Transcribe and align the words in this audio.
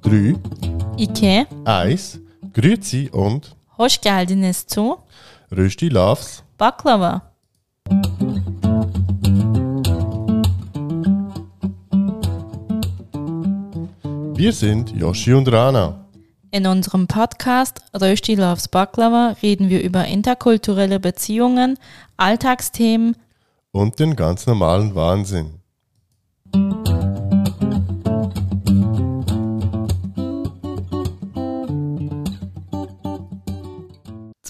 Drei, 0.00 0.34
Ike, 0.96 1.46
eins, 1.66 2.18
Grüezi 2.54 3.10
und 3.12 3.54
hoş 3.76 4.00
geldiniz 4.00 4.66
zu 4.66 4.98
Rösti 5.52 5.90
Loves. 5.90 6.42
Baklava. 6.58 7.20
Wir 14.36 14.52
sind 14.52 14.96
Yoshi 14.96 15.34
und 15.34 15.52
Rana. 15.52 16.06
In 16.50 16.66
unserem 16.66 17.06
Podcast 17.06 17.82
Rösti 17.94 18.34
Loves 18.34 18.68
Baklava 18.68 19.36
reden 19.42 19.68
wir 19.68 19.82
über 19.82 20.06
interkulturelle 20.06 21.00
Beziehungen, 21.00 21.78
Alltagsthemen, 22.16 23.14
Und 23.76 23.98
den 23.98 24.16
ganz 24.16 24.46
normalen 24.46 24.94
Wahnsinn. 24.94 25.60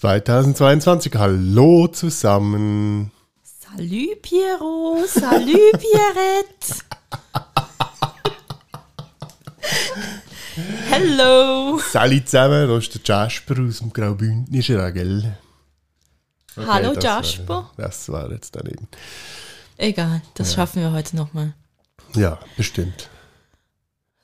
...2022, 0.00 1.18
hallo 1.18 1.88
zusammen. 1.88 3.10
Salut 3.42 4.22
Piero, 4.22 4.98
salut 5.08 5.72
Pierrette. 5.80 6.84
Hello. 10.88 11.80
Salut 11.80 12.28
zusammen, 12.28 12.68
da 12.68 12.78
ist 12.78 12.94
der 12.94 13.00
Jasper 13.04 13.56
aus 13.60 13.80
dem 13.80 13.92
Graubündnischen, 13.92 14.94
gell? 14.94 15.36
Okay, 16.56 16.66
Hallo 16.66 16.94
das 16.94 17.04
Jasper. 17.04 17.48
War, 17.48 17.72
das 17.76 18.08
war 18.08 18.30
jetzt 18.32 18.56
daneben. 18.56 18.88
Egal, 19.76 20.22
das 20.34 20.54
schaffen 20.54 20.80
wir 20.82 20.92
heute 20.92 21.14
nochmal. 21.14 21.54
Ja, 22.14 22.38
bestimmt. 22.56 23.10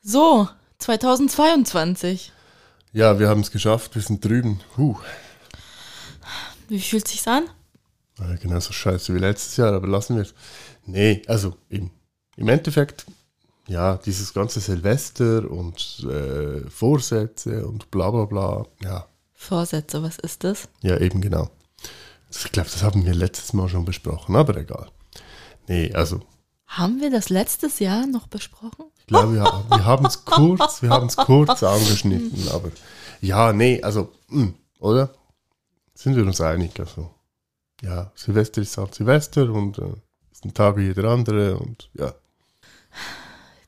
So, 0.03 0.49
2022. 0.79 2.33
Ja, 2.93 3.19
wir 3.19 3.29
haben 3.29 3.41
es 3.41 3.51
geschafft, 3.51 3.95
wir 3.95 4.03
sind 4.03 4.25
drüben. 4.25 4.61
Huh. 4.77 4.97
Wie 6.69 6.81
fühlt 6.81 7.07
sich's 7.07 7.29
an? 7.29 7.45
Äh, 8.19 8.39
Genauso 8.39 8.73
scheiße 8.73 9.15
wie 9.15 9.19
letztes 9.19 9.59
Jahr, 9.59 9.75
aber 9.75 9.87
lassen 9.89 10.17
wir 10.17 10.23
es. 10.23 10.35
Nee, 10.87 11.23
also 11.27 11.57
im, 11.69 11.91
im 12.37 12.49
Endeffekt, 12.49 13.05
ja, 13.69 13.97
dieses 13.99 14.33
ganze 14.33 14.61
Silvester 14.61 15.51
und 15.51 16.07
äh, 16.11 16.69
Vorsätze 16.71 17.67
und 17.67 17.91
bla 17.91 18.11
bla 18.11 18.25
bla, 18.25 18.67
ja, 18.83 19.07
Vorsätze, 19.35 20.03
was 20.03 20.19
ist 20.19 20.45
das? 20.45 20.69
ja, 20.83 20.97
eben 20.99 21.21
genau. 21.21 21.51
Ich 22.35 22.53
glaube, 22.53 22.71
das 22.71 22.83
haben 22.83 23.05
wir 23.05 23.15
letztes 23.15 23.53
Mal 23.53 23.69
schon 23.69 23.85
besprochen, 23.85 24.37
aber 24.37 24.57
egal. 24.57 24.91
Nee, 25.69 25.93
also 25.95 26.21
Haben 26.67 27.01
wir 27.01 27.11
das 27.11 27.29
letztes 27.29 27.79
Jahr 27.79 28.07
noch 28.07 28.27
besprochen? 28.27 28.87
ich 28.99 29.07
glaube, 29.07 29.35
wir, 29.35 29.45
wir 29.45 29.85
haben 29.85 30.07
es 30.07 30.25
kurz, 30.25 30.81
wir 30.83 30.91
haben 30.91 31.07
es 31.09 31.17
kurz 31.17 31.63
angeschnitten, 31.63 32.49
aber 32.49 32.71
ja, 33.21 33.53
nee, 33.53 33.83
also, 33.83 34.13
mh, 34.29 34.53
oder? 34.79 35.15
Sind 35.95 36.17
wir 36.17 36.25
uns 36.25 36.41
einig, 36.41 36.79
also, 36.81 37.11
ja, 37.83 38.11
Silvester 38.15 38.63
ist 38.63 38.77
halt 38.79 38.95
Silvester 38.95 39.51
und 39.53 39.79
äh, 39.79 39.93
ist 40.33 40.45
ein 40.45 40.55
Tag 40.55 40.77
wie 40.77 40.87
jeder 40.87 41.11
andere 41.11 41.59
und 41.59 41.91
ja. 41.95 42.15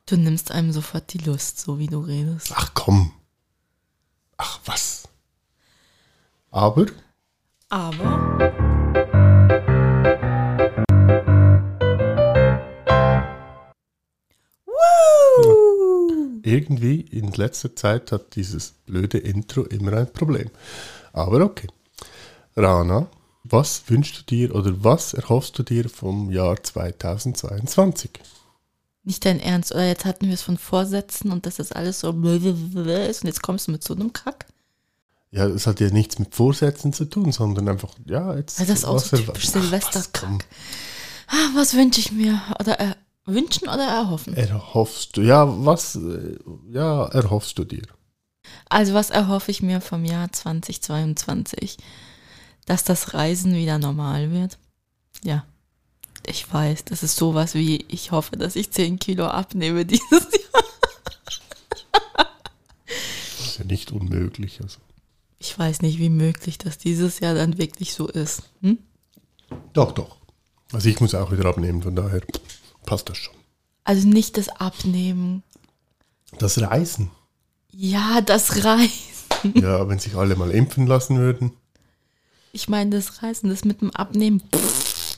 Du 0.07 0.17
nimmst 0.17 0.51
einem 0.51 0.73
sofort 0.73 1.13
die 1.13 1.19
Lust, 1.19 1.61
so 1.61 1.79
wie 1.79 1.87
du 1.87 2.01
redest. 2.01 2.53
Ach 2.55 2.73
komm. 2.75 3.13
Ach 4.37 4.61
was. 4.65 5.09
Aber 6.51 6.87
Aber 7.75 8.39
Woo! 14.65 16.41
irgendwie 16.45 17.01
in 17.01 17.33
letzter 17.33 17.75
Zeit 17.75 18.13
hat 18.13 18.37
dieses 18.37 18.75
blöde 18.87 19.19
Intro 19.19 19.63
immer 19.65 19.93
ein 19.95 20.13
Problem. 20.13 20.51
Aber 21.13 21.41
okay. 21.41 21.67
Rana, 22.55 23.09
was 23.43 23.83
wünschst 23.89 24.21
du 24.21 24.23
dir 24.23 24.55
oder 24.55 24.85
was 24.85 25.13
erhoffst 25.13 25.59
du 25.59 25.65
dir 25.65 25.89
vom 25.89 26.31
Jahr 26.31 26.63
2022? 26.63 28.11
Nicht 29.03 29.25
dein 29.25 29.41
Ernst, 29.41 29.73
oder 29.73 29.89
jetzt 29.89 30.05
hatten 30.05 30.29
wir 30.29 30.35
es 30.35 30.43
von 30.43 30.59
Vorsätzen 30.59 31.33
und 31.33 31.45
dass 31.45 31.57
das 31.57 31.73
alles 31.73 31.99
so 31.99 32.11
ist 32.11 33.25
und 33.25 33.27
jetzt 33.27 33.43
kommst 33.43 33.67
du 33.67 33.73
mit 33.73 33.83
so 33.83 33.95
einem 33.95 34.13
Kack? 34.13 34.47
Ja, 35.35 35.47
es 35.47 35.67
hat 35.67 35.81
ja 35.81 35.91
nichts 35.91 36.21
mit 36.21 36.33
Vorsätzen 36.33 36.93
zu 36.93 37.07
tun, 37.07 37.33
sondern 37.33 37.69
einfach, 37.69 37.93
ja, 38.07 38.37
jetzt. 38.37 38.61
Weil 38.61 38.67
das 38.67 38.79
ist 38.79 38.85
auch 38.85 39.01
so 39.01 39.17
typisch. 39.17 39.49
Silvesterkack. 39.49 40.47
Ah, 41.27 41.49
was 41.57 41.75
wünsche 41.75 41.99
ich 41.99 42.13
mir? 42.13 42.41
Oder 42.61 42.79
äh, 42.79 42.95
wünschen 43.25 43.69
oder 43.69 43.83
erhoffen? 43.83 44.37
Erhoffst 44.37 45.17
du, 45.17 45.23
ja, 45.23 45.45
was, 45.67 45.97
äh, 45.97 46.37
ja, 46.71 47.07
erhoffst 47.07 47.59
du 47.59 47.65
dir? 47.65 47.83
Also 48.69 48.95
was 48.95 49.11
erhoffe 49.11 49.51
ich 49.51 49.61
mir 49.61 49.81
vom 49.81 50.05
Jahr 50.05 50.31
2022? 50.31 51.79
Dass 52.67 52.85
das 52.85 53.13
Reisen 53.13 53.57
wieder 53.57 53.79
normal 53.79 54.31
wird. 54.31 54.59
Ja, 55.25 55.45
ich 56.25 56.53
weiß, 56.53 56.85
das 56.85 57.03
ist 57.03 57.17
sowas 57.17 57.55
wie, 57.55 57.85
ich 57.89 58.13
hoffe, 58.13 58.37
dass 58.37 58.55
ich 58.55 58.71
10 58.71 59.01
Kilo 59.01 59.27
abnehme 59.27 59.85
dieses 59.85 60.11
Jahr. 60.13 60.65
Das 62.87 63.47
ist 63.49 63.59
ja 63.59 63.65
nicht 63.65 63.91
unmöglich. 63.91 64.61
Also. 64.63 64.79
Ich 65.45 65.59
weiß 65.59 65.83
nicht, 65.83 65.99
wie 65.99 66.09
möglich 66.09 66.57
das 66.57 66.79
dieses 66.79 67.21
Jahr 67.21 67.35
dann 67.35 67.59
wirklich 67.59 67.93
so 67.93 68.09
ist. 68.09 68.45
Hm? 68.63 68.79
Doch, 69.75 69.93
doch. 69.93 70.17
Also 70.73 70.89
ich 70.89 70.99
muss 71.03 71.15
auch 71.15 71.31
wieder 71.33 71.45
abnehmen, 71.45 71.83
von 71.83 71.95
daher 71.95 72.23
passt 72.87 73.11
das 73.11 73.19
schon. 73.19 73.35
Also 73.85 74.09
nicht 74.09 74.39
das 74.39 74.49
Abnehmen. 74.49 75.43
Das 76.39 76.59
Reisen. 76.59 77.11
Ja, 77.73 78.23
das 78.23 78.65
Reisen. 78.65 79.53
Ja, 79.53 79.87
wenn 79.87 79.99
sich 79.99 80.17
alle 80.17 80.35
mal 80.35 80.51
impfen 80.51 80.87
lassen 80.87 81.19
würden. 81.19 81.53
Ich 82.53 82.71
meine, 82.71 82.97
das 82.97 83.23
Reisen, 83.23 83.51
das 83.51 83.67
mit 83.67 83.83
dem 83.83 83.91
Abnehmen. 83.91 84.41
Pff. 84.51 85.17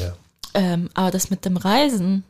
Ja. 0.00 0.16
Ähm, 0.54 0.88
aber 0.94 1.10
das 1.10 1.28
mit 1.28 1.44
dem 1.44 1.58
Reisen. 1.58 2.24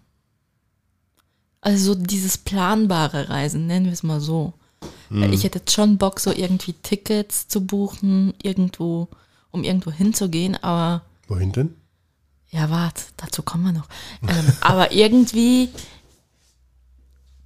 Also 1.61 1.95
so 1.95 2.01
dieses 2.01 2.37
planbare 2.37 3.29
Reisen, 3.29 3.69
nennen 3.69 3.87
wir 3.87 3.93
es 3.93 4.03
mal 4.03 4.21
so. 4.21 4.55
Weil 5.21 5.35
Ich 5.35 5.45
hätte 5.45 5.59
jetzt 5.61 5.73
schon 5.73 5.99
Bock, 5.99 6.21
so 6.21 6.33
irgendwie 6.33 6.73
Tickets 6.73 7.47
zu 7.49 7.67
buchen, 7.67 8.35
irgendwo, 8.43 9.09
um 9.51 9.65
irgendwo 9.65 9.91
hinzugehen, 9.91 10.57
aber 10.63 11.03
Wohin 11.29 11.53
denn? 11.53 11.75
ja, 12.51 12.69
warte, 12.71 13.03
dazu 13.17 13.43
kommen 13.43 13.65
wir 13.65 13.73
noch. 13.73 13.89
Ähm, 14.29 14.53
aber 14.61 14.93
irgendwie 14.93 15.69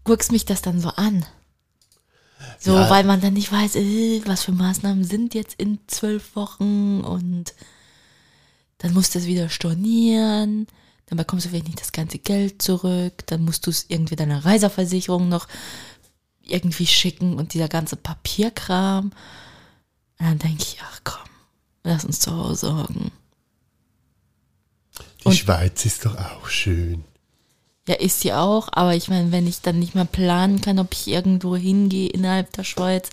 guckst 0.04 0.32
mich 0.32 0.44
das 0.44 0.62
dann 0.62 0.80
so 0.80 0.90
an. 0.90 1.24
So, 2.58 2.74
Ja. 2.74 2.88
weil 2.90 3.04
man 3.04 3.20
dann 3.20 3.34
nicht 3.34 3.50
weiß, 3.52 3.76
äh, 3.76 4.22
was 4.26 4.44
für 4.44 4.52
Maßnahmen 4.52 5.04
sind 5.04 5.34
jetzt 5.34 5.54
in 5.60 5.78
zwölf 5.88 6.36
Wochen 6.36 7.00
und 7.00 7.54
dann 8.78 8.92
musst 8.94 9.14
du 9.14 9.18
es 9.18 9.26
wieder 9.26 9.48
stornieren, 9.48 10.66
dann 11.06 11.18
bekommst 11.18 11.46
du 11.46 11.50
vielleicht 11.50 11.66
nicht 11.66 11.80
das 11.80 11.92
ganze 11.92 12.18
Geld 12.18 12.60
zurück, 12.62 13.26
dann 13.26 13.44
musst 13.44 13.66
du 13.66 13.70
es 13.70 13.86
irgendwie 13.88 14.16
deiner 14.16 14.44
Reiseversicherung 14.44 15.28
noch 15.28 15.48
irgendwie 16.48 16.86
schicken 16.86 17.34
und 17.36 17.54
dieser 17.54 17.68
ganze 17.68 17.96
Papierkram. 17.96 19.06
Und 20.18 20.26
dann 20.26 20.38
denke 20.38 20.62
ich, 20.62 20.78
ach 20.82 21.00
komm, 21.04 21.28
lass 21.84 22.04
uns 22.04 22.20
zu 22.20 22.32
Hause 22.36 22.76
hocken. 22.76 23.10
Die 25.22 25.28
Und- 25.28 25.34
Schweiz 25.36 25.84
ist 25.84 26.04
doch 26.06 26.16
auch 26.16 26.48
schön. 26.48 27.04
Ja, 27.88 27.94
ist 27.94 28.20
sie 28.20 28.32
auch, 28.32 28.68
aber 28.72 28.96
ich 28.96 29.08
meine, 29.08 29.30
wenn 29.30 29.46
ich 29.46 29.60
dann 29.60 29.78
nicht 29.78 29.94
mehr 29.94 30.04
planen 30.06 30.60
kann, 30.60 30.80
ob 30.80 30.92
ich 30.92 31.06
irgendwo 31.06 31.54
hingehe 31.54 32.08
innerhalb 32.08 32.52
der 32.52 32.64
Schweiz, 32.64 33.10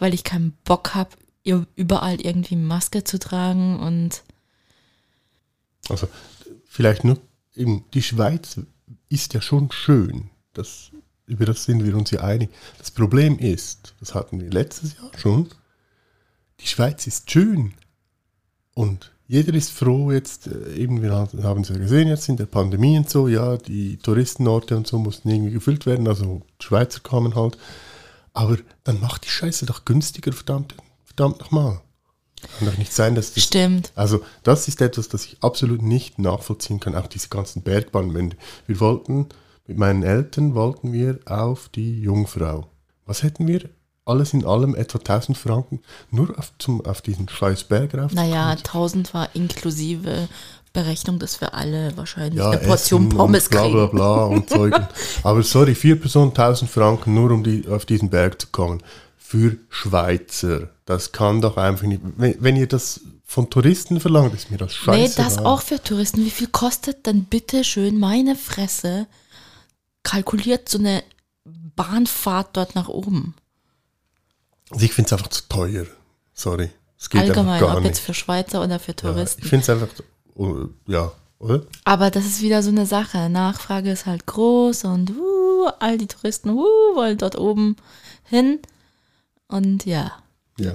weil 0.00 0.12
ich 0.12 0.24
keinen 0.24 0.52
Bock 0.64 0.94
habe, 0.94 1.10
überall 1.76 2.20
irgendwie 2.20 2.56
Maske 2.56 3.04
zu 3.04 3.18
tragen 3.18 3.78
und 3.80 4.22
Also 5.88 6.08
vielleicht 6.66 7.02
nur, 7.04 7.18
eben, 7.54 7.84
die 7.94 8.02
Schweiz 8.02 8.58
ist 9.08 9.34
ja 9.34 9.40
schon 9.40 9.70
schön. 9.72 10.30
Das, 10.52 10.91
über 11.32 11.46
das 11.46 11.64
sind 11.64 11.84
wir 11.84 11.96
uns 11.96 12.10
ja 12.10 12.20
einig. 12.20 12.50
Das 12.78 12.90
Problem 12.90 13.38
ist, 13.38 13.94
das 14.00 14.14
hatten 14.14 14.40
wir 14.40 14.50
letztes 14.50 14.96
Jahr 14.96 15.10
schon, 15.16 15.48
die 16.60 16.66
Schweiz 16.66 17.06
ist 17.06 17.30
schön. 17.30 17.74
Und 18.74 19.12
jeder 19.26 19.54
ist 19.54 19.70
froh 19.70 20.12
jetzt, 20.12 20.46
äh, 20.46 20.74
eben, 20.74 21.02
wir 21.02 21.12
haben 21.12 21.62
es 21.62 21.68
ja 21.70 21.76
gesehen 21.76 22.08
jetzt 22.08 22.28
in 22.28 22.36
der 22.36 22.46
Pandemie 22.46 22.98
und 22.98 23.08
so, 23.08 23.28
ja, 23.28 23.56
die 23.56 23.96
Touristenorte 23.96 24.76
und 24.76 24.86
so 24.86 24.98
mussten 24.98 25.30
irgendwie 25.30 25.52
gefüllt 25.52 25.86
werden, 25.86 26.06
also 26.06 26.42
Schweizer 26.60 27.00
kamen 27.00 27.34
halt. 27.34 27.56
Aber 28.34 28.58
dann 28.84 29.00
macht 29.00 29.24
die 29.24 29.30
Scheiße 29.30 29.66
doch 29.66 29.84
günstiger, 29.84 30.32
verdammt, 30.32 30.74
verdammt 31.04 31.40
nochmal. 31.40 31.80
Kann 32.58 32.68
doch 32.68 32.78
nicht 32.78 32.92
sein, 32.92 33.14
dass 33.14 33.34
das 33.34 33.44
stimmt. 33.44 33.92
also 33.94 34.22
das 34.42 34.66
ist 34.68 34.80
etwas, 34.80 35.08
das 35.08 35.24
ich 35.26 35.36
absolut 35.42 35.80
nicht 35.80 36.18
nachvollziehen 36.18 36.80
kann. 36.80 36.96
Auch 36.96 37.06
diese 37.06 37.28
ganzen 37.28 37.62
Bergbahnen. 37.62 38.34
Wir 38.66 38.80
wollten, 38.80 39.28
mit 39.66 39.78
meinen 39.78 40.02
Eltern 40.02 40.54
wollten 40.54 40.92
wir 40.92 41.18
auf 41.26 41.68
die 41.68 42.00
Jungfrau. 42.00 42.66
Was 43.06 43.22
hätten 43.22 43.46
wir? 43.46 43.68
Alles 44.04 44.32
in 44.34 44.44
allem 44.44 44.74
etwa 44.74 44.98
1000 44.98 45.38
Franken 45.38 45.80
nur 46.10 46.36
auf, 46.36 46.52
zum, 46.58 46.84
auf 46.84 47.02
diesen 47.02 47.28
scheiß 47.28 47.64
Berg 47.64 47.94
rauf. 47.94 48.12
Naja, 48.12 48.50
1000 48.50 49.14
war 49.14 49.28
inklusive 49.34 50.28
Berechnung, 50.72 51.18
dass 51.18 51.40
wir 51.40 51.54
alle 51.54 51.96
wahrscheinlich 51.96 52.38
Ja, 52.40 52.50
eine 52.50 52.60
Portion 52.60 53.06
Essen 53.06 53.16
Pommes 53.16 53.48
bla 53.48 53.68
bla 53.68 53.86
kriegen. 53.86 53.96
bla 53.96 54.24
und 54.24 54.48
Zeug. 54.50 54.74
Aber 55.22 55.42
sorry, 55.42 55.74
vier 55.74 56.00
Personen 56.00 56.30
1000 56.30 56.70
Franken 56.70 57.14
nur 57.14 57.30
um 57.30 57.44
die, 57.44 57.68
auf 57.68 57.84
diesen 57.86 58.10
Berg 58.10 58.40
zu 58.40 58.48
kommen. 58.48 58.82
Für 59.16 59.56
Schweizer. 59.68 60.70
Das 60.84 61.12
kann 61.12 61.40
doch 61.40 61.56
einfach 61.56 61.86
nicht. 61.86 62.00
Wenn, 62.16 62.36
wenn 62.40 62.56
ihr 62.56 62.66
das 62.66 63.00
von 63.24 63.48
Touristen 63.50 64.00
verlangt, 64.00 64.34
ist 64.34 64.50
mir 64.50 64.58
das 64.58 64.74
scheiße. 64.74 65.20
Nee, 65.20 65.24
das 65.24 65.38
auch 65.38 65.62
für 65.62 65.82
Touristen. 65.82 66.24
Wie 66.24 66.30
viel 66.30 66.48
kostet 66.48 67.06
dann 67.06 67.24
bitte 67.24 67.64
schön 67.64 67.98
meine 67.98 68.34
Fresse? 68.34 69.06
Kalkuliert 70.02 70.68
so 70.68 70.78
eine 70.78 71.02
Bahnfahrt 71.44 72.56
dort 72.56 72.74
nach 72.74 72.88
oben. 72.88 73.34
Also 74.70 74.84
ich 74.84 74.92
finde 74.92 75.06
es 75.06 75.12
einfach 75.12 75.28
zu 75.28 75.42
teuer. 75.48 75.86
Sorry. 76.34 76.70
Es 76.98 77.10
geht 77.10 77.20
Allgemein, 77.20 77.62
ob 77.62 77.78
nicht. 77.80 77.86
jetzt 77.86 78.00
für 78.00 78.14
Schweizer 78.14 78.62
oder 78.62 78.78
für 78.78 78.92
ja, 78.92 78.96
Touristen. 78.96 79.42
ich 79.42 79.48
finde 79.48 79.62
es 79.64 79.70
einfach, 79.70 79.88
oh, 80.34 80.66
ja, 80.86 81.12
oder? 81.38 81.62
Aber 81.84 82.10
das 82.10 82.24
ist 82.24 82.40
wieder 82.42 82.62
so 82.62 82.70
eine 82.70 82.86
Sache. 82.86 83.28
Nachfrage 83.28 83.90
ist 83.90 84.06
halt 84.06 84.26
groß 84.26 84.84
und 84.84 85.10
uh, 85.10 85.66
all 85.80 85.98
die 85.98 86.06
Touristen 86.06 86.50
uh, 86.50 86.62
wollen 86.94 87.18
dort 87.18 87.36
oben 87.36 87.76
hin. 88.24 88.60
Und 89.48 89.84
ja, 89.84 90.12
Ja. 90.58 90.74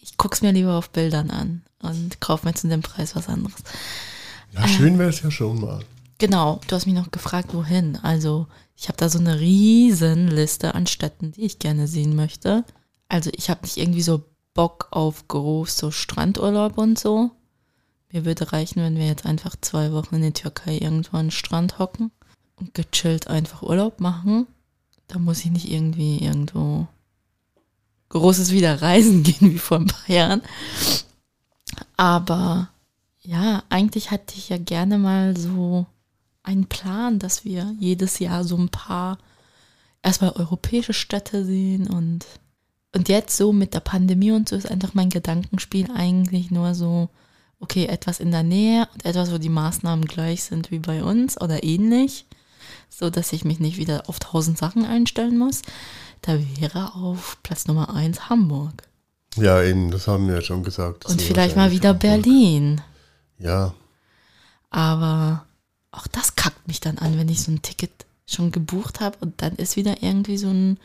ich 0.00 0.16
gucke 0.16 0.34
es 0.34 0.42
mir 0.42 0.52
lieber 0.52 0.74
auf 0.74 0.90
Bildern 0.90 1.30
an 1.30 1.62
und 1.80 2.20
kaufe 2.20 2.46
mir 2.46 2.54
zu 2.54 2.66
dem 2.68 2.80
Preis 2.82 3.14
was 3.14 3.28
anderes. 3.28 3.54
Ja, 4.52 4.66
schön 4.66 4.98
wäre 4.98 5.10
es 5.10 5.20
ja 5.22 5.30
schon 5.30 5.60
mal. 5.60 5.84
Genau, 6.24 6.58
du 6.66 6.74
hast 6.74 6.86
mich 6.86 6.94
noch 6.94 7.10
gefragt, 7.10 7.52
wohin. 7.52 7.96
Also, 7.96 8.46
ich 8.74 8.88
habe 8.88 8.96
da 8.96 9.10
so 9.10 9.18
eine 9.18 9.40
riesen 9.40 10.28
Liste 10.28 10.74
an 10.74 10.86
Städten, 10.86 11.32
die 11.32 11.42
ich 11.42 11.58
gerne 11.58 11.86
sehen 11.86 12.16
möchte. 12.16 12.64
Also, 13.08 13.28
ich 13.34 13.50
habe 13.50 13.60
nicht 13.60 13.76
irgendwie 13.76 14.00
so 14.00 14.22
Bock 14.54 14.88
auf 14.90 15.28
groß 15.28 15.76
so 15.76 15.90
Strandurlaub 15.90 16.78
und 16.78 16.98
so. 16.98 17.30
Mir 18.10 18.24
würde 18.24 18.52
reichen, 18.54 18.80
wenn 18.80 18.96
wir 18.96 19.06
jetzt 19.06 19.26
einfach 19.26 19.54
zwei 19.60 19.92
Wochen 19.92 20.14
in 20.14 20.22
der 20.22 20.32
Türkei 20.32 20.78
irgendwo 20.78 21.18
an 21.18 21.26
den 21.26 21.30
Strand 21.30 21.78
hocken 21.78 22.10
und 22.56 22.72
gechillt 22.72 23.28
einfach 23.28 23.60
Urlaub 23.60 24.00
machen. 24.00 24.46
Da 25.08 25.18
muss 25.18 25.40
ich 25.40 25.50
nicht 25.50 25.70
irgendwie 25.70 26.20
irgendwo 26.20 26.86
großes 28.08 28.50
wieder 28.50 28.80
reisen 28.80 29.22
gehen 29.24 29.52
wie 29.52 29.58
vor 29.58 29.76
ein 29.76 29.88
paar 29.88 30.08
Jahren. 30.08 30.40
Aber 31.98 32.70
ja, 33.20 33.62
eigentlich 33.68 34.10
hatte 34.10 34.38
ich 34.38 34.48
ja 34.48 34.56
gerne 34.56 34.96
mal 34.96 35.36
so 35.36 35.84
einen 36.44 36.66
Plan, 36.66 37.18
dass 37.18 37.44
wir 37.44 37.74
jedes 37.78 38.18
Jahr 38.20 38.44
so 38.44 38.56
ein 38.56 38.68
paar 38.68 39.18
erstmal 40.02 40.32
europäische 40.32 40.92
Städte 40.92 41.44
sehen 41.44 41.88
und 41.88 42.26
und 42.94 43.08
jetzt 43.08 43.36
so 43.36 43.52
mit 43.52 43.74
der 43.74 43.80
Pandemie 43.80 44.30
und 44.30 44.48
so 44.48 44.54
ist 44.54 44.70
einfach 44.70 44.94
mein 44.94 45.10
Gedankenspiel 45.10 45.90
eigentlich 45.92 46.52
nur 46.52 46.74
so, 46.74 47.08
okay, 47.58 47.86
etwas 47.86 48.20
in 48.20 48.30
der 48.30 48.44
Nähe 48.44 48.86
und 48.94 49.04
etwas, 49.04 49.32
wo 49.32 49.38
die 49.38 49.48
Maßnahmen 49.48 50.04
gleich 50.04 50.44
sind 50.44 50.70
wie 50.70 50.78
bei 50.78 51.02
uns 51.02 51.40
oder 51.40 51.64
ähnlich, 51.64 52.24
so 52.88 53.10
dass 53.10 53.32
ich 53.32 53.44
mich 53.44 53.58
nicht 53.58 53.78
wieder 53.78 54.08
auf 54.08 54.20
tausend 54.20 54.58
Sachen 54.58 54.84
einstellen 54.84 55.36
muss. 55.36 55.62
Da 56.22 56.38
wäre 56.38 56.94
auf 56.94 57.38
Platz 57.42 57.66
Nummer 57.66 57.92
eins 57.92 58.28
Hamburg. 58.30 58.84
Ja, 59.34 59.60
eben, 59.60 59.90
das 59.90 60.06
haben 60.06 60.28
wir 60.28 60.36
ja 60.36 60.42
schon 60.42 60.62
gesagt. 60.62 61.04
Und 61.06 61.20
vielleicht 61.20 61.56
mal 61.56 61.72
wieder 61.72 61.94
wahrscheinlich 61.94 62.22
Berlin. 62.22 62.80
Ja, 63.40 63.74
Aber 64.70 65.46
auch 65.94 66.06
das 66.06 66.36
kackt 66.36 66.66
mich 66.68 66.80
dann 66.80 66.98
an, 66.98 67.18
wenn 67.18 67.28
ich 67.28 67.42
so 67.42 67.52
ein 67.52 67.62
Ticket 67.62 68.06
schon 68.26 68.52
gebucht 68.52 69.00
habe 69.00 69.16
und 69.20 69.40
dann 69.42 69.54
ist 69.56 69.76
wieder 69.76 70.02
irgendwie 70.02 70.38
so 70.38 70.48
ein 70.48 70.78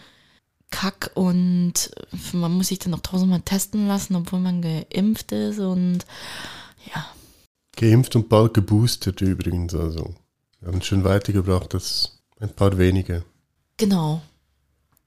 Kack 0.72 1.12
und 1.16 1.92
man 2.34 2.52
muss 2.52 2.68
sich 2.68 2.80
dann 2.80 2.92
noch 2.92 3.02
tausendmal 3.02 3.42
testen 3.42 3.88
lassen, 3.88 4.16
obwohl 4.16 4.40
man 4.40 4.62
geimpft 4.62 5.32
ist 5.32 5.60
und 5.60 6.06
ja, 6.94 7.06
geimpft 7.76 8.16
und 8.16 8.30
bald 8.30 8.54
geboostert 8.54 9.22
übrigens. 9.22 9.74
Also, 9.74 10.14
wir 10.60 10.68
haben 10.68 10.80
es 10.80 10.86
schon 10.86 11.04
weitergebracht, 11.04 11.74
das 11.74 12.20
ein 12.40 12.54
paar 12.54 12.78
wenige. 12.78 13.24
genau. 13.78 14.22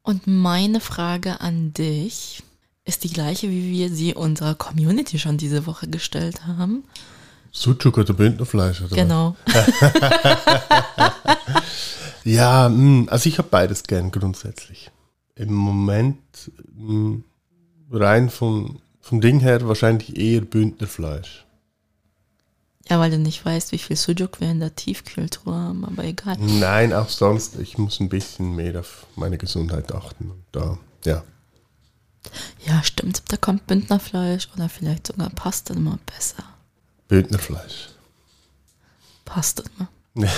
Und 0.04 0.26
meine 0.26 0.80
Frage 0.80 1.40
an 1.40 1.72
dich 1.74 2.42
ist 2.84 3.04
die 3.04 3.12
gleiche, 3.12 3.48
wie 3.48 3.70
wir 3.70 3.88
sie 3.88 4.14
unserer 4.14 4.56
Community 4.56 5.20
schon 5.20 5.38
diese 5.38 5.66
Woche 5.66 5.86
gestellt 5.86 6.44
haben. 6.44 6.82
Sucuk 7.52 7.98
oder 7.98 8.14
Bündnerfleisch 8.14 8.80
oder? 8.82 8.96
Genau. 8.96 9.36
Ja, 12.24 12.68
mh, 12.68 13.10
also 13.10 13.28
ich 13.28 13.38
habe 13.38 13.48
beides 13.50 13.82
gern 13.84 14.10
grundsätzlich. 14.10 14.90
Im 15.34 15.52
Moment 15.52 16.18
mh, 16.76 17.20
rein 17.90 18.30
vom, 18.30 18.80
vom 19.00 19.20
Ding 19.20 19.40
her 19.40 19.66
wahrscheinlich 19.66 20.16
eher 20.16 20.42
Bündnerfleisch. 20.42 21.44
Ja, 22.88 22.98
weil 22.98 23.10
du 23.10 23.18
nicht 23.18 23.44
weißt, 23.44 23.72
wie 23.72 23.78
viel 23.78 23.96
Sujuk 23.96 24.40
wir 24.40 24.50
in 24.50 24.60
der 24.60 24.74
Tiefkühltruhe 24.74 25.54
haben, 25.54 25.84
aber 25.84 26.04
egal. 26.04 26.36
Nein, 26.38 26.92
auch 26.92 27.08
sonst, 27.08 27.58
ich 27.58 27.78
muss 27.78 28.00
ein 28.00 28.08
bisschen 28.08 28.54
mehr 28.54 28.80
auf 28.80 29.06
meine 29.16 29.38
Gesundheit 29.38 29.92
achten. 29.92 30.32
Da, 30.50 30.78
ja. 31.04 31.22
Ja, 32.66 32.82
stimmt. 32.82 33.22
Da 33.28 33.36
kommt 33.36 33.66
Bündnerfleisch 33.66 34.48
oder 34.54 34.68
vielleicht 34.68 35.08
sogar 35.08 35.30
Pasta 35.30 35.74
immer 35.74 35.98
besser. 36.06 36.44
Bündnerfleisch. 37.12 37.90
Passt 39.26 39.62
immer. 40.14 40.26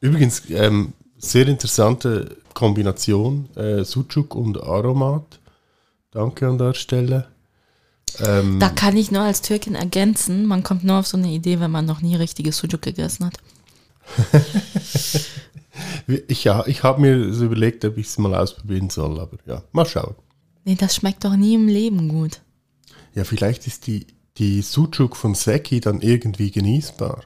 Übrigens, 0.00 0.44
ähm, 0.48 0.94
sehr 1.18 1.46
interessante 1.46 2.38
Kombination, 2.54 3.54
äh, 3.54 3.84
Sucuk 3.84 4.34
und 4.34 4.62
Aromat. 4.62 5.40
Danke 6.10 6.48
an 6.48 6.56
der 6.56 6.72
Stelle. 6.72 7.28
Ähm, 8.20 8.60
Da 8.60 8.70
kann 8.70 8.96
ich 8.96 9.10
nur 9.10 9.20
als 9.20 9.42
Türkin 9.42 9.74
ergänzen, 9.74 10.46
man 10.46 10.62
kommt 10.62 10.84
nur 10.84 11.00
auf 11.00 11.06
so 11.06 11.18
eine 11.18 11.28
Idee, 11.28 11.60
wenn 11.60 11.70
man 11.70 11.84
noch 11.84 12.00
nie 12.00 12.16
richtiges 12.16 12.56
Sujuk 12.56 12.80
gegessen 12.80 13.26
hat. 13.26 13.36
ich 16.28 16.44
ja, 16.44 16.66
ich 16.66 16.82
habe 16.82 16.98
mir 17.02 17.34
so 17.34 17.44
überlegt, 17.44 17.84
ob 17.84 17.98
ich 17.98 18.06
es 18.06 18.16
mal 18.16 18.34
ausprobieren 18.34 18.88
soll, 18.88 19.20
aber 19.20 19.36
ja, 19.44 19.62
mal 19.72 19.84
schauen. 19.84 20.14
Nee, 20.64 20.76
das 20.76 20.96
schmeckt 20.96 21.26
doch 21.26 21.36
nie 21.36 21.56
im 21.56 21.68
Leben 21.68 22.08
gut. 22.08 22.40
Ja, 23.14 23.24
vielleicht 23.24 23.66
ist 23.66 23.86
die, 23.86 24.06
die 24.38 24.62
Sucuk 24.62 25.16
von 25.16 25.34
Seki 25.34 25.80
dann 25.80 26.00
irgendwie 26.00 26.50
genießbar. 26.50 27.22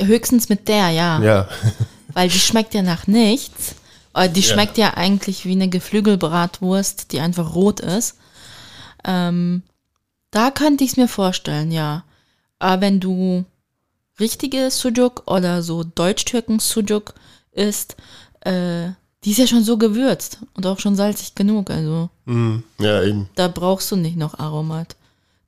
Höchstens 0.00 0.48
mit 0.48 0.68
der, 0.68 0.90
ja. 0.90 1.20
Ja, 1.22 1.48
Weil 2.14 2.28
die 2.28 2.38
schmeckt 2.38 2.74
ja 2.74 2.82
nach 2.82 3.06
nichts. 3.06 3.74
Äh, 4.14 4.28
Die 4.28 4.40
Ja. 4.40 4.52
schmeckt 4.52 4.76
ja 4.78 4.94
eigentlich 4.94 5.44
wie 5.46 5.52
eine 5.52 5.68
Geflügelbratwurst, 5.68 7.12
die 7.12 7.20
einfach 7.20 7.54
rot 7.54 7.80
ist. 7.80 8.16
Ähm, 9.04 9.62
da 10.30 10.50
könnte 10.50 10.84
ich 10.84 10.90
es 10.92 10.96
mir 10.96 11.08
vorstellen, 11.08 11.70
ja. 11.70 12.04
Aber 12.58 12.80
wenn 12.82 13.00
du 13.00 13.44
richtige 14.20 14.70
Sujuk 14.70 15.22
oder 15.26 15.62
so 15.62 15.84
Deutsch-Türken-Sujuk 15.84 17.14
isst, 17.52 17.96
äh, 18.40 18.88
die 19.24 19.30
ist 19.30 19.38
ja 19.38 19.46
schon 19.46 19.64
so 19.64 19.78
gewürzt 19.78 20.38
und 20.54 20.66
auch 20.66 20.78
schon 20.80 20.96
salzig 20.96 21.34
genug. 21.34 21.70
Also 21.70 22.10
mm, 22.26 22.58
ja 22.80 23.02
eben. 23.02 23.28
da 23.36 23.48
brauchst 23.48 23.90
du 23.92 23.96
nicht 23.96 24.16
noch 24.16 24.38
Aromat. 24.38 24.96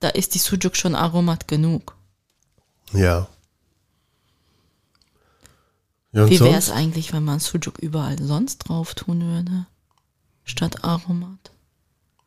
Da 0.05 0.11
ist 0.11 0.35
die 0.35 0.39
Sujuk 0.39 0.77
schon 0.77 0.95
Aromat 0.95 1.49
genug. 1.49 1.97
Ja. 2.93 3.27
Ja, 6.13 6.29
Wie 6.29 6.39
wäre 6.41 6.59
es 6.59 6.69
eigentlich, 6.69 7.15
wenn 7.15 7.25
man 7.25 7.41
Sujuk 7.41 7.79
überall 7.79 8.19
sonst 8.23 8.59
drauf 8.59 8.95
tun 8.95 9.23
würde? 9.23 9.65
Statt 10.45 10.85
Aromat. 10.85 11.53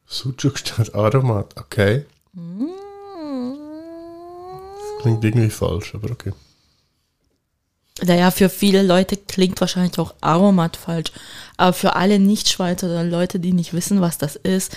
Sucuk 0.07 0.57
statt 0.57 0.95
Aromat, 0.95 1.55
okay. 1.55 2.07
Klingt 5.01 5.23
irgendwie 5.23 5.51
falsch, 5.51 5.93
aber 5.93 6.09
okay. 6.09 6.33
Naja, 8.01 8.31
für 8.31 8.49
viele 8.49 8.81
Leute 8.81 9.17
klingt 9.17 9.61
wahrscheinlich 9.61 9.99
auch 9.99 10.15
Aromat 10.21 10.77
falsch. 10.77 11.11
Aber 11.57 11.73
für 11.73 11.95
alle 11.95 12.17
Nicht-Schweizer 12.17 12.87
oder 12.87 13.03
Leute, 13.03 13.39
die 13.39 13.53
nicht 13.53 13.73
wissen, 13.73 14.01
was 14.01 14.17
das 14.17 14.35
ist, 14.35 14.75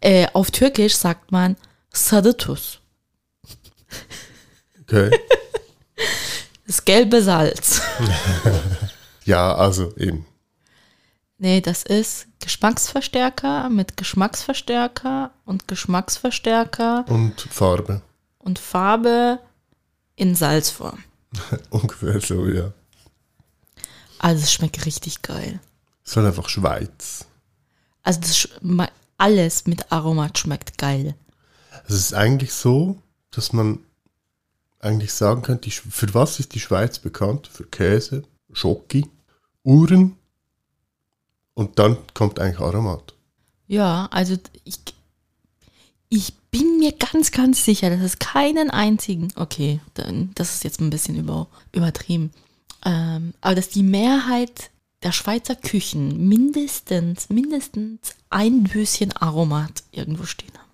äh, 0.00 0.28
auf 0.32 0.52
Türkisch 0.52 0.94
sagt 0.94 1.32
man 1.32 1.56
Sadetus. 1.96 2.80
Okay. 4.82 5.10
Das 6.66 6.84
gelbe 6.84 7.22
Salz. 7.22 7.80
Ja, 9.24 9.54
also 9.56 9.92
eben. 9.96 10.24
Nee, 11.38 11.60
das 11.60 11.82
ist 11.82 12.26
Geschmacksverstärker 12.40 13.68
mit 13.70 13.96
Geschmacksverstärker 13.96 15.32
und 15.44 15.66
Geschmacksverstärker 15.66 17.04
Und 17.08 17.40
Farbe. 17.40 18.02
und 18.38 18.58
Farbe 18.60 19.40
in 20.14 20.34
Salzform. 20.36 21.02
Ungefähr 21.70 22.20
so, 22.20 22.46
ja. 22.46 22.72
Also 24.18 24.44
es 24.44 24.52
schmeckt 24.52 24.86
richtig 24.86 25.22
geil. 25.22 25.58
Es 26.04 26.10
ist 26.12 26.16
halt 26.16 26.26
einfach 26.26 26.48
Schweiz. 26.48 27.26
Also 28.04 28.20
das, 28.20 28.48
alles 29.18 29.66
mit 29.66 29.90
Aromat 29.90 30.38
schmeckt 30.38 30.78
geil. 30.78 31.16
Es 31.88 31.94
ist 31.94 32.14
eigentlich 32.14 32.52
so, 32.52 33.00
dass 33.30 33.52
man 33.52 33.80
eigentlich 34.80 35.12
sagen 35.12 35.42
könnte, 35.42 35.70
für 35.70 36.14
was 36.14 36.40
ist 36.40 36.54
die 36.54 36.60
Schweiz 36.60 36.98
bekannt? 36.98 37.46
Für 37.46 37.64
Käse, 37.64 38.22
Schoki, 38.52 39.06
Uhren 39.62 40.16
und 41.54 41.78
dann 41.78 41.96
kommt 42.14 42.38
eigentlich 42.38 42.60
Aromat. 42.60 43.14
Ja, 43.66 44.06
also 44.10 44.36
ich, 44.64 44.78
ich 46.08 46.34
bin 46.50 46.78
mir 46.78 46.92
ganz, 46.92 47.32
ganz 47.32 47.64
sicher, 47.64 47.90
dass 47.90 48.00
es 48.00 48.18
keinen 48.18 48.70
einzigen, 48.70 49.32
okay, 49.36 49.80
dann, 49.94 50.30
das 50.34 50.54
ist 50.54 50.64
jetzt 50.64 50.80
ein 50.80 50.90
bisschen 50.90 51.16
über, 51.16 51.48
übertrieben, 51.72 52.30
ähm, 52.84 53.32
aber 53.40 53.56
dass 53.56 53.68
die 53.68 53.82
Mehrheit 53.82 54.70
der 55.02 55.12
Schweizer 55.12 55.56
Küchen 55.56 56.28
mindestens, 56.28 57.28
mindestens 57.28 58.14
ein 58.30 58.64
Döschen 58.64 59.12
Aromat 59.12 59.82
irgendwo 59.92 60.24
stehen 60.24 60.52
haben. 60.56 60.65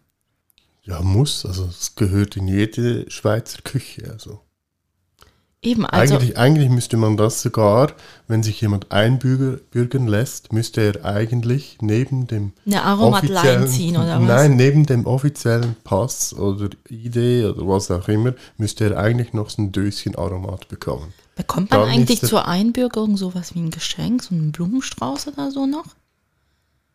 Ja, 0.85 1.01
muss. 1.01 1.47
Also 1.47 1.67
es 1.67 1.95
gehört 1.95 2.37
in 2.37 2.49
jede 2.49 3.11
Schweizer 3.11 3.63
Küche. 3.63 4.11
Also. 4.11 4.41
Eben, 5.65 5.87
also 5.87 6.17
eigentlich, 6.17 6.37
eigentlich 6.37 6.71
müsste 6.71 6.97
man 6.97 7.17
das 7.17 7.41
sogar, 7.41 7.93
wenn 8.27 8.43
sich 8.43 8.61
jemand 8.61 8.91
einbürgern 8.91 10.09
lässt, 10.09 10.53
müsste 10.53 10.81
er 10.81 11.05
eigentlich 11.05 11.79
neben 11.81 12.27
dem 12.27 12.53
eine 12.67 12.99
offiziellen, 12.99 13.69
ziehen 13.69 13.97
oder 13.97 14.21
was? 14.21 14.27
nein, 14.27 14.57
neben 14.57 14.87
dem 14.87 15.07
offiziellen 15.07 15.77
Pass 15.85 16.35
oder 16.35 16.69
ID 16.91 17.45
oder 17.45 17.69
was 17.69 17.93
auch 17.93 18.09
immer, 18.09 18.35
müsste 18.57 18.87
er 18.87 18.99
eigentlich 18.99 19.35
noch 19.35 19.51
so 19.51 19.63
ein 19.63 19.71
Döschen 19.71 20.17
Aromat 20.17 20.67
bekommen. 20.67 21.15
Bekommt 21.37 21.71
man 21.71 21.83
Dann 21.83 21.91
eigentlich 21.91 22.21
zur 22.23 22.49
Einbürgerung 22.49 23.17
sowas 23.17 23.55
wie 23.55 23.61
ein 23.61 23.71
Geschenk, 23.71 24.25
so 24.25 24.35
einen 24.35 24.51
Blumenstrauß 24.51 25.29
oder 25.29 25.53
so 25.53 25.67
noch? 25.67 25.87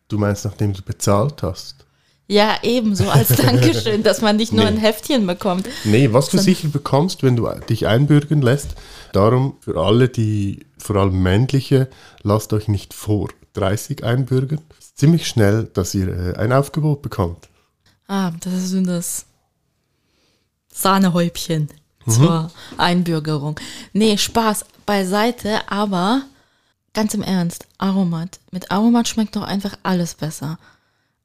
Du 0.08 0.18
meinst, 0.18 0.44
nachdem 0.44 0.74
du 0.74 0.82
bezahlt 0.82 1.42
hast? 1.42 1.86
Ja, 2.30 2.58
eben, 2.62 2.94
so 2.94 3.08
als 3.08 3.28
Dankeschön, 3.36 4.02
dass 4.02 4.20
man 4.20 4.36
nicht 4.36 4.52
nur 4.52 4.64
Nee. 4.64 4.72
ein 4.72 4.76
Heftchen 4.76 5.26
bekommt. 5.26 5.66
Nee, 5.84 6.12
was 6.12 6.28
du 6.28 6.36
sicher 6.38 6.68
bekommst, 6.68 7.22
wenn 7.22 7.36
du 7.36 7.48
dich 7.68 7.86
einbürgern 7.86 8.42
lässt, 8.42 8.74
darum 9.14 9.56
für 9.60 9.80
alle, 9.80 10.08
die, 10.10 10.66
vor 10.78 10.96
allem 10.96 11.22
männliche, 11.22 11.88
lasst 12.22 12.52
euch 12.52 12.68
nicht 12.68 12.92
vor 12.92 13.28
30 13.54 14.04
einbürgern. 14.04 14.60
Ist 14.78 14.98
ziemlich 14.98 15.26
schnell, 15.26 15.70
dass 15.72 15.94
ihr 15.94 16.08
äh, 16.08 16.36
ein 16.36 16.52
Aufgebot 16.52 17.00
bekommt. 17.00 17.48
Ah, 18.08 18.30
das 18.40 18.52
ist 18.52 18.68
so 18.70 18.80
das 18.82 19.24
Sahnehäubchen 20.72 21.68
Mhm. 22.04 22.10
zur 22.12 22.50
Einbürgerung. 22.78 23.58
Nee, 23.92 24.16
Spaß 24.16 24.64
beiseite, 24.86 25.60
aber 25.70 26.22
ganz 26.94 27.12
im 27.14 27.22
Ernst, 27.22 27.66
Aromat. 27.78 28.38
Mit 28.50 28.70
Aromat 28.70 29.08
schmeckt 29.08 29.36
doch 29.36 29.42
einfach 29.42 29.76
alles 29.82 30.14
besser. 30.14 30.58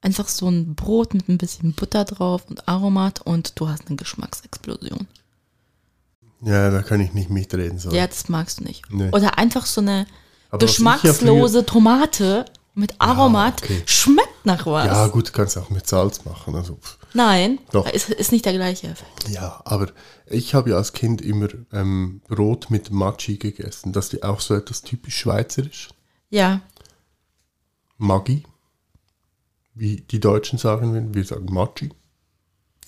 Einfach 0.04 0.28
so 0.28 0.50
ein 0.50 0.76
Brot 0.76 1.14
mit 1.14 1.30
ein 1.30 1.38
bisschen 1.38 1.72
Butter 1.72 2.04
drauf 2.04 2.44
und 2.50 2.68
Aromat 2.68 3.22
und 3.22 3.58
du 3.60 3.70
hast 3.70 3.88
eine 3.88 3.96
Geschmacksexplosion. 3.96 5.08
Ja, 6.42 6.70
da 6.72 6.82
kann 6.82 7.00
ich 7.00 7.14
nicht 7.14 7.30
mitreden. 7.30 7.80
So. 7.80 7.90
Ja, 7.92 8.06
das 8.06 8.28
magst 8.28 8.60
du 8.60 8.66
nicht. 8.66 8.84
Nee. 8.92 9.10
Oder 9.14 9.38
einfach 9.38 9.66
so 9.66 9.80
eine 9.80 10.06
Aber 10.52 10.66
ich 10.66 10.78
ja 10.78 10.94
geschmackslose 10.98 11.66
Tomate 11.66 12.44
mit 12.74 13.00
Aromat 13.00 13.64
okay. 13.64 13.82
schmeckt 13.86 14.46
nach 14.46 14.66
was. 14.66 14.88
Ja, 14.88 15.08
gut, 15.08 15.30
du 15.30 15.32
kannst 15.32 15.58
auch 15.58 15.70
mit 15.70 15.88
Salz 15.88 16.26
machen. 16.26 16.54
Also. 16.54 16.78
Nein, 17.14 17.60
Doch. 17.72 17.90
ist, 17.90 18.10
ist 18.10 18.34
nicht 18.34 18.44
der 18.44 18.54
gleiche 18.54 18.88
Effekt. 18.88 19.30
ja, 19.30 19.62
aber 19.64 19.88
ich 20.26 20.54
habe 20.54 20.72
ja 20.72 20.76
als 20.76 20.92
Kind 20.92 21.22
immer 21.22 21.48
ähm, 21.72 22.22
Brot 22.28 22.70
mit 22.70 22.92
Maggi 22.92 23.38
gegessen. 23.38 23.94
Das 23.94 24.12
ist 24.12 24.22
auch 24.22 24.42
so 24.42 24.54
etwas 24.54 24.82
typisch 24.82 25.16
schweizerisch. 25.16 25.90
Ja, 26.30 26.60
Maggi. 27.98 28.44
Wie 29.76 30.02
die 30.02 30.20
Deutschen 30.20 30.60
sagen 30.60 30.94
würden, 30.94 31.14
wir 31.14 31.24
sagen 31.24 31.52
Maggi. 31.52 31.90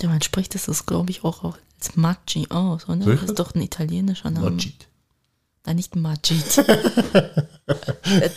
Ja, 0.02 0.10
man 0.10 0.22
spricht 0.22 0.56
das, 0.56 0.66
das 0.66 0.86
glaube 0.86 1.12
ich, 1.12 1.24
auch 1.24 1.44
als 1.44 1.96
Maggi 1.96 2.48
aus, 2.50 2.88
oder? 2.88 3.04
Sicher? 3.04 3.16
Das 3.16 3.30
ist 3.30 3.40
doch 3.40 3.56
ein 3.56 3.62
italienischer 3.62 4.30
Name. 4.30 4.52
Maggi. 4.52 4.74
Nein, 5.66 5.78
nicht 5.78 5.96
Magit. 5.96 6.58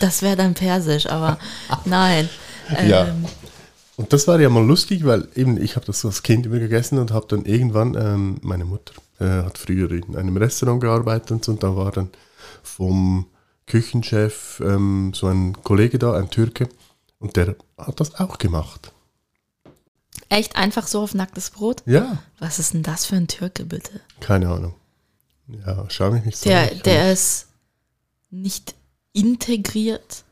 das 0.01 0.23
wäre 0.23 0.37
dann 0.37 0.55
persisch, 0.55 1.07
aber 1.07 1.39
nein. 1.85 2.29
Ja. 2.87 3.07
Ähm, 3.07 3.25
Und 3.97 4.13
das 4.13 4.29
war 4.29 4.39
ja 4.39 4.51
mal 4.51 4.63
lustig, 4.63 5.07
weil 5.07 5.27
eben 5.35 5.57
ich 5.57 5.75
habe 5.77 5.87
das 5.87 6.05
als 6.05 6.23
Kind 6.23 6.45
immer 6.45 6.59
gegessen 6.59 6.99
und 6.99 7.13
habe 7.13 7.27
dann 7.29 7.47
irgendwann, 7.47 7.95
ähm, 7.95 8.37
meine 8.43 8.67
Mutter 8.67 8.93
äh, 9.21 9.45
hat 9.45 9.57
früher 9.57 9.91
in 9.91 10.15
einem 10.17 10.37
Restaurant 10.37 10.83
gearbeitet 10.83 11.31
und 11.31 11.45
so, 11.47 11.53
und 11.53 11.63
da 11.63 11.75
war 11.75 11.93
dann 11.93 12.11
vom 12.63 13.25
Küchenchef 13.67 14.61
ähm, 14.63 15.13
so 15.15 15.29
ein 15.29 15.55
Kollege 15.63 15.99
da, 15.99 16.13
ein 16.13 16.29
Türke, 16.29 16.69
und 17.19 17.37
der 17.37 17.57
hat 17.77 18.01
das 18.01 18.15
auch 18.17 18.39
gemacht. 18.39 18.93
echt 20.29 20.57
einfach 20.57 20.87
so 20.87 21.03
auf 21.03 21.15
nacktes 21.15 21.51
Brot? 21.51 21.83
Ja, 21.87 22.23
Was 22.39 22.59
ist 22.59 22.75
denn 22.75 22.83
das 22.83 23.07
für 23.07 23.17
ein 23.17 23.29
Türke, 23.29 23.65
bitte? 23.65 24.01
keine 24.21 24.49
Ahnung. 24.49 24.75
Ja, 25.49 25.87
schau 25.89 26.11
mich 26.11 26.25
nicht 26.25 26.39
so 26.39 26.49
Der, 26.51 26.71
an. 26.73 26.81
der 26.85 27.13
ist 27.13 27.47
nicht 28.31 28.75
integriert, 29.13 30.25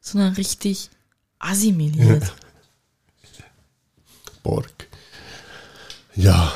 sondern 0.00 0.32
richtig 0.34 0.90
assimiliert. 1.38 2.32
Borg. 4.42 4.88
Ja. 6.14 6.52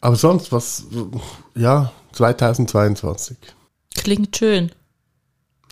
Aber 0.00 0.16
sonst, 0.16 0.52
was, 0.52 0.84
ja, 1.54 1.92
2022. 2.12 3.36
Klingt 3.94 4.36
schön. 4.36 4.70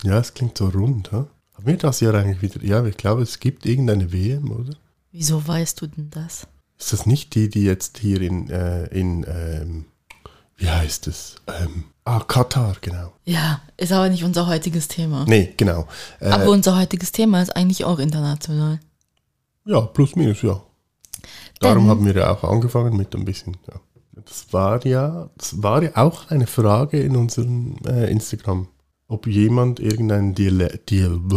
Ja, 0.03 0.17
es 0.19 0.33
klingt 0.33 0.57
so 0.57 0.67
rund, 0.69 1.11
ha? 1.11 1.27
Haben 1.63 1.71
wir 1.71 1.77
das 1.77 2.01
Jahr 2.01 2.13
eigentlich 2.15 2.41
wieder? 2.41 2.61
Ja, 2.65 2.83
ich 2.85 2.97
glaube, 2.97 3.21
es 3.21 3.39
gibt 3.39 3.65
irgendeine 3.65 4.11
WM, 4.11 4.51
oder? 4.51 4.73
Wieso 5.13 5.47
weißt 5.47 5.79
du 5.79 5.87
denn 5.87 6.09
das? 6.09 6.45
Ist 6.77 6.91
das 6.91 7.05
nicht 7.05 7.35
die, 7.35 7.49
die 7.49 7.63
jetzt 7.63 7.99
hier 7.99 8.19
in, 8.21 8.49
äh, 8.49 8.87
in 8.87 9.25
ähm, 9.25 9.85
wie 10.57 10.67
heißt 10.69 11.07
es? 11.07 11.37
Ähm, 11.47 11.85
ah, 12.03 12.19
Katar, 12.19 12.75
genau. 12.81 13.13
Ja, 13.23 13.61
ist 13.77 13.93
aber 13.93 14.09
nicht 14.09 14.25
unser 14.25 14.47
heutiges 14.47 14.89
Thema. 14.89 15.23
Nee, 15.25 15.53
genau. 15.55 15.87
Äh, 16.19 16.31
Aber 16.31 16.49
unser 16.49 16.77
heutiges 16.77 17.13
Thema 17.13 17.41
ist 17.41 17.55
eigentlich 17.55 17.85
auch 17.85 17.99
international. 17.99 18.81
ja, 19.65 19.79
plus 19.79 20.17
minus, 20.17 20.41
ja. 20.41 20.61
Darum 21.61 21.83
Denn- 21.83 21.89
haben 21.91 22.05
wir 22.05 22.13
ja 22.13 22.31
auch 22.33 22.43
angefangen 22.43 22.97
mit 22.97 23.15
ein 23.15 23.23
bisschen, 23.23 23.55
ja. 23.71 23.79
Das 24.25 24.51
war 24.51 24.85
ja, 24.85 25.29
das 25.37 25.63
war 25.63 25.81
ja 25.81 25.91
auch 25.95 26.29
eine 26.29 26.45
Frage 26.45 26.99
in 26.99 27.15
unserem 27.15 27.77
äh, 27.87 28.11
Instagram, 28.11 28.67
ob 29.07 29.27
jemand 29.27 29.79
irgendeinen 29.79 30.33
Dialekt, 30.35 30.89
Dialekt, 30.89 31.29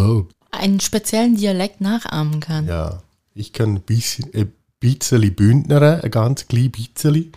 Einen 0.51 0.81
speziellen 0.81 1.37
Dialekt 1.37 1.81
nachahmen 1.81 2.41
kann. 2.41 2.67
Ja, 2.67 3.03
ich 3.35 3.53
kann 3.53 3.75
ein 3.75 3.81
bisschen, 3.83 4.31
ein 4.35 4.53
bisschen 4.81 5.35
bündnern, 5.35 6.01
ein 6.01 6.11
ganz 6.11 6.47
klein 6.49 6.71
bisschen. 6.71 7.33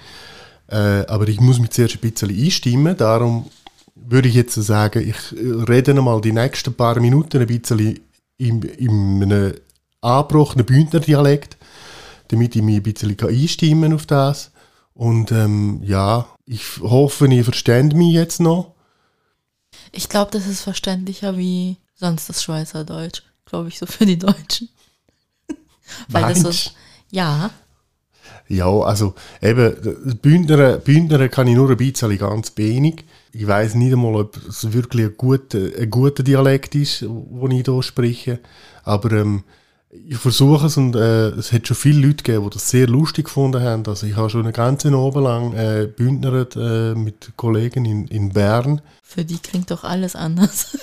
Äh, 0.68 1.06
aber 1.08 1.28
ich 1.28 1.40
muss 1.42 1.60
mich 1.60 1.72
zuerst 1.72 1.96
ein 1.96 2.02
bisschen 2.02 2.30
einstimmen. 2.30 2.96
Darum 2.96 3.50
würde 3.96 4.30
ich 4.30 4.36
jetzt 4.36 4.56
sagen, 4.56 5.08
ich 5.08 5.38
äh, 5.38 5.64
rede 5.70 5.94
nochmal 5.94 6.22
die 6.22 6.32
nächsten 6.32 6.74
paar 6.74 7.00
Minuten 7.00 7.42
ein 7.42 7.48
bisschen 7.48 8.00
in, 8.38 8.62
in 8.62 9.24
einem 9.24 9.54
angebrochenen 10.02 10.66
Bündner 10.66 11.00
Dialekt, 11.00 11.58
damit 12.30 12.56
ich 12.56 12.62
mich 12.62 12.78
ein 12.78 12.84
bisschen 12.84 13.18
kann 13.18 13.30
einstimmen 13.30 13.94
auf 13.94 14.06
das. 14.06 14.52
Und 14.94 15.32
ähm, 15.32 15.82
ja, 15.84 16.28
ich 16.46 16.64
hoffe, 16.82 17.28
ihr 17.28 17.44
versteht 17.44 17.94
mich 17.94 18.14
jetzt 18.14 18.40
noch. 18.40 18.76
Ich 19.92 20.10
glaube, 20.10 20.32
das 20.32 20.48
ist 20.48 20.62
verständlicher 20.62 21.38
wie 21.38 21.78
sonst 21.96 22.30
das 22.30 22.44
Schweizerdeutsch. 22.44 23.24
Glaube 23.46 23.70
ich, 23.70 23.80
so 23.80 23.86
für 23.86 24.06
die 24.06 24.20
Deutschen. 24.20 24.70
Weil 26.08 26.34
das 26.34 26.44
Meinst 26.44 26.68
ist. 26.68 26.76
Ja, 27.12 27.50
Ja, 28.48 28.68
also 28.68 29.14
eben, 29.42 30.18
Bündner, 30.22 30.78
Bündner 30.78 31.30
kann 31.30 31.48
ich 31.48 31.56
nur 31.56 31.70
ein 31.70 31.78
bisschen 31.78 32.18
ganz 32.18 32.54
wenig. 32.56 33.06
Ich 33.32 33.46
weiß 33.46 33.76
nicht 33.76 33.94
einmal, 33.94 34.16
ob 34.16 34.38
es 34.48 34.72
wirklich 34.74 35.06
ein 35.06 35.18
guter, 35.18 35.60
ein 35.80 35.90
guter 35.90 36.24
Dialekt 36.24 36.74
ist, 36.76 37.02
den 37.02 37.52
ich 37.52 37.66
hier 37.66 37.84
spreche. 37.84 38.40
Aber 38.84 39.12
ähm, 39.12 39.44
ich 39.92 40.18
versuche 40.18 40.68
es 40.68 40.78
und 40.78 40.96
äh, 40.96 41.30
es 41.30 41.52
hat 41.52 41.68
schon 41.68 41.76
viele 41.76 42.06
Leute 42.08 42.24
gegeben, 42.24 42.44
die 42.44 42.54
das 42.54 42.70
sehr 42.70 42.88
lustig 42.88 43.26
gefunden 43.26 43.62
haben. 43.62 43.84
Also 43.88 44.06
ich 44.06 44.16
habe 44.16 44.30
schon 44.30 44.42
eine 44.44 44.52
ganze 44.52 44.90
Abend 44.90 45.24
lang 45.24 45.54
äh, 45.54 45.88
bündnert 45.88 46.56
äh, 46.56 46.94
mit 46.94 47.32
Kollegen 47.36 47.86
in, 47.86 48.08
in 48.08 48.30
Bern. 48.32 48.82
für 49.02 49.26
die 49.26 49.40
klingt 49.40 49.72
doch 49.72 49.84
alles 49.84 50.16
anders. 50.16 50.78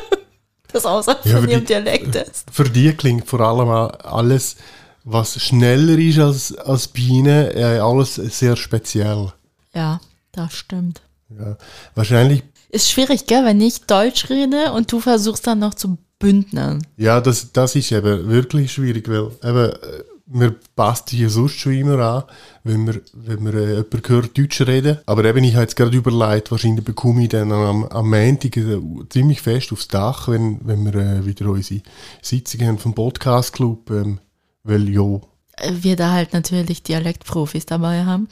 das 0.72 0.86
außer 0.86 1.18
Ja, 1.24 1.40
von 1.40 1.48
ihrem 1.48 1.64
Dialekt 1.64 2.14
ist. 2.14 2.48
Für 2.52 2.64
die 2.64 2.92
klingt 2.92 3.26
vor 3.26 3.40
allem 3.40 3.68
alles, 4.04 4.56
was 5.04 5.40
schneller 5.42 5.98
ist 5.98 6.18
als, 6.18 6.56
als 6.58 6.88
Biene, 6.88 7.52
äh, 7.54 7.78
alles 7.78 8.14
sehr 8.14 8.54
speziell. 8.56 9.32
Ja, 9.74 10.00
das 10.32 10.54
stimmt. 10.54 11.00
Ja, 11.36 11.56
wahrscheinlich 11.94 12.42
Ist 12.70 12.90
schwierig, 12.90 13.26
gell, 13.26 13.44
wenn 13.44 13.60
ich 13.60 13.82
Deutsch 13.86 14.30
rede 14.30 14.72
und 14.72 14.92
du 14.92 15.00
versuchst 15.00 15.46
dann 15.46 15.58
noch 15.58 15.74
zu 15.74 15.98
bündnern. 16.18 16.86
Ja, 16.96 17.20
das, 17.20 17.52
das 17.52 17.74
ist 17.76 17.92
eben 17.92 18.28
wirklich 18.28 18.72
schwierig, 18.72 19.08
weil 19.08 19.30
eben, 19.42 19.72
äh, 19.72 20.02
wir 20.30 20.54
passen 20.76 21.16
hier 21.16 21.30
sonst 21.30 21.58
schon 21.58 21.72
immer 21.72 21.98
an, 21.98 22.24
wenn 22.62 22.86
wir, 22.86 23.00
wenn 23.14 23.46
äh, 23.46 23.76
jemanden 23.76 24.08
hört 24.08 24.36
Deutsch 24.36 24.60
reden. 24.60 24.98
Aber 25.06 25.24
eben, 25.24 25.42
ich 25.44 25.54
habe 25.54 25.62
jetzt 25.62 25.76
gerade 25.76 25.96
überlegt, 25.96 26.50
wahrscheinlich 26.50 26.84
bekomme 26.84 27.22
ich 27.22 27.30
dann 27.30 27.50
am, 27.50 27.84
am 27.84 28.10
Montag 28.10 28.56
äh, 28.56 28.78
ziemlich 29.08 29.40
fest 29.40 29.72
aufs 29.72 29.88
Dach, 29.88 30.28
wenn, 30.28 30.60
wenn 30.64 30.84
wir 30.84 30.94
äh, 30.94 31.24
wieder 31.24 31.46
unsere 31.48 31.80
Sitzung 32.20 32.60
haben 32.66 32.78
vom 32.78 32.94
Podcast 32.94 33.54
Club, 33.54 33.90
ähm, 33.90 34.20
weil 34.64 34.88
ja, 34.88 35.20
Äh, 35.56 35.72
Wir 35.80 35.96
da 35.96 36.12
halt 36.12 36.32
natürlich 36.34 36.82
Dialektprofis 36.82 37.64
dabei 37.66 38.04
haben. 38.04 38.28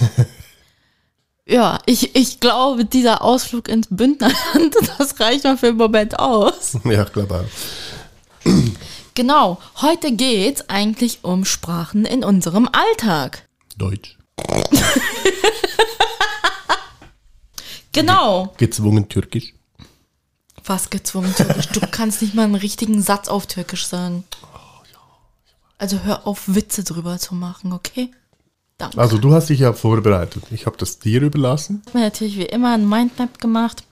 ja, 1.48 1.78
ich, 1.86 2.14
ich 2.14 2.40
glaube, 2.40 2.84
dieser 2.84 3.22
Ausflug 3.22 3.68
ins 3.68 3.88
Bündnerland, 3.90 4.74
das 4.98 5.18
reicht 5.18 5.44
mal 5.44 5.56
für 5.56 5.66
den 5.66 5.76
Moment 5.76 6.18
aus. 6.18 6.78
ja, 6.84 7.04
auch. 7.04 7.44
Genau, 9.14 9.58
heute 9.80 10.12
geht's 10.12 10.68
eigentlich 10.68 11.20
um 11.22 11.44
Sprachen 11.44 12.04
in 12.04 12.22
unserem 12.22 12.68
Alltag. 12.70 13.48
Deutsch. 13.76 14.16
Genau. 17.92 18.54
Gezwungen 18.58 19.08
Türkisch. 19.08 19.54
Was 20.64 20.90
gezwungen 20.90 21.34
Türkisch? 21.34 21.66
Du 21.68 21.80
kannst 21.80 22.22
nicht 22.22 22.34
mal 22.34 22.44
einen 22.44 22.54
richtigen 22.54 23.02
Satz 23.02 23.26
auf 23.26 23.46
Türkisch 23.46 23.86
sagen. 23.86 24.22
Also 25.78 26.00
hör 26.04 26.24
auf, 26.24 26.44
Witze 26.46 26.84
drüber 26.84 27.18
zu 27.18 27.34
machen, 27.34 27.72
okay? 27.72 28.12
Danke. 28.78 28.98
Also 28.98 29.18
du 29.18 29.34
hast 29.34 29.48
dich 29.48 29.60
ja 29.60 29.72
vorbereitet. 29.72 30.44
Ich 30.52 30.66
habe 30.66 30.76
das 30.76 31.00
dir 31.00 31.20
überlassen. 31.22 31.82
Ich 31.82 31.88
habe 31.88 31.98
mir 31.98 32.04
natürlich 32.04 32.38
wie 32.38 32.46
immer 32.46 32.74
ein 32.74 32.88
Mindmap 32.88 33.40
gemacht 33.40 33.82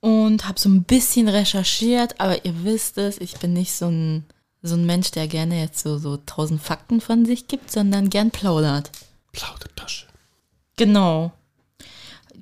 und 0.00 0.48
habe 0.48 0.58
so 0.58 0.70
ein 0.70 0.84
bisschen 0.84 1.28
recherchiert, 1.28 2.18
aber 2.18 2.44
ihr 2.46 2.64
wisst 2.64 2.96
es, 2.96 3.18
ich 3.18 3.36
bin 3.36 3.52
nicht 3.52 3.74
so 3.74 3.88
ein, 3.88 4.24
so 4.62 4.74
ein 4.74 4.86
Mensch, 4.86 5.10
der 5.10 5.28
gerne 5.28 5.60
jetzt 5.60 5.82
so, 5.82 5.98
so 5.98 6.16
tausend 6.16 6.62
Fakten 6.62 7.02
von 7.02 7.26
sich 7.26 7.46
gibt, 7.46 7.70
sondern 7.70 8.08
gern 8.08 8.30
plaudert. 8.30 8.90
Plaudertasche. 9.32 10.06
Genau. 10.76 11.32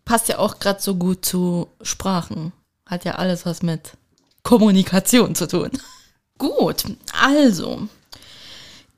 Passt 0.04 0.28
ja 0.28 0.38
auch 0.38 0.60
gerade 0.60 0.80
so 0.80 0.94
gut 0.94 1.24
zu 1.24 1.68
Sprachen. 1.82 2.52
Hat 2.86 3.04
ja 3.04 3.16
alles 3.16 3.44
was 3.44 3.62
mit 3.62 3.92
Kommunikation 4.44 5.34
zu 5.34 5.48
tun. 5.48 5.70
Gut, 6.38 6.84
also. 7.20 7.88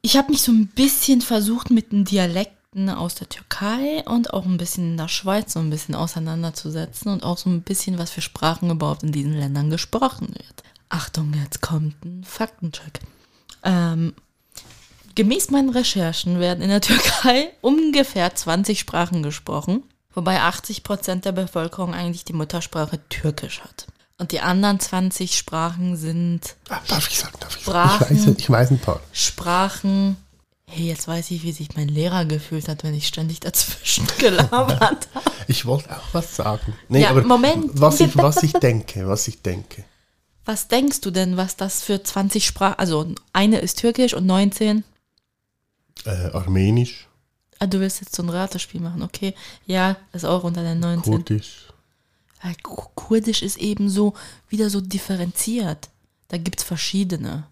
Ich 0.03 0.17
habe 0.17 0.31
mich 0.31 0.43
so 0.43 0.53
ein 0.53 0.67
bisschen 0.69 1.21
versucht 1.21 1.71
mit 1.71 1.93
den 1.93 2.05
Dialekten 2.05 2.89
aus 2.89 3.17
der 3.17 3.29
Türkei 3.29 4.03
und 4.07 4.33
auch 4.33 4.47
ein 4.47 4.57
bisschen 4.57 4.93
in 4.93 4.97
der 4.97 5.09
Schweiz 5.09 5.53
so 5.53 5.61
ein 5.61 5.71
bisschen 5.71 5.95
auseinanderzusetzen 5.95 7.13
und 7.13 7.25
auch 7.25 7.37
so 7.39 7.51
ein 7.51 7.63
bisschen, 7.63 7.99
was 7.99 8.11
für 8.11 8.23
Sprachen 8.23 8.71
überhaupt 8.71 9.03
in 9.03 9.13
diesen 9.13 9.35
Ländern 9.35 9.71
gesprochen 9.71 10.29
wird. 10.29 10.63
Achtung, 10.89 11.35
jetzt 11.35 11.61
kommt 11.61 12.05
ein 12.05 12.25
Faktencheck. 12.25 13.01
Ähm, 13.63 14.15
Gemäß 15.15 15.51
meinen 15.51 15.71
Recherchen 15.71 16.41
werden 16.41 16.63
in 16.63 16.71
der 16.71 16.81
Türkei 16.81 17.53
ungefähr 17.61 18.35
20 18.35 18.79
Sprachen 18.79 19.23
gesprochen, 19.23 19.83
wobei 20.15 20.41
80 20.41 20.83
Prozent 20.83 21.25
der 21.25 21.33
Bevölkerung 21.33 21.95
eigentlich 21.95 22.25
die 22.25 22.33
Muttersprache 22.33 23.01
Türkisch 23.09 23.61
hat. 23.61 23.87
Und 24.21 24.33
die 24.33 24.41
anderen 24.41 24.79
20 24.79 25.37
Sprachen 25.37 25.97
sind 25.97 26.55
Ah, 26.69 26.79
darf 26.89 27.09
ich 27.09 27.19
sagen, 27.19 27.33
darf 27.41 27.57
ich 27.57 27.63
Sprachen. 27.63 27.99
sagen? 28.01 28.15
Ich 28.17 28.27
weiß, 28.27 28.35
ich 28.39 28.51
weiß 28.51 28.71
ein 28.73 28.79
paar. 28.79 29.01
Sprachen. 29.13 30.17
Hey, 30.67 30.87
jetzt 30.89 31.09
weiß 31.09 31.31
ich, 31.33 31.43
wie 31.43 31.53
sich 31.53 31.75
mein 31.75 31.89
Lehrer 31.89 32.27
gefühlt 32.27 32.69
hat, 32.69 32.85
wenn 32.85 32.95
ich 32.95 33.07
ständig 33.09 33.41
dazwischen 33.41 34.07
gelabert 34.19 35.09
habe. 35.15 35.31
Ich 35.49 35.65
wollte 35.65 35.91
auch 35.97 36.03
was 36.13 36.37
sagen. 36.37 36.75
Nee, 36.89 37.01
Ja, 37.03 37.11
aber 37.11 37.23
Moment. 37.25 37.71
Was 37.81 37.99
ich, 38.01 38.15
was 38.17 38.43
ich 38.43 38.53
denke, 38.53 39.09
was 39.09 39.27
ich 39.27 39.41
denke. 39.43 39.85
Was 40.45 40.69
denkst 40.69 41.01
du 41.01 41.11
denn, 41.11 41.37
was 41.39 41.57
das 41.57 41.83
für 41.83 42.03
20 42.03 42.47
Sprachen, 42.47 42.79
also 42.79 43.13
eine 43.33 43.59
ist 43.61 43.79
Türkisch 43.81 44.15
und 44.15 44.27
19? 44.27 44.85
Äh, 46.05 46.11
Armenisch, 46.33 47.07
Ah, 47.59 47.67
du 47.67 47.79
willst 47.81 48.01
jetzt 48.01 48.15
so 48.17 48.23
ein 48.23 48.29
Ratespiel 48.31 48.81
machen, 48.81 49.03
okay. 49.03 49.35
Ja, 49.67 49.97
ist 50.15 50.25
auch 50.25 50.45
unter 50.45 50.63
den 50.63 50.81
19. 50.81 51.13
Kurdisch. 51.13 51.67
Ja, 52.43 52.51
Ku- 52.63 52.89
Kurdisch 52.95 53.43
ist 53.43 53.59
eben 53.59 53.89
so 53.91 54.15
wieder 54.49 54.71
so 54.71 54.81
differenziert. 54.81 55.89
Da 56.29 56.37
gibt's 56.39 56.63
verschiedene. 56.63 57.47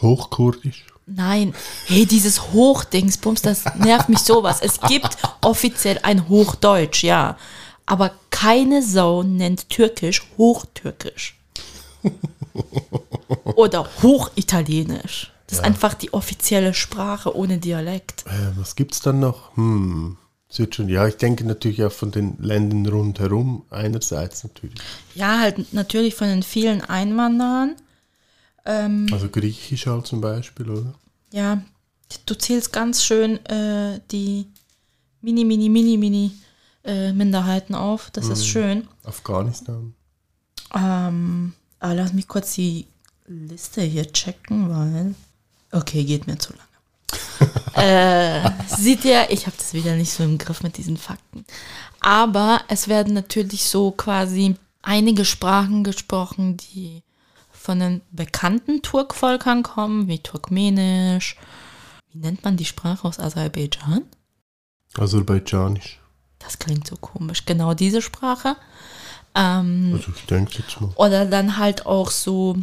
Hochkurdisch. 0.00 0.86
Nein, 1.06 1.54
hey, 1.86 2.06
dieses 2.06 2.52
Hochdingsbums, 2.52 3.42
das 3.42 3.64
nervt 3.76 4.08
mich 4.08 4.20
sowas. 4.20 4.60
Es 4.62 4.80
gibt 4.80 5.16
offiziell 5.42 5.98
ein 6.02 6.28
Hochdeutsch, 6.28 7.02
ja. 7.04 7.36
Aber 7.86 8.12
keine 8.30 8.82
Sau 8.82 9.22
nennt 9.22 9.68
Türkisch 9.68 10.22
Hochtürkisch. 10.38 11.36
Oder 13.56 13.88
Hochitalienisch. 14.02 15.32
Das 15.46 15.58
ist 15.58 15.64
einfach 15.64 15.94
die 15.94 16.14
offizielle 16.14 16.72
Sprache 16.72 17.36
ohne 17.36 17.58
Dialekt. 17.58 18.24
Äh, 18.26 18.56
was 18.56 18.74
gibt's 18.74 19.00
dann 19.00 19.20
noch? 19.20 19.54
Hm. 19.56 20.16
Es 20.52 20.58
wird 20.58 20.74
schon, 20.74 20.90
ja, 20.90 21.08
ich 21.08 21.16
denke 21.16 21.44
natürlich 21.46 21.82
auch 21.82 21.92
von 21.92 22.10
den 22.10 22.36
Ländern 22.38 22.86
rundherum 22.86 23.64
einerseits 23.70 24.44
natürlich. 24.44 24.78
Ja, 25.14 25.38
halt 25.38 25.72
natürlich 25.72 26.14
von 26.14 26.28
den 26.28 26.42
vielen 26.42 26.82
Einwanderern. 26.82 27.74
Ähm, 28.66 29.06
Also 29.10 29.30
Griechisch 29.30 29.86
halt 29.86 30.06
zum 30.06 30.20
Beispiel, 30.20 30.68
oder? 30.68 30.92
ja, 31.32 31.62
du 32.26 32.34
zählst 32.34 32.70
ganz 32.70 33.02
schön 33.02 33.44
äh, 33.46 34.00
die 34.10 34.46
mini, 35.22 35.46
mini, 35.46 35.70
mini, 35.70 35.96
mini 35.96 36.32
äh, 36.84 37.14
Minderheiten 37.14 37.74
auf. 37.74 38.10
Das 38.10 38.28
ist 38.28 38.46
schön. 38.46 38.86
Afghanistan. 39.04 39.94
Ähm, 40.74 41.54
aber 41.80 41.94
lass 41.94 42.12
mich 42.12 42.28
kurz 42.28 42.54
die 42.56 42.86
Liste 43.26 43.80
hier 43.80 44.12
checken, 44.12 44.68
weil. 44.68 45.14
Okay, 45.70 46.04
geht 46.04 46.26
mir 46.26 46.36
zu 46.38 46.52
lange. 46.52 47.50
äh, 47.74 48.50
seht 48.68 49.04
ihr, 49.04 49.30
ich 49.30 49.46
habe 49.46 49.56
das 49.56 49.74
wieder 49.74 49.94
nicht 49.96 50.12
so 50.12 50.22
im 50.24 50.38
Griff 50.38 50.62
mit 50.62 50.76
diesen 50.76 50.96
Fakten. 50.96 51.44
Aber 52.00 52.60
es 52.68 52.88
werden 52.88 53.14
natürlich 53.14 53.64
so 53.64 53.90
quasi 53.92 54.56
einige 54.82 55.24
Sprachen 55.24 55.84
gesprochen, 55.84 56.56
die 56.56 57.02
von 57.50 57.78
den 57.78 58.00
bekannten 58.10 58.82
Turkvölkern 58.82 59.62
kommen, 59.62 60.08
wie 60.08 60.18
Turkmenisch. 60.18 61.36
Wie 62.10 62.18
nennt 62.18 62.44
man 62.44 62.56
die 62.56 62.64
Sprache 62.64 63.06
aus 63.06 63.20
Aserbaidschan? 63.20 64.02
Aserbaidschanisch. 64.98 66.00
Das 66.38 66.58
klingt 66.58 66.86
so 66.88 66.96
komisch. 66.96 67.44
Genau 67.46 67.72
diese 67.74 68.02
Sprache. 68.02 68.56
Ähm, 69.34 69.92
Also 69.94 70.12
ich 70.14 70.26
denke 70.26 70.58
jetzt 70.58 70.80
mal. 70.80 70.90
oder 70.96 71.24
dann 71.24 71.56
halt 71.56 71.86
auch 71.86 72.10
so 72.10 72.56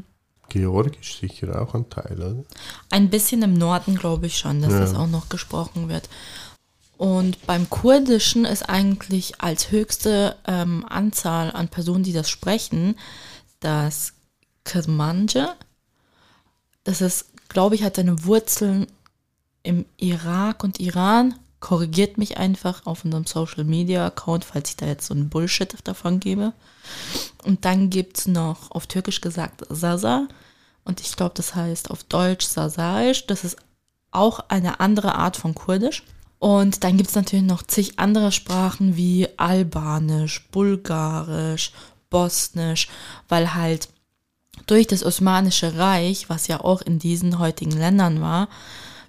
Georgisch 0.50 1.20
sicher 1.20 1.62
auch 1.62 1.74
ein 1.76 1.90
Teil, 1.90 2.18
oder? 2.18 2.44
Ein 2.90 3.10
bisschen 3.10 3.42
im 3.44 3.54
Norden 3.54 3.96
glaube 3.96 4.28
ich 4.28 4.38
schon, 4.38 4.62
dass 4.62 4.74
Ja. 4.74 4.80
das 4.80 4.96
auch 4.96 5.08
noch 5.08 5.30
gesprochen 5.30 5.90
wird. 5.90 6.10
Und 6.98 7.46
beim 7.48 7.70
Kurdischen 7.70 8.44
ist 8.44 8.64
eigentlich 8.70 9.40
als 9.42 9.72
höchste 9.72 10.36
ähm, 10.46 10.86
Anzahl 10.90 11.52
an 11.52 11.70
Personen, 11.70 12.04
die 12.04 12.12
das 12.12 12.30
sprechen, 12.30 12.98
das 13.62 14.14
Kermanje. 14.66 15.48
Das 16.84 17.00
ist, 17.00 17.28
glaube 17.48 17.76
ich, 17.76 17.84
hat 17.84 17.96
seine 17.96 18.26
Wurzeln 18.26 18.88
im 19.64 19.86
Irak 19.98 20.64
und 20.64 20.80
Iran. 20.80 21.36
Korrigiert 21.60 22.18
mich 22.18 22.38
einfach 22.38 22.86
auf 22.86 23.04
unserem 23.04 23.26
Social 23.26 23.66
Media 23.66 24.06
Account, 24.08 24.46
falls 24.46 24.70
ich 24.70 24.78
da 24.78 24.86
jetzt 24.86 25.08
so 25.08 25.14
einen 25.14 25.30
Bullshit 25.30 25.76
davon 25.84 26.20
gebe. 26.20 26.54
Und 27.44 27.66
dann 27.66 27.90
gibt 27.90 28.18
es 28.18 28.28
noch 28.28 28.72
auf 28.72 28.88
Türkisch 28.88 29.22
gesagt 29.22 29.66
Sasa. 29.70 30.28
Und 30.86 31.02
ich 31.02 31.16
glaube, 31.16 31.34
das 31.36 31.56
heißt 31.56 31.92
auf 31.92 32.04
Deutsch 32.04 32.46
Sasaisch. 32.46 33.28
Das 33.28 33.44
ist 33.44 33.58
auch 34.12 34.40
eine 34.48 34.80
andere 34.80 35.16
Art 35.16 35.38
von 35.38 35.54
Kurdisch. 35.54 36.04
Und 36.40 36.84
dann 36.86 36.96
gibt 36.96 37.10
es 37.10 37.16
natürlich 37.16 37.46
noch 37.46 37.64
zig 37.64 38.00
andere 38.00 38.32
Sprachen 38.32 38.96
wie 38.96 39.28
Albanisch, 39.38 40.48
Bulgarisch, 40.52 41.74
Bosnisch, 42.10 42.88
weil 43.28 43.54
halt 43.54 43.90
durch 44.66 44.88
das 44.88 45.04
Osmanische 45.04 45.78
Reich, 45.78 46.30
was 46.30 46.48
ja 46.48 46.62
auch 46.62 46.82
in 46.82 46.98
diesen 46.98 47.40
heutigen 47.40 47.72
Ländern 47.72 48.22
war, 48.22 48.48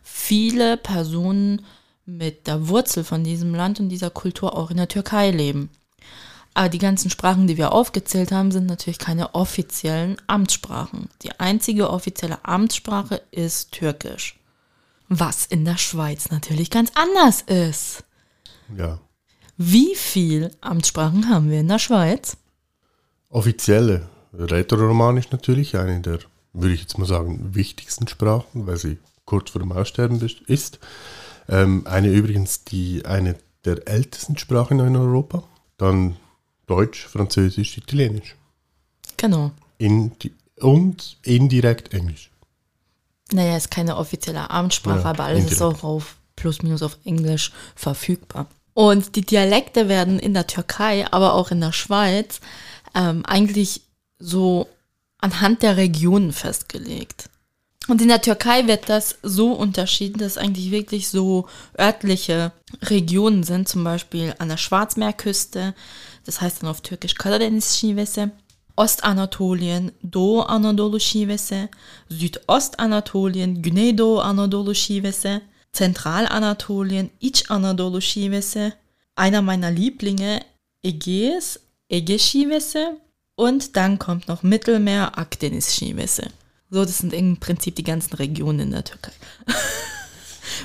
viele 0.03 0.77
Personen 0.77 1.65
mit 2.16 2.46
der 2.46 2.68
Wurzel 2.68 3.05
von 3.05 3.25
diesem 3.25 3.55
Land 3.55 3.81
und 3.81 3.88
dieser 3.88 4.11
Kultur 4.11 4.57
auch 4.57 4.70
in 4.70 4.77
der 4.77 4.88
Türkei 4.88 5.31
leben. 5.31 5.70
Aber 6.55 6.68
die 6.68 6.79
ganzen 6.79 7.11
Sprachen, 7.11 7.46
die 7.46 7.57
wir 7.57 7.73
aufgezählt 7.73 8.33
haben, 8.33 8.51
sind 8.51 8.66
natürlich 8.66 8.99
keine 8.99 9.35
offiziellen 9.35 10.16
Amtssprachen. 10.27 11.09
Die 11.23 11.38
einzige 11.38 11.90
offizielle 11.90 12.44
Amtssprache 12.44 13.23
ist 13.31 13.73
Türkisch. 13.73 14.37
Was 15.09 15.46
in 15.46 15.64
der 15.64 15.79
Schweiz 15.79 16.31
natürlich 16.31 16.70
ganz 16.70 16.90
anders 16.94 17.42
ist. 17.42 18.05
Ja. 18.77 18.99
Wie 19.57 19.94
viel 19.94 20.51
Amtssprachen 20.61 21.29
haben 21.29 21.51
wir 21.51 21.61
in 21.61 21.68
der 21.68 21.79
Schweiz? 21.79 22.37
Offizielle, 23.29 24.09
Rätoromanisch 24.33 25.31
natürlich, 25.31 25.77
eine 25.77 26.01
der, 26.01 26.18
würde 26.53 26.75
ich 26.75 26.81
jetzt 26.81 26.99
mal 26.99 27.07
sagen, 27.07 27.55
wichtigsten 27.55 28.09
Sprachen, 28.09 28.66
weil 28.66 28.77
sie 28.77 28.99
kurz 29.25 29.51
vor 29.51 29.61
dem 29.61 29.73
Aussterben 29.73 30.20
ist. 30.46 30.81
Ähm, 31.51 31.87
eine 31.87 32.09
übrigens, 32.09 32.65
die 32.65 33.05
eine 33.05 33.37
der 33.65 33.87
ältesten 33.87 34.39
Sprachen 34.39 34.79
in 34.81 34.97
Europa. 34.97 35.43
Dann 35.77 36.17
Deutsch, 36.67 37.07
Französisch, 37.07 37.77
Italienisch. 37.77 38.37
Genau. 39.17 39.51
Indi 39.79 40.33
und 40.61 41.19
indirekt 41.23 41.93
Englisch. 41.93 42.31
Naja, 43.33 43.57
ist 43.57 43.71
keine 43.71 43.97
offizielle 43.97 44.51
Amtssprache, 44.51 45.01
Ja, 45.01 45.05
aber 45.11 45.25
alles 45.25 45.45
ist 45.47 45.53
indirekt. 45.61 45.81
auch 45.81 45.85
auf 45.85 46.17
plus 46.37 46.63
minus 46.63 46.83
auf 46.83 46.99
Englisch 47.05 47.53
verfügbar. 47.75 48.47
Und 48.73 49.17
die 49.17 49.23
Dialekte 49.27 49.89
werden 49.89 50.19
in 50.19 50.33
der 50.33 50.47
Türkei, 50.47 51.07
aber 51.11 51.35
auch 51.35 51.51
in 51.51 51.61
der 51.61 51.73
Schweiz 51.73 52.41
ähm, 52.95 53.25
eigentlich 53.27 53.83
so 54.19 54.69
anhand 55.19 55.63
der 55.63 55.77
Regionen 55.77 56.33
festgelegt. 56.33 57.29
Und 57.88 58.03
in 58.03 58.09
der 58.09 58.23
Türkei 58.23 58.66
wird 58.66 58.88
das 58.88 59.19
so 59.23 59.53
unterschieden, 59.53 60.19
dass 60.19 60.38
eigentlich 60.38 60.71
wirklich 60.71 61.09
so 61.09 61.49
örtliche 61.79 62.53
Regionen 62.83 63.43
sind, 63.43 63.69
zum 63.69 63.85
Beispiel 63.85 64.35
an 64.38 64.49
der 64.49 64.59
Schwarzmeerküste, 64.59 65.75
das 66.25 66.40
heißt 66.40 66.62
dann 66.62 66.71
auf 66.71 66.83
Türkisch 66.83 67.14
Karadeniz 67.14 67.77
Şivesi. 67.77 68.31
Ostanatolien 68.77 69.93
Doğu 70.12 70.43
Anadolu 70.49 71.01
şivesi, 71.01 71.69
Südostanatolien 72.11 73.62
Güneydoğu 73.62 74.21
Anadolu 74.21 74.75
şivesi, 74.75 75.40
Zentralanatolien 75.73 77.11
İç 77.21 77.51
Anadolu 77.51 78.01
şivesi, 78.01 78.73
einer 79.19 79.43
meiner 79.43 79.77
Lieblinge 79.77 80.40
Ägäis 80.85 81.59
Ege 81.90 82.19
şivesi 82.19 82.99
und 83.37 83.75
dann 83.75 83.99
kommt 83.99 84.29
noch 84.29 84.43
Mittelmeer 84.43 85.11
Akdeniz 85.16 85.69
şivesi. 85.69 86.39
So, 86.71 86.85
das 86.85 86.99
sind 86.99 87.13
im 87.13 87.39
Prinzip 87.39 87.75
die 87.75 87.85
ganzen 87.85 88.15
Regionen 88.15 88.61
in 88.61 88.71
der 88.71 88.85
Türkei. 88.85 89.13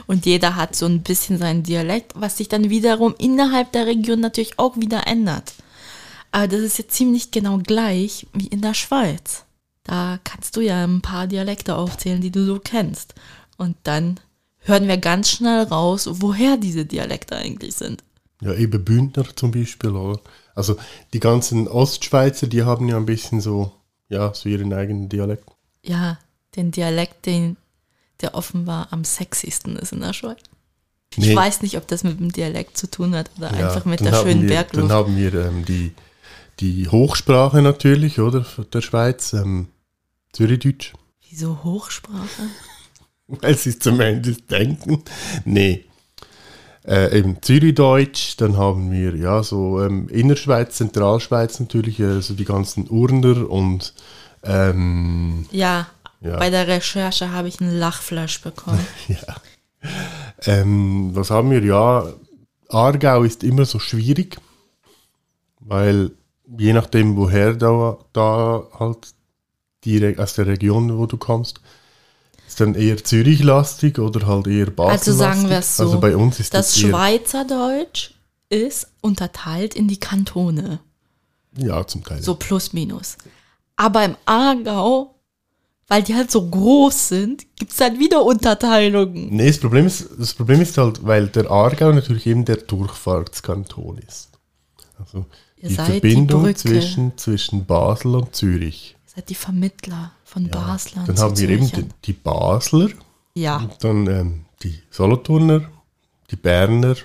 Und 0.07 0.25
jeder 0.25 0.55
hat 0.55 0.75
so 0.75 0.85
ein 0.85 1.01
bisschen 1.01 1.37
seinen 1.37 1.63
Dialekt, 1.63 2.13
was 2.15 2.37
sich 2.37 2.47
dann 2.47 2.69
wiederum 2.69 3.15
innerhalb 3.17 3.71
der 3.71 3.87
Region 3.87 4.19
natürlich 4.19 4.59
auch 4.59 4.77
wieder 4.77 5.07
ändert. 5.07 5.53
Aber 6.31 6.47
das 6.47 6.61
ist 6.61 6.77
jetzt 6.77 6.95
ziemlich 6.95 7.31
genau 7.31 7.57
gleich 7.57 8.27
wie 8.33 8.47
in 8.47 8.61
der 8.61 8.73
Schweiz. 8.73 9.45
Da 9.83 10.19
kannst 10.23 10.55
du 10.55 10.61
ja 10.61 10.83
ein 10.83 11.01
paar 11.01 11.27
Dialekte 11.27 11.75
aufzählen, 11.75 12.21
die 12.21 12.31
du 12.31 12.45
so 12.45 12.59
kennst. 12.59 13.15
Und 13.57 13.77
dann 13.83 14.19
hören 14.59 14.87
wir 14.87 14.97
ganz 14.97 15.29
schnell 15.29 15.63
raus, 15.63 16.07
woher 16.11 16.57
diese 16.57 16.85
Dialekte 16.85 17.35
eigentlich 17.35 17.75
sind. 17.75 18.03
Ja, 18.41 18.53
eben 18.53 18.83
Bündner 18.83 19.25
zum 19.35 19.51
Beispiel, 19.51 19.91
oder? 19.91 20.19
Also 20.53 20.75
die 21.13 21.19
ganzen 21.19 21.67
Ostschweizer, 21.67 22.47
die 22.47 22.63
haben 22.63 22.89
ja 22.89 22.97
ein 22.97 23.05
bisschen 23.05 23.41
so, 23.41 23.71
ja, 24.09 24.33
so 24.33 24.49
ihren 24.49 24.73
eigenen 24.73 25.09
Dialekt. 25.09 25.54
Ja, 25.85 26.17
den 26.55 26.71
Dialekt, 26.71 27.25
den, 27.25 27.57
der 28.21 28.33
offenbar 28.35 28.87
am 28.91 29.03
sexiesten 29.03 29.75
ist 29.75 29.91
in 29.93 30.01
der 30.01 30.13
Schweiz. 30.13 30.39
Ich 31.11 31.27
Nee. 31.27 31.35
weiß 31.35 31.61
nicht, 31.61 31.77
ob 31.77 31.87
das 31.87 32.03
mit 32.03 32.19
dem 32.19 32.31
Dialekt 32.31 32.77
zu 32.77 32.89
tun 32.89 33.15
hat 33.15 33.29
oder 33.37 33.51
Ja, 33.57 33.67
einfach 33.67 33.85
mit 33.85 33.99
der 34.01 34.13
schönen 34.13 34.41
wir, 34.43 34.49
Bergluft. 34.49 34.89
Dann 34.89 34.97
haben 34.97 35.15
wir 35.15 35.33
ähm, 35.33 35.63
die, 35.65 35.93
die 36.59 36.89
Hochsprache 36.89 37.61
natürlich, 37.61 38.19
oder, 38.19 38.45
der 38.73 38.81
Schweiz, 38.81 39.33
ähm, 39.33 39.67
Zürichdeutsch. 40.33 40.93
Wieso 41.29 41.63
Hochsprache? 41.63 42.49
Weil 43.27 43.55
sie 43.57 43.77
zum 43.79 43.99
Ende 44.01 44.33
denken. 44.33 45.03
Nee. 45.45 45.85
Äh, 46.85 47.17
eben 47.17 47.41
Zürichdeutsch, 47.41 48.35
dann 48.37 48.57
haben 48.57 48.91
wir 48.91 49.15
ja 49.15 49.41
so 49.41 49.81
ähm, 49.81 50.07
Innerschweiz, 50.09 50.75
Zentralschweiz 50.75 51.59
natürlich, 51.59 51.99
äh, 51.99 52.21
so 52.21 52.33
die 52.35 52.45
ganzen 52.45 52.87
Urner 52.89 53.49
und 53.49 53.93
ähm, 54.45 55.45
Ja, 55.51 55.87
Ja. 56.21 56.37
bei 56.37 56.49
der 56.49 56.67
Recherche 56.67 57.31
habe 57.31 57.47
ich 57.47 57.59
einen 57.61 57.77
Lachflash 57.77 58.41
bekommen. 58.41 58.85
ja. 59.07 59.35
Ähm, 60.45 61.11
was 61.13 61.29
haben 61.29 61.51
wir? 61.51 61.63
Ja, 61.63 62.05
Aargau 62.69 63.23
ist 63.23 63.43
immer 63.43 63.65
so 63.65 63.79
schwierig, 63.79 64.37
weil 65.59 66.11
je 66.57 66.73
nachdem, 66.73 67.15
woher 67.15 67.53
da, 67.53 67.97
da 68.13 68.63
halt 68.79 69.13
die, 69.83 69.97
Re- 69.97 70.15
aus 70.21 70.33
der 70.33 70.47
Region, 70.47 70.97
wo 70.97 71.05
du 71.05 71.17
kommst, 71.17 71.61
ist 72.47 72.59
dann 72.59 72.75
eher 72.75 73.03
Zürich-lastig 73.03 73.99
oder 73.99 74.25
halt 74.27 74.47
eher 74.47 74.67
basel 74.71 74.91
Also 74.91 75.13
sagen 75.13 75.49
wir 75.49 75.59
es 75.59 75.77
so. 75.77 75.83
Also 75.83 75.99
bei 75.99 76.15
uns 76.15 76.39
ist 76.39 76.53
Das 76.53 76.77
Schweizerdeutsch 76.79 78.11
ist 78.49 78.87
unterteilt 79.01 79.73
in 79.75 79.87
die 79.87 79.99
Kantone. 79.99 80.79
ja 81.57 81.85
zum 81.85 82.03
Teil. 82.03 82.21
So 82.21 82.35
plus 82.35 82.73
minus. 82.73 83.17
Aber 83.77 84.05
im 84.05 84.15
Aargau, 84.25 85.15
weil 85.87 86.03
die 86.03 86.15
halt 86.15 86.31
so 86.31 86.49
groß 86.49 87.09
sind, 87.09 87.45
gibt 87.55 87.71
es 87.71 87.77
dann 87.77 87.99
wieder 87.99 88.23
Unterteilungen. 88.23 89.27
Nee, 89.35 89.47
das 89.47 89.59
Problem, 89.59 89.85
ist, 89.85 90.09
das 90.17 90.33
Problem 90.33 90.61
ist 90.61 90.77
halt, 90.77 91.05
weil 91.05 91.27
der 91.27 91.49
Aargau 91.51 91.91
natürlich 91.91 92.25
eben 92.25 92.45
der 92.45 92.57
Durchfahrtskanton 92.57 93.97
ist. 93.99 94.29
Also 94.97 95.25
Ihr 95.57 95.69
die 95.69 95.75
die 95.75 95.75
Verbindung 95.75 96.43
Brücke. 96.43 96.55
zwischen, 96.55 97.17
zwischen 97.17 97.65
Basel 97.65 98.15
und 98.15 98.35
Zürich. 98.35 98.95
Ihr 99.07 99.11
seid 99.15 99.29
die 99.29 99.35
Vermittler 99.35 100.11
von 100.23 100.49
Baslern 100.49 101.05
Dann 101.05 101.17
zu 101.17 101.23
haben 101.23 101.37
wir 101.37 101.49
eben 101.49 101.71
die, 101.71 101.85
die 102.05 102.13
Basler, 102.13 102.89
Ja. 103.35 103.57
und 103.57 103.83
dann 103.83 104.07
ähm, 104.07 104.45
die 104.63 104.79
Solothurner, 104.89 105.69
die 106.31 106.35
Berner. 106.35 106.95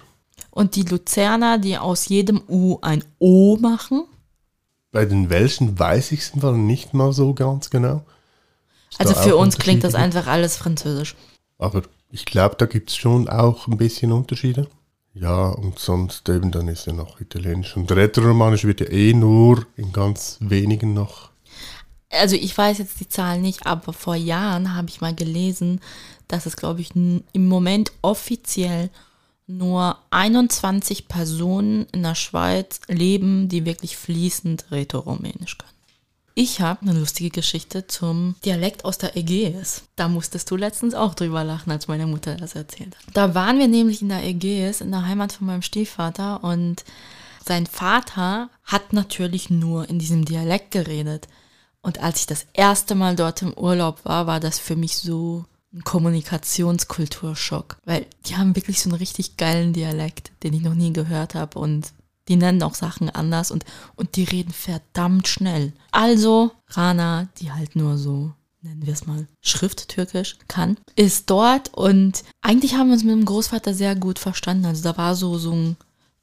Und 0.50 0.74
die 0.76 0.82
Luzerner, 0.82 1.58
die 1.58 1.76
aus 1.78 2.08
jedem 2.08 2.42
U 2.48 2.78
ein 2.82 3.04
O 3.18 3.56
machen. 3.60 4.04
Bei 4.92 5.04
den 5.04 5.30
Welschen 5.30 5.78
weiß 5.78 6.12
ich 6.12 6.20
es 6.20 6.40
Fall 6.40 6.54
nicht 6.56 6.94
mal 6.94 7.12
so 7.12 7.34
ganz 7.34 7.70
genau. 7.70 8.04
Ist 8.90 9.00
Also 9.00 9.14
für 9.14 9.36
uns 9.36 9.58
klingt 9.58 9.84
das 9.84 9.94
einfach 9.94 10.26
alles 10.26 10.56
französisch. 10.56 11.14
Aber 11.58 11.82
ich 12.10 12.24
glaube, 12.24 12.56
da 12.58 12.66
gibt 12.66 12.90
es 12.90 12.96
schon 12.96 13.28
auch 13.28 13.68
ein 13.68 13.76
bisschen 13.76 14.10
Unterschiede. 14.10 14.66
Ja, 15.14 15.48
und 15.48 15.78
sonst 15.78 16.28
eben 16.28 16.50
dann 16.50 16.68
ist 16.68 16.86
ja 16.86 16.92
noch 16.92 17.20
Italienisch. 17.20 17.76
Und 17.76 17.90
Rätoromanisch 17.90 18.64
wird 18.64 18.80
ja 18.80 18.88
eh 18.88 19.12
nur 19.12 19.66
in 19.76 19.92
ganz 19.92 20.38
wenigen 20.40 20.94
noch. 20.94 21.30
Also 22.10 22.34
ich 22.36 22.56
weiß 22.56 22.78
jetzt 22.78 22.98
die 22.98 23.08
Zahlen 23.08 23.42
nicht, 23.42 23.66
aber 23.66 23.92
vor 23.92 24.16
Jahren 24.16 24.74
habe 24.74 24.88
ich 24.88 25.00
mal 25.00 25.14
gelesen, 25.14 25.80
dass 26.26 26.46
es, 26.46 26.56
glaube 26.56 26.80
ich, 26.80 26.94
im 26.94 27.22
Moment 27.32 27.92
offiziell 28.02 28.90
nur 29.50 29.98
21 30.10 31.08
Personen 31.08 31.86
in 31.92 32.02
der 32.02 32.14
Schweiz 32.14 32.80
leben, 32.88 33.48
die 33.48 33.64
wirklich 33.64 33.96
fließend 33.96 34.70
Rätoromänisch 34.70 35.58
können. 35.58 35.70
Ich 36.34 36.60
habe 36.60 36.82
eine 36.82 36.98
lustige 36.98 37.30
Geschichte 37.30 37.86
zum 37.86 38.36
Dialekt 38.44 38.84
aus 38.84 38.98
der 38.98 39.16
Ägäis. 39.16 39.82
Da 39.96 40.08
musstest 40.08 40.50
du 40.50 40.56
letztens 40.56 40.94
auch 40.94 41.14
drüber 41.14 41.44
lachen, 41.44 41.70
als 41.70 41.88
meine 41.88 42.06
Mutter 42.06 42.36
das 42.36 42.54
erzählt 42.54 42.96
hat. 42.96 43.04
Da 43.14 43.34
waren 43.34 43.58
wir 43.58 43.68
nämlich 43.68 44.00
in 44.00 44.08
der 44.08 44.24
Ägäis, 44.24 44.80
in 44.80 44.90
der 44.90 45.06
Heimat 45.06 45.32
von 45.32 45.48
meinem 45.48 45.62
Stiefvater 45.62 46.42
und 46.42 46.84
sein 47.44 47.66
Vater 47.66 48.48
hat 48.64 48.92
natürlich 48.92 49.50
nur 49.50 49.88
in 49.88 49.98
diesem 49.98 50.24
Dialekt 50.24 50.70
geredet. 50.70 51.26
Und 51.82 52.00
als 52.00 52.20
ich 52.20 52.26
das 52.26 52.46
erste 52.52 52.94
Mal 52.94 53.16
dort 53.16 53.42
im 53.42 53.54
Urlaub 53.54 54.04
war, 54.04 54.26
war 54.26 54.40
das 54.40 54.58
für 54.58 54.76
mich 54.76 54.96
so 54.96 55.44
ein 55.72 55.84
Kommunikationskulturschock. 55.84 57.78
Weil 57.84 58.06
die 58.26 58.36
haben 58.36 58.56
wirklich 58.56 58.80
so 58.80 58.90
einen 58.90 58.98
richtig 58.98 59.36
geilen 59.36 59.72
Dialekt, 59.72 60.32
den 60.42 60.54
ich 60.54 60.62
noch 60.62 60.74
nie 60.74 60.92
gehört 60.92 61.34
habe. 61.34 61.58
Und 61.58 61.92
die 62.28 62.36
nennen 62.36 62.62
auch 62.62 62.74
Sachen 62.74 63.10
anders 63.10 63.50
und, 63.50 63.64
und 63.96 64.16
die 64.16 64.24
reden 64.24 64.52
verdammt 64.52 65.28
schnell. 65.28 65.72
Also, 65.90 66.52
Rana, 66.68 67.28
die 67.38 67.50
halt 67.52 67.74
nur 67.74 67.98
so, 67.98 68.32
nennen 68.62 68.86
wir 68.86 68.92
es 68.92 69.06
mal, 69.06 69.26
Schrifttürkisch 69.40 70.36
kann, 70.46 70.76
ist 70.94 71.28
dort 71.28 71.74
und 71.74 72.22
eigentlich 72.40 72.74
haben 72.74 72.88
wir 72.88 72.94
uns 72.94 73.04
mit 73.04 73.14
dem 73.14 73.24
Großvater 73.24 73.74
sehr 73.74 73.96
gut 73.96 74.18
verstanden. 74.18 74.66
Also 74.66 74.84
da 74.84 74.96
war 74.96 75.16
so, 75.16 75.38
so 75.38 75.52
ein 75.52 75.76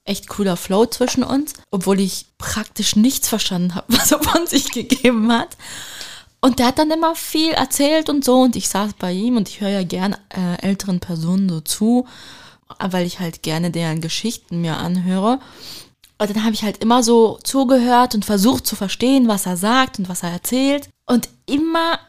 echt 0.05 0.29
cooler 0.29 0.55
Flow 0.55 0.85
zwischen 0.85 1.23
uns, 1.23 1.53
obwohl 1.71 1.99
ich 1.99 2.27
praktisch 2.37 2.95
nichts 2.95 3.27
verstanden 3.27 3.75
habe, 3.75 3.87
was 3.93 4.11
er 4.11 4.23
von 4.23 4.47
sich 4.47 4.71
gegeben 4.71 5.31
hat. 5.31 5.57
Und 6.39 6.59
der 6.59 6.67
hat 6.67 6.79
dann 6.79 6.91
immer 6.91 7.15
viel 7.15 7.51
erzählt 7.51 8.09
und 8.09 8.23
so 8.23 8.41
und 8.41 8.55
ich 8.55 8.69
saß 8.69 8.93
bei 8.93 9.11
ihm 9.11 9.37
und 9.37 9.49
ich 9.49 9.61
höre 9.61 9.69
ja 9.69 9.83
gern 9.83 10.15
äh, 10.29 10.61
älteren 10.61 10.99
Personen 10.99 11.49
so 11.49 11.61
zu, 11.61 12.07
weil 12.79 13.05
ich 13.05 13.19
halt 13.19 13.41
gerne 13.43 13.71
deren 13.71 14.01
Geschichten 14.01 14.61
mir 14.61 14.77
anhöre. 14.77 15.39
Und 16.19 16.29
dann 16.29 16.43
habe 16.43 16.53
ich 16.53 16.63
halt 16.63 16.79
immer 16.79 17.03
so 17.03 17.39
zugehört 17.43 18.15
und 18.15 18.25
versucht 18.25 18.65
zu 18.65 18.75
verstehen, 18.75 19.27
was 19.27 19.45
er 19.45 19.57
sagt 19.57 19.99
und 19.99 20.09
was 20.09 20.23
er 20.23 20.31
erzählt. 20.31 20.89
Und 21.05 21.29
immer, 21.45 21.99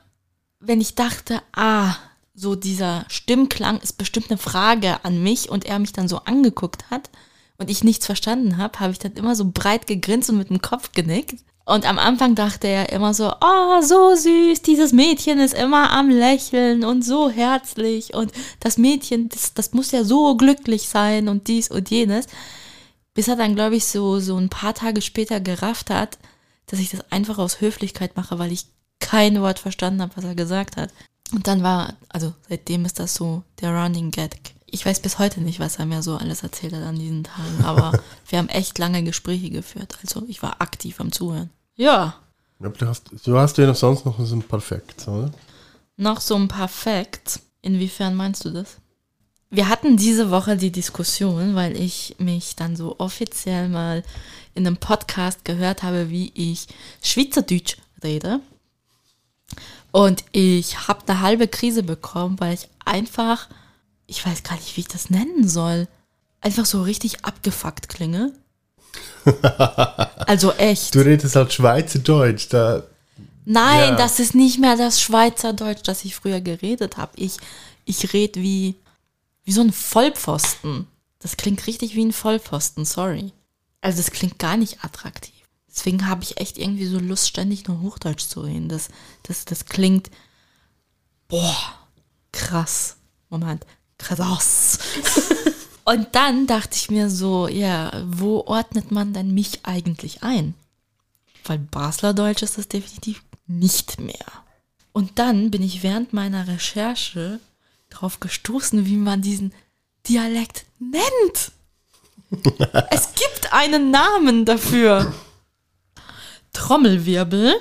wenn 0.61 0.81
ich 0.81 0.95
dachte, 0.95 1.43
ah, 1.55 1.95
so 2.35 2.55
dieser 2.55 3.05
Stimmklang 3.09 3.81
ist 3.81 3.99
bestimmt 3.99 4.31
eine 4.31 4.39
Frage 4.39 5.05
an 5.05 5.23
mich 5.23 5.51
und 5.51 5.67
er 5.67 5.79
mich 5.79 5.93
dann 5.93 6.09
so 6.09 6.19
angeguckt 6.19 6.91
hat 6.91 7.11
und 7.59 7.69
ich 7.69 7.85
nichts 7.85 8.07
verstanden 8.07 8.57
habe, 8.57 8.79
habe 8.81 8.93
ich 8.93 8.99
dann 8.99 9.13
immer 9.13 9.35
so 9.35 9.51
breit 9.53 9.87
gegrinst 9.87 10.31
und 10.31 10.39
mit 10.39 10.49
dem 10.49 10.63
Kopf 10.63 10.93
genickt. 10.93 11.45
Und 11.69 11.85
am 11.85 11.99
Anfang 11.99 12.35
dachte 12.35 12.67
er 12.67 12.89
immer 12.93 13.13
so, 13.13 13.31
oh, 13.31 13.83
so 13.83 14.15
süß, 14.15 14.63
dieses 14.63 14.95
Mädchen 14.95 15.39
ist 15.39 15.53
immer 15.53 15.91
am 15.91 16.09
Lächeln 16.09 16.83
und 16.83 17.03
so 17.03 17.29
herzlich 17.29 18.15
und 18.15 18.33
das 18.61 18.79
Mädchen, 18.79 19.29
das, 19.29 19.53
das 19.53 19.75
muss 19.75 19.91
ja 19.91 20.03
so 20.03 20.35
glücklich 20.35 20.89
sein 20.89 21.29
und 21.29 21.47
dies 21.47 21.71
und 21.71 21.91
jenes. 21.91 22.27
Bis 23.13 23.29
er 23.29 23.37
dann, 23.37 23.55
glaube 23.55 23.77
ich, 23.77 23.85
so, 23.85 24.19
so 24.19 24.39
ein 24.39 24.49
paar 24.49 24.73
Tage 24.73 25.03
später 25.03 25.41
gerafft 25.41 25.91
hat, 25.91 26.17
dass 26.69 26.81
ich 26.81 26.89
das 26.89 27.03
einfach 27.13 27.37
aus 27.37 27.61
Höflichkeit 27.61 28.17
mache, 28.17 28.39
weil 28.39 28.51
ich 28.51 28.65
kein 28.99 29.39
Wort 29.43 29.59
verstanden 29.59 30.01
habe, 30.01 30.17
was 30.17 30.25
er 30.25 30.35
gesagt 30.35 30.79
hat. 30.79 30.89
Und 31.33 31.49
dann 31.49 31.63
war, 31.63 31.93
also 32.09 32.33
seitdem 32.49 32.87
ist 32.87 32.99
das 32.99 33.13
so 33.13 33.43
der 33.61 33.75
Running 33.75 34.11
Gag. 34.11 34.55
Ich 34.65 34.87
weiß 34.87 35.01
bis 35.01 35.19
heute 35.19 35.43
nicht, 35.43 35.61
was 35.61 35.77
er 35.77 35.85
mir 35.85 36.03
so 36.03 36.17
alles 36.17 36.43
erzählt 36.43 36.73
hat 36.73 36.83
an 36.83 36.99
diesen 36.99 37.25
Tagen, 37.25 37.63
aber 37.63 37.93
wir 38.31 38.39
haben 38.39 38.49
echt 38.49 38.79
lange 38.79 39.03
Gespräche 39.03 39.51
geführt. 39.51 39.99
Also 40.01 40.25
ich 40.29 40.43
war 40.43 40.63
aktiv 40.63 40.99
am 40.99 41.13
Zuhören. 41.13 41.51
Ja, 41.79 42.15
Aber 42.59 42.71
du 42.71 42.87
hast, 42.89 43.05
du 43.25 43.39
hast 43.39 43.57
ja 43.57 43.67
noch 43.67 43.77
sonst 43.77 44.05
noch 44.05 44.19
so 44.19 44.35
ein 44.37 44.43
Perfekt, 44.43 45.07
oder? 45.09 45.31
noch 45.97 46.21
so 46.21 46.35
ein 46.37 46.49
Facts. 46.51 47.41
Inwiefern 47.63 48.15
meinst 48.15 48.45
du 48.45 48.51
das? 48.51 48.77
Wir 49.51 49.69
hatten 49.69 49.97
diese 49.97 50.31
Woche 50.31 50.57
die 50.57 50.71
Diskussion, 50.73 51.55
weil 51.55 51.77
ich 51.77 52.17
mich 52.19 52.55
dann 52.57 52.77
so 52.77 52.97
offiziell 52.99 53.69
mal 53.69 54.03
in 54.55 54.67
einem 54.67 54.77
Podcast 54.77 55.45
gehört 55.45 55.83
habe, 55.83 56.11
wie 56.11 56.31
ich 56.35 56.67
Schweizerdeutsch 57.03 57.77
rede. 58.03 58.41
Und 59.91 60.25
ich 60.33 60.87
habe 60.89 61.01
eine 61.07 61.21
halbe 61.21 61.49
Krise 61.49 61.83
bekommen, 61.83 62.39
weil 62.41 62.55
ich 62.55 62.69
einfach, 62.85 63.49
ich 64.07 64.25
weiß 64.27 64.43
gar 64.43 64.57
nicht, 64.57 64.77
wie 64.77 64.83
ich 64.83 64.89
das 64.89 65.11
nennen 65.11 65.49
soll, 65.49 65.89
einfach 66.41 66.67
so 66.67 66.83
richtig 66.83 67.25
abgefuckt 67.25 67.89
klinge. 67.89 68.33
Also 70.27 70.53
echt. 70.53 70.95
Du 70.95 71.01
redest 71.01 71.37
halt 71.37 71.53
Schweizerdeutsch. 71.53 72.49
Da, 72.51 72.83
Nein, 73.45 73.91
Ja. 73.91 73.97
das 73.97 74.21
ist 74.21 74.35
nicht 74.35 74.59
mehr 74.59 74.77
das 74.77 75.01
Schweizerdeutsch, 75.01 75.81
das 75.85 76.05
ich 76.05 76.15
früher 76.15 76.41
geredet 76.41 76.97
habe. 76.99 77.13
Ich, 77.17 77.37
ich 77.87 78.13
rede 78.13 78.41
wie, 78.43 78.75
wie 79.45 79.53
so 79.53 79.63
ein 79.63 79.73
Vollpfosten. 79.73 80.87
Das 81.19 81.37
klingt 81.39 81.67
richtig 81.67 81.95
wie 81.95 82.05
ein 82.05 82.13
Vollpfosten, 82.13 82.85
sorry. 82.85 83.33
Also 83.81 83.99
das 83.99 84.11
klingt 84.11 84.39
gar 84.39 84.57
nicht 84.59 84.85
attraktiv. 84.85 85.33
Deswegen 85.69 86.07
habe 86.09 86.25
ich 86.25 86.39
echt 86.41 86.59
irgendwie 86.59 86.87
so 86.87 86.99
Lust, 86.99 87.29
ständig 87.29 87.67
nur 87.69 87.81
Hochdeutsch 87.81 88.27
zu 88.27 88.41
reden. 88.41 88.69
Das, 88.69 88.89
das, 89.23 89.45
das 89.47 89.65
klingt, 89.65 90.11
boah, 91.29 91.57
krass. 92.33 92.97
Moment, 93.31 93.65
krass. 93.99 94.79
Und 95.89 96.09
dann 96.13 96.47
dachte 96.47 96.77
ich 96.77 96.91
mir 96.91 97.09
so, 97.09 97.49
ja, 97.49 97.91
wo 98.05 98.43
ordnet 98.45 98.91
man 98.91 99.15
denn 99.15 99.33
mich 99.33 99.61
eigentlich 99.63 100.23
ein? 100.23 100.53
Weil 101.45 101.57
Basler 101.57 102.13
Deutsch 102.13 102.43
ist 102.43 102.59
das 102.59 102.69
definitiv 102.69 103.23
nicht 103.47 103.99
mehr. 103.99 104.27
Und 104.93 105.19
dann 105.19 105.51
bin 105.51 105.63
ich 105.63 105.83
während 105.83 106.13
meiner 106.13 106.47
Recherche 106.47 107.41
darauf 107.89 108.21
gestoßen, 108.21 108.85
wie 108.85 108.99
man 108.99 109.23
diesen 109.23 109.55
Dialekt 110.07 110.67
nennt. 110.79 111.53
es 112.91 113.15
gibt 113.15 113.55
einen 113.55 113.91
Namen 113.91 114.45
dafür. 114.45 115.15
Trommelwirbel. 116.53 117.55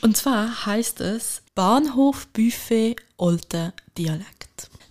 Und 0.00 0.16
zwar 0.16 0.64
heißt 0.64 1.00
es 1.00 1.42
Bahnhof 1.56 2.28
Buffet 2.28 2.94
Olter 3.16 3.72
Dialekt. 3.98 4.33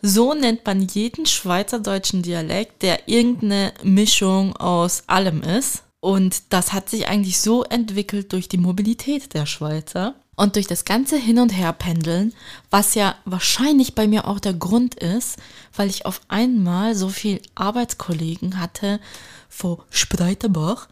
So 0.06 0.34
nennt 0.34 0.66
man 0.66 0.82
jeden 0.82 1.26
schweizerdeutschen 1.26 2.24
Dialekt, 2.24 2.82
der 2.82 3.08
irgendeine 3.08 3.74
Mischung 3.84 4.54
aus 4.58 5.04
allem 5.08 5.42
ist. 5.42 5.84
Und 6.02 6.44
das 6.50 6.74
hat 6.74 6.90
sich 6.90 7.08
eigentlich 7.08 7.40
so 7.40 7.64
entwickelt 7.64 8.34
durch 8.34 8.50
die 8.50 8.58
Mobilität 8.58 9.34
der 9.34 9.46
Schweizer 9.46 10.16
und 10.36 10.58
durch 10.58 10.68
das 10.68 10.84
ganze 10.84 11.16
Hin- 11.16 11.40
und 11.40 11.52
Herpendeln, 11.52 12.34
was 12.70 12.96
ja 12.96 13.16
wahrscheinlich 13.24 13.96
bei 13.96 14.06
mir 14.06 14.28
auch 14.28 14.42
der 14.42 14.54
Grund 14.54 14.96
ist, 14.96 15.38
weil 15.74 15.90
ich 15.90 16.06
auf 16.06 16.20
einmal 16.28 16.96
so 16.96 17.08
viel 17.08 17.42
Arbeitskollegen 17.56 18.60
hatte 18.60 19.00
vor 19.48 19.86
Spreiterbach 19.90 20.90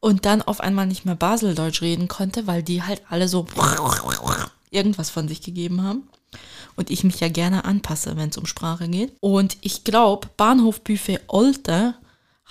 und 0.00 0.26
dann 0.26 0.42
auf 0.42 0.60
einmal 0.60 0.86
nicht 0.86 1.06
mehr 1.06 1.14
Baseldeutsch 1.14 1.80
reden 1.80 2.08
konnte, 2.08 2.46
weil 2.46 2.62
die 2.62 2.82
halt 2.82 3.00
alle 3.08 3.28
so 3.28 3.46
irgendwas 4.70 5.08
von 5.08 5.26
sich 5.26 5.40
gegeben 5.40 5.82
haben. 5.82 6.02
Und 6.76 6.90
ich 6.90 7.04
mich 7.04 7.20
ja 7.20 7.28
gerne 7.28 7.64
anpasse, 7.64 8.16
wenn 8.16 8.30
es 8.30 8.38
um 8.38 8.46
Sprache 8.46 8.88
geht. 8.88 9.12
Und 9.20 9.56
ich 9.60 9.84
glaube, 9.84 10.28
Bahnhof 10.36 10.80
Buffet 10.80 11.20
Olter 11.28 11.94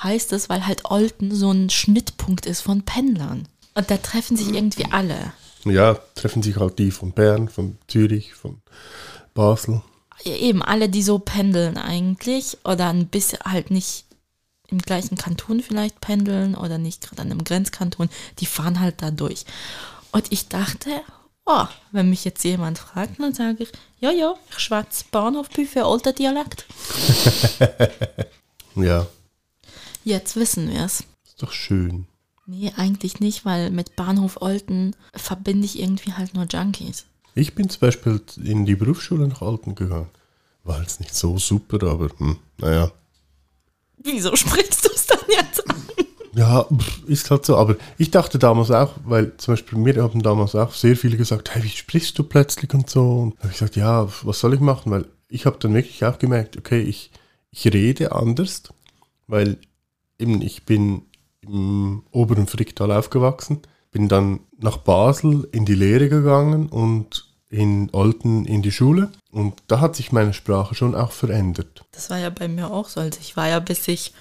heißt 0.01 0.33
es, 0.33 0.49
weil 0.49 0.65
halt 0.65 0.85
Olten 0.85 1.33
so 1.33 1.51
ein 1.51 1.69
Schnittpunkt 1.69 2.45
ist 2.45 2.61
von 2.61 2.83
Pendlern. 2.83 3.47
Und 3.73 3.89
da 3.89 3.97
treffen 3.97 4.37
sich 4.37 4.53
irgendwie 4.53 4.85
alle. 4.91 5.33
ja, 5.65 5.95
treffen 6.15 6.43
sich 6.43 6.57
halt 6.57 6.79
die 6.79 6.91
von 6.91 7.11
Bern, 7.11 7.47
von 7.49 7.77
Zürich, 7.87 8.33
von 8.33 8.61
Basel. 9.33 9.81
Ja, 10.23 10.35
eben 10.35 10.61
alle, 10.61 10.89
die 10.89 11.03
so 11.03 11.19
pendeln 11.19 11.77
eigentlich 11.77 12.57
oder 12.63 12.89
ein 12.89 13.07
bisschen 13.07 13.39
halt 13.43 13.71
nicht 13.71 14.05
im 14.67 14.79
gleichen 14.79 15.17
Kanton 15.17 15.61
vielleicht 15.61 15.99
pendeln 15.99 16.55
oder 16.55 16.77
nicht 16.77 17.01
gerade 17.01 17.21
an 17.21 17.31
einem 17.31 17.43
Grenzkanton, 17.43 18.09
die 18.39 18.45
fahren 18.45 18.79
halt 18.79 19.01
da 19.01 19.11
durch. 19.11 19.45
Und 20.11 20.31
ich 20.31 20.47
dachte, 20.47 21.01
oh, 21.45 21.65
wenn 21.91 22.09
mich 22.09 22.23
jetzt 22.25 22.43
jemand 22.43 22.77
fragt, 22.79 23.19
dann 23.19 23.33
sage 23.33 23.63
ich, 23.63 23.71
ja, 23.99 24.11
ja, 24.11 24.35
ich 24.49 24.59
schwätze 24.59 25.05
Bahnhof 25.11 25.49
Buffet 25.49 25.81
alter 25.81 26.13
Dialekt. 26.13 26.65
Ja, 28.75 29.05
Jetzt 30.03 30.35
wissen 30.35 30.69
wir 30.71 30.85
es. 30.85 31.03
ist 31.25 31.41
doch 31.43 31.51
schön. 31.51 32.07
Nee, 32.47 32.71
eigentlich 32.75 33.19
nicht, 33.19 33.45
weil 33.45 33.69
mit 33.69 33.95
Bahnhof 33.95 34.41
Olten 34.41 34.95
verbinde 35.13 35.65
ich 35.65 35.79
irgendwie 35.79 36.13
halt 36.13 36.33
nur 36.33 36.45
Junkies. 36.45 37.05
Ich 37.35 37.53
bin 37.53 37.69
zum 37.69 37.81
Beispiel 37.81 38.21
in 38.43 38.65
die 38.65 38.75
Berufsschule 38.75 39.27
nach 39.27 39.41
Alten 39.41 39.75
gegangen. 39.75 40.09
War 40.63 40.81
jetzt 40.81 40.99
nicht 40.99 41.15
so 41.15 41.37
super, 41.37 41.85
aber 41.87 42.09
hm, 42.17 42.37
naja. 42.57 42.91
Wieso 43.97 44.35
sprichst 44.35 44.85
du 44.85 44.89
es 44.93 45.05
dann 45.05 45.19
jetzt 45.29 45.69
an? 45.69 45.83
Ja, 46.33 46.65
ist 47.07 47.29
halt 47.29 47.45
so. 47.45 47.57
Aber 47.57 47.75
ich 47.97 48.11
dachte 48.11 48.39
damals 48.39 48.71
auch, 48.71 48.93
weil 49.03 49.35
zum 49.37 49.53
Beispiel 49.53 49.77
mir 49.77 50.01
haben 50.01 50.23
damals 50.23 50.55
auch 50.55 50.73
sehr 50.73 50.95
viele 50.95 51.17
gesagt, 51.17 51.53
hey, 51.53 51.63
wie 51.63 51.69
sprichst 51.69 52.17
du 52.17 52.23
plötzlich 52.23 52.73
und 52.73 52.89
so. 52.89 53.19
Und 53.19 53.37
habe 53.39 53.47
ich 53.47 53.53
gesagt, 53.53 53.75
ja, 53.75 54.07
was 54.23 54.39
soll 54.39 54.53
ich 54.53 54.59
machen? 54.59 54.91
Weil 54.91 55.05
ich 55.27 55.45
habe 55.45 55.57
dann 55.59 55.73
wirklich 55.73 56.05
auch 56.05 56.19
gemerkt, 56.19 56.57
okay, 56.57 56.81
ich, 56.81 57.11
ich 57.51 57.71
rede 57.73 58.13
anders, 58.13 58.63
weil 59.27 59.57
eben 60.19 60.41
ich 60.41 60.65
bin 60.65 61.03
im 61.41 62.03
oberen 62.11 62.47
Fricktal 62.47 62.91
aufgewachsen, 62.91 63.61
bin 63.91 64.07
dann 64.07 64.41
nach 64.57 64.77
Basel 64.77 65.47
in 65.51 65.65
die 65.65 65.75
Lehre 65.75 66.07
gegangen 66.07 66.69
und 66.69 67.27
in 67.49 67.89
Olten 67.91 68.45
in 68.45 68.61
die 68.61 68.71
Schule. 68.71 69.11
Und 69.31 69.61
da 69.67 69.81
hat 69.81 69.95
sich 69.95 70.11
meine 70.11 70.33
Sprache 70.33 70.75
schon 70.75 70.95
auch 70.95 71.11
verändert. 71.11 71.83
Das 71.91 72.09
war 72.09 72.17
ja 72.17 72.29
bei 72.29 72.47
mir 72.47 72.71
auch 72.71 72.87
so. 72.87 73.01
Also 73.01 73.19
ich 73.19 73.35
war 73.35 73.49
ja, 73.49 73.59
bis 73.59 73.87
ich 73.87 74.13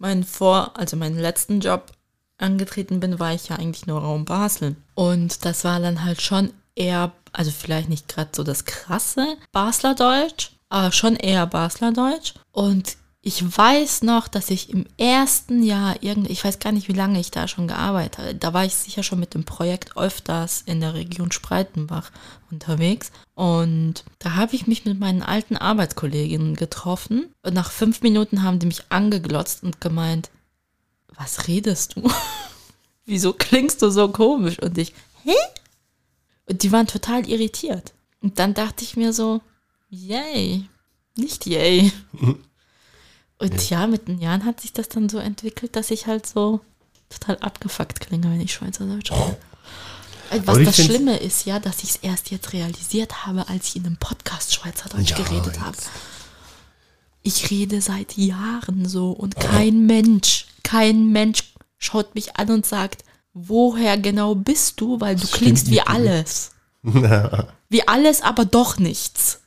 meinen 0.00 0.24
Vor-, 0.24 0.76
also 0.76 0.96
meinen 0.96 1.18
letzten 1.18 1.60
Job 1.60 1.92
angetreten 2.38 3.00
bin, 3.00 3.20
war 3.20 3.34
ich 3.34 3.48
ja 3.48 3.56
eigentlich 3.56 3.86
nur 3.86 4.00
Raum 4.00 4.24
Basel. 4.24 4.74
Und 4.94 5.44
das 5.44 5.62
war 5.64 5.78
dann 5.78 6.04
halt 6.04 6.22
schon 6.22 6.52
eher, 6.74 7.12
also 7.32 7.50
vielleicht 7.50 7.88
nicht 7.88 8.08
gerade 8.08 8.30
so 8.34 8.42
das 8.42 8.64
krasse 8.64 9.36
Basler 9.52 9.94
Deutsch, 9.94 10.52
aber 10.68 10.90
schon 10.92 11.16
eher 11.16 11.46
Basler 11.46 11.92
Deutsch. 11.92 12.34
Und 12.50 12.96
ich 13.22 13.56
weiß 13.56 14.02
noch, 14.02 14.28
dass 14.28 14.48
ich 14.48 14.70
im 14.70 14.86
ersten 14.96 15.62
Jahr 15.62 16.02
irgendwie, 16.02 16.32
ich 16.32 16.42
weiß 16.42 16.58
gar 16.58 16.72
nicht, 16.72 16.88
wie 16.88 16.94
lange 16.94 17.20
ich 17.20 17.30
da 17.30 17.48
schon 17.48 17.68
gearbeitet 17.68 18.18
habe. 18.18 18.34
Da 18.34 18.54
war 18.54 18.64
ich 18.64 18.74
sicher 18.74 19.02
schon 19.02 19.20
mit 19.20 19.34
dem 19.34 19.44
Projekt 19.44 19.94
öfters 19.98 20.62
in 20.64 20.80
der 20.80 20.94
Region 20.94 21.30
Spreitenbach 21.30 22.12
unterwegs. 22.50 23.12
Und 23.34 24.04
da 24.20 24.36
habe 24.36 24.54
ich 24.54 24.66
mich 24.66 24.86
mit 24.86 24.98
meinen 24.98 25.22
alten 25.22 25.58
Arbeitskolleginnen 25.58 26.56
getroffen. 26.56 27.26
Und 27.42 27.52
nach 27.52 27.70
fünf 27.70 28.00
Minuten 28.00 28.42
haben 28.42 28.58
die 28.58 28.66
mich 28.66 28.84
angeglotzt 28.88 29.64
und 29.64 29.82
gemeint, 29.82 30.30
was 31.14 31.46
redest 31.46 31.96
du? 31.96 32.10
Wieso 33.04 33.34
klingst 33.34 33.82
du 33.82 33.90
so 33.90 34.08
komisch? 34.08 34.58
Und 34.60 34.78
ich, 34.78 34.94
hä? 35.24 35.36
Und 36.46 36.62
die 36.62 36.72
waren 36.72 36.86
total 36.86 37.28
irritiert. 37.28 37.92
Und 38.22 38.38
dann 38.38 38.54
dachte 38.54 38.82
ich 38.82 38.96
mir 38.96 39.12
so, 39.12 39.42
yay, 39.90 40.64
nicht 41.16 41.44
yay. 41.44 41.92
Und 43.40 43.70
ja. 43.70 43.86
mit 43.86 44.06
den 44.06 44.20
Jahren 44.20 44.44
hat 44.44 44.60
sich 44.60 44.72
das 44.72 44.88
dann 44.90 45.08
so 45.08 45.18
entwickelt, 45.18 45.74
dass 45.74 45.90
ich 45.90 46.06
halt 46.06 46.26
so 46.26 46.60
total 47.08 47.38
abgefuckt 47.38 48.00
klinge, 48.00 48.30
wenn 48.30 48.40
ich 48.40 48.52
Schweizerdeutsch 48.52 49.10
rede. 49.10 49.36
Äh, 50.30 50.40
Was 50.44 50.58
das 50.62 50.76
Schlimme 50.76 51.16
ist 51.16 51.46
ja, 51.46 51.58
dass 51.58 51.82
ich 51.82 51.90
es 51.90 51.96
erst 51.96 52.30
jetzt 52.30 52.52
realisiert 52.52 53.26
habe, 53.26 53.48
als 53.48 53.68
ich 53.68 53.76
in 53.76 53.86
einem 53.86 53.96
Podcast 53.96 54.54
Schweizerdeutsch 54.54 55.10
Ja, 55.10 55.16
geredet 55.16 55.58
habe. 55.60 55.76
Ich 57.22 57.50
rede 57.50 57.80
seit 57.80 58.16
Jahren 58.16 58.86
so 58.86 59.10
und 59.10 59.36
kein 59.36 59.86
Mensch, 59.86 60.46
kein 60.62 61.10
Mensch 61.10 61.54
schaut 61.78 62.14
mich 62.14 62.36
an 62.36 62.50
und 62.50 62.66
sagt, 62.66 63.04
woher 63.32 63.96
genau 63.98 64.34
bist 64.34 64.80
du, 64.80 65.00
weil 65.00 65.16
du 65.16 65.22
Das 65.22 65.32
klingst 65.32 65.66
stimmt 65.66 65.76
wie 65.76 65.80
alles. 65.80 66.50
Wie 67.68 67.86
alles, 67.86 68.22
aber 68.22 68.46
doch 68.46 68.78
nichts. 68.78 69.40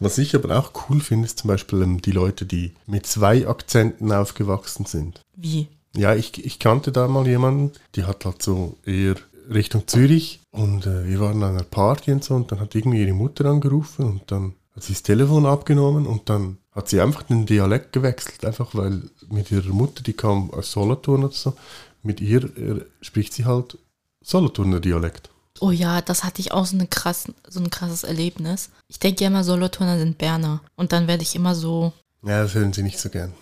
Was 0.00 0.18
ich 0.18 0.34
aber 0.34 0.58
auch 0.58 0.72
cool 0.88 1.00
finde, 1.00 1.26
ist 1.26 1.38
zum 1.38 1.48
Beispiel 1.48 1.82
ähm, 1.82 2.02
die 2.02 2.12
Leute, 2.12 2.46
die 2.46 2.72
mit 2.86 3.06
zwei 3.06 3.46
Akzenten 3.48 4.12
aufgewachsen 4.12 4.86
sind. 4.86 5.20
Wie? 5.34 5.68
Ja, 5.96 6.14
ich, 6.14 6.44
ich 6.44 6.58
kannte 6.58 6.92
da 6.92 7.08
mal 7.08 7.26
jemanden, 7.26 7.72
die 7.94 8.04
hat 8.04 8.24
halt 8.24 8.42
so 8.42 8.76
eher 8.84 9.16
Richtung 9.48 9.86
Zürich 9.86 10.40
und 10.50 10.86
äh, 10.86 11.06
wir 11.06 11.20
waren 11.20 11.42
an 11.42 11.54
einer 11.54 11.62
Party 11.62 12.12
und 12.12 12.24
so 12.24 12.34
und 12.34 12.52
dann 12.52 12.60
hat 12.60 12.74
irgendwie 12.74 13.00
ihre 13.00 13.14
Mutter 13.14 13.46
angerufen 13.46 14.04
und 14.04 14.22
dann 14.30 14.54
hat 14.74 14.82
sie 14.82 14.92
das 14.92 15.02
Telefon 15.02 15.46
abgenommen 15.46 16.06
und 16.06 16.28
dann 16.28 16.58
hat 16.72 16.88
sie 16.88 17.00
einfach 17.00 17.22
den 17.22 17.46
Dialekt 17.46 17.92
gewechselt, 17.92 18.44
einfach 18.44 18.74
weil 18.74 19.02
mit 19.30 19.50
ihrer 19.50 19.72
Mutter, 19.72 20.02
die 20.02 20.12
kam 20.12 20.50
aus 20.50 20.72
Solothurn 20.72 21.24
oder 21.24 21.32
so, 21.32 21.54
mit 22.02 22.20
ihr 22.20 22.44
äh, 22.58 22.84
spricht 23.00 23.32
sie 23.32 23.46
halt 23.46 23.78
Solothurner 24.22 24.80
Dialekt. 24.80 25.30
Oh 25.60 25.70
ja, 25.70 26.00
das 26.02 26.24
hatte 26.24 26.40
ich 26.40 26.52
auch 26.52 26.66
so, 26.66 26.76
eine 26.76 26.86
krass, 26.86 27.24
so 27.48 27.60
ein 27.60 27.70
krasses 27.70 28.04
Erlebnis. 28.04 28.70
Ich 28.88 28.98
denke 28.98 29.22
ja 29.22 29.28
immer, 29.28 29.44
Solothurner 29.44 29.98
sind 29.98 30.18
Berner. 30.18 30.60
Und 30.76 30.92
dann 30.92 31.06
werde 31.08 31.22
ich 31.22 31.34
immer 31.34 31.54
so 31.54 31.92
Ja, 32.22 32.42
das 32.42 32.54
hören 32.54 32.72
sie 32.72 32.82
nicht 32.82 32.98
so 32.98 33.08
gern. 33.08 33.32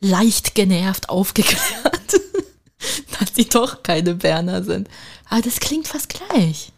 leicht 0.00 0.54
genervt 0.54 1.08
aufgeklärt, 1.08 2.20
dass 3.18 3.32
die 3.32 3.48
doch 3.48 3.82
keine 3.82 4.14
Berner 4.14 4.62
sind. 4.62 4.88
Aber 5.28 5.42
das 5.42 5.60
klingt 5.60 5.88
fast 5.88 6.08
gleich. 6.08 6.72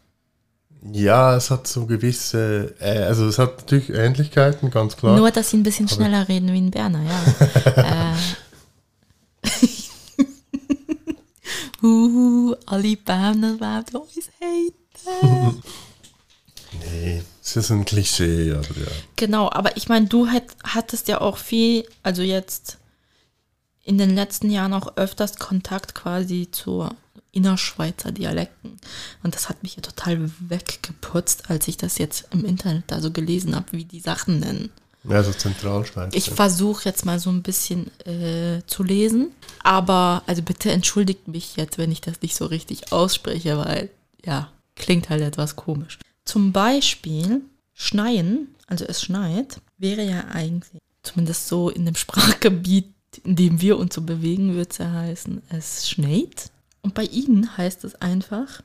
Ja, 0.93 1.37
es 1.37 1.51
hat 1.51 1.67
so 1.67 1.87
gewisse, 1.87 2.75
äh, 2.79 3.03
also 3.03 3.27
es 3.27 3.39
hat 3.39 3.59
natürlich 3.59 3.91
Ähnlichkeiten, 3.91 4.71
ganz 4.71 4.97
klar. 4.97 5.17
Nur, 5.17 5.31
dass 5.31 5.51
sie 5.51 5.57
ein 5.57 5.63
bisschen 5.63 5.89
schneller 5.89 6.29
reden 6.29 6.53
wie 6.53 6.59
ein 6.59 6.71
Berner, 6.71 7.03
ja. 7.03 8.15
äh. 9.43 9.47
uh, 11.87 12.55
alle 12.67 12.97
Berner 12.97 13.59
werden 13.59 13.97
uns 13.97 14.31
haten. 14.41 14.86
Nee, 16.81 17.23
es 17.43 17.57
ist 17.57 17.71
ein 17.71 17.85
Klischee, 17.85 18.53
aber 18.53 18.79
ja. 18.79 18.93
Genau, 19.17 19.51
aber 19.51 19.77
ich 19.77 19.89
meine, 19.89 20.07
du 20.07 20.29
hat, 20.29 20.45
hattest 20.65 21.09
ja 21.09 21.21
auch 21.21 21.39
viel, 21.39 21.87
also 22.03 22.23
jetzt 22.23 22.79
in 23.85 23.99
den 23.99 24.15
letzten 24.15 24.51
Jahren 24.51 24.73
auch 24.73 24.97
öfters 24.97 25.37
Kontakt 25.37 25.95
quasi 25.95 26.49
zu 26.51 26.89
Innerschweizer 27.33 28.13
Dialekten. 28.13 28.81
Und 29.23 29.35
das 29.35 29.49
hat 29.49 29.63
mich 29.63 29.77
ja 29.77 29.83
total 29.83 30.31
weggeputzt, 30.41 31.51
als 31.51 31.69
ich 31.69 31.77
das 31.77 31.99
jetzt 31.99 32.29
im 32.33 32.45
Internet 32.45 32.85
da 32.89 33.01
so 33.01 33.11
gelesen 33.11 33.55
habe, 33.55 33.67
wie 33.73 33.85
die 33.85 34.01
Sachen 34.01 34.41
nennen. 34.41 34.71
Ja, 35.05 35.23
so 35.23 35.33
Zentralschweiz. 35.33 36.15
Ich 36.17 36.31
versuche 36.31 36.85
jetzt 36.85 37.05
mal 37.05 37.21
so 37.21 37.31
ein 37.31 37.43
bisschen 37.43 37.91
äh, 38.07 38.63
zu 38.67 38.83
lesen, 38.83 39.29
aber 39.63 40.23
also 40.27 40.43
bitte 40.43 40.73
entschuldigt 40.73 41.29
mich 41.29 41.57
jetzt, 41.57 41.79
wenn 41.79 41.93
ich 41.93 42.01
das 42.01 42.23
nicht 42.23 42.35
so 42.35 42.47
richtig 42.47 42.93
ausspreche, 42.93 43.57
weil 43.59 43.91
ja, 44.25 44.51
klingt 44.77 45.11
halt 45.11 45.23
etwas 45.23 45.57
komisch. 45.57 45.99
Zum 46.25 46.53
Beispiel 46.53 47.43
schneien, 47.75 48.55
also 48.67 48.85
es 48.85 49.03
schneit, 49.03 49.61
wäre 49.79 50.05
ja 50.05 50.27
eigentlich, 50.27 50.81
zumindest 51.03 51.49
so 51.49 51.71
in 51.71 51.85
dem 51.85 51.95
Sprachgebiet, 51.97 52.93
in 53.25 53.35
dem 53.35 53.61
wir 53.61 53.79
uns 53.79 53.95
so 53.95 54.03
bewegen, 54.03 54.55
würde 54.55 54.71
es 54.71 54.79
ja 54.79 54.93
heißen, 54.93 55.43
es 55.49 55.89
schneit. 55.89 56.51
Und 56.83 56.95
bei 56.95 57.05
ihnen 57.05 57.57
heißt 57.57 57.85
es 57.85 57.97
einfach 57.97 58.63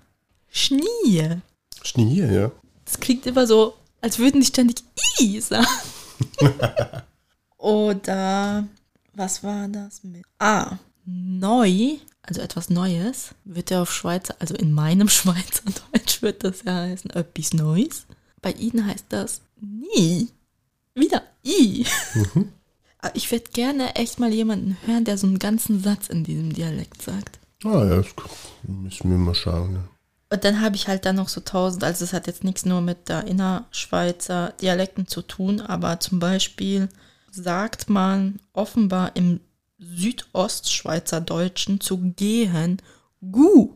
Schnie. 0.50 1.41
Schnee, 1.82 2.26
ja. 2.26 2.52
Das 2.86 3.00
klingt 3.00 3.26
immer 3.26 3.47
so, 3.47 3.74
als 4.02 4.19
würden 4.19 4.41
die 4.41 4.47
ständig 4.47 4.84
I 5.19 5.39
sagen. 5.39 5.65
Oder 7.58 8.67
was 9.13 9.43
war 9.43 9.67
das 9.67 10.04
mit? 10.04 10.24
Ah, 10.39 10.78
neu, 11.06 11.97
also 12.32 12.41
etwas 12.41 12.70
Neues, 12.70 13.36
wird 13.44 13.72
ja 13.72 13.82
auf 13.82 13.91
Schweizer, 13.91 14.36
also 14.39 14.56
in 14.56 14.72
meinem 14.72 15.10
Schweizerdeutsch 15.20 16.22
wird 16.22 16.46
das 16.46 16.63
ja 16.63 16.76
heißen, 16.76 17.12
etwas 17.12 17.54
Neues. 17.54 18.06
Bei 18.41 18.54
ihnen 18.54 18.86
heißt 18.86 19.08
das 19.10 19.41
nie. 19.60 20.30
Wieder 20.96 21.24
I. 21.46 21.86
Aber 23.00 23.15
Ich 23.15 23.30
würde 23.32 23.52
gerne 23.52 23.96
echt 23.96 24.20
mal 24.20 24.34
jemanden 24.34 24.78
hören, 24.86 25.04
der 25.04 25.17
so 25.17 25.28
einen 25.28 25.39
ganzen 25.39 25.84
Satz 25.84 26.08
in 26.08 26.24
diesem 26.24 26.54
Dialekt 26.54 27.02
sagt. 27.02 27.39
Ah 27.65 27.84
ja, 27.84 27.96
das 27.98 28.08
müssen 28.63 29.10
wir 29.10 29.17
mal 29.17 29.36
schauen. 29.36 29.74
Ja. 29.74 29.84
Und 30.30 30.46
dann 30.46 30.62
habe 30.62 30.78
ich 30.78 30.88
halt 30.88 31.06
dann 31.06 31.17
noch 31.17 31.28
so 31.28 31.41
tausend, 31.41 31.84
also 31.84 32.06
es 32.06 32.13
hat 32.13 32.28
jetzt 32.28 32.46
nichts 32.46 32.63
nur 32.63 32.80
mit 32.80 33.10
der 33.10 33.28
Innerschweizer 33.28 34.54
Dialekten 34.62 35.06
zu 35.06 35.22
tun, 35.22 35.60
aber 35.60 36.00
zum 36.00 36.20
Beispiel 36.20 36.88
sagt 37.30 37.89
man 37.89 38.39
offenbar 38.54 39.15
im 39.17 39.41
Südostschweizerdeutschen 39.82 41.82
zu 41.82 41.98
gehen 41.98 42.82
Gu. 43.32 43.76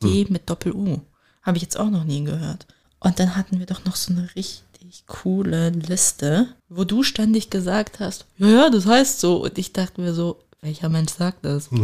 G 0.00 0.26
mit 0.28 0.50
Doppel-U. 0.50 1.00
Habe 1.42 1.56
ich 1.56 1.62
jetzt 1.62 1.78
auch 1.78 1.90
noch 1.90 2.04
nie 2.04 2.24
gehört. 2.24 2.66
Und 3.00 3.18
dann 3.18 3.36
hatten 3.36 3.58
wir 3.58 3.66
doch 3.66 3.84
noch 3.84 3.96
so 3.96 4.12
eine 4.12 4.28
richtig 4.34 5.04
coole 5.06 5.70
Liste, 5.70 6.48
wo 6.68 6.84
du 6.84 7.02
ständig 7.02 7.50
gesagt 7.50 8.00
hast, 8.00 8.26
ja, 8.38 8.48
ja, 8.48 8.70
das 8.70 8.86
heißt 8.86 9.20
so. 9.20 9.44
Und 9.44 9.56
ich 9.56 9.72
dachte 9.72 10.00
mir 10.00 10.12
so, 10.12 10.40
welcher 10.60 10.88
Mensch 10.88 11.12
sagt 11.12 11.44
das? 11.44 11.70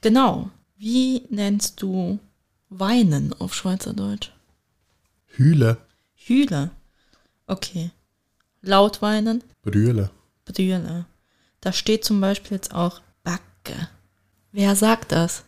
Genau. 0.00 0.48
Wie 0.76 1.22
nennst 1.28 1.82
du 1.82 2.20
Weinen 2.68 3.32
auf 3.32 3.52
Schweizerdeutsch? 3.52 4.30
Hühle, 5.26 5.78
Hühle. 6.14 6.70
Okay. 7.48 7.90
Laut 8.62 9.02
weinen, 9.02 9.42
Brühle. 9.62 10.10
Brühle. 10.44 11.06
Da 11.60 11.72
steht 11.72 12.04
zum 12.04 12.20
Beispiel 12.20 12.56
jetzt 12.56 12.74
auch 12.74 13.00
Backe. 13.24 13.88
Wer 14.52 14.76
sagt 14.76 15.12
das? 15.12 15.44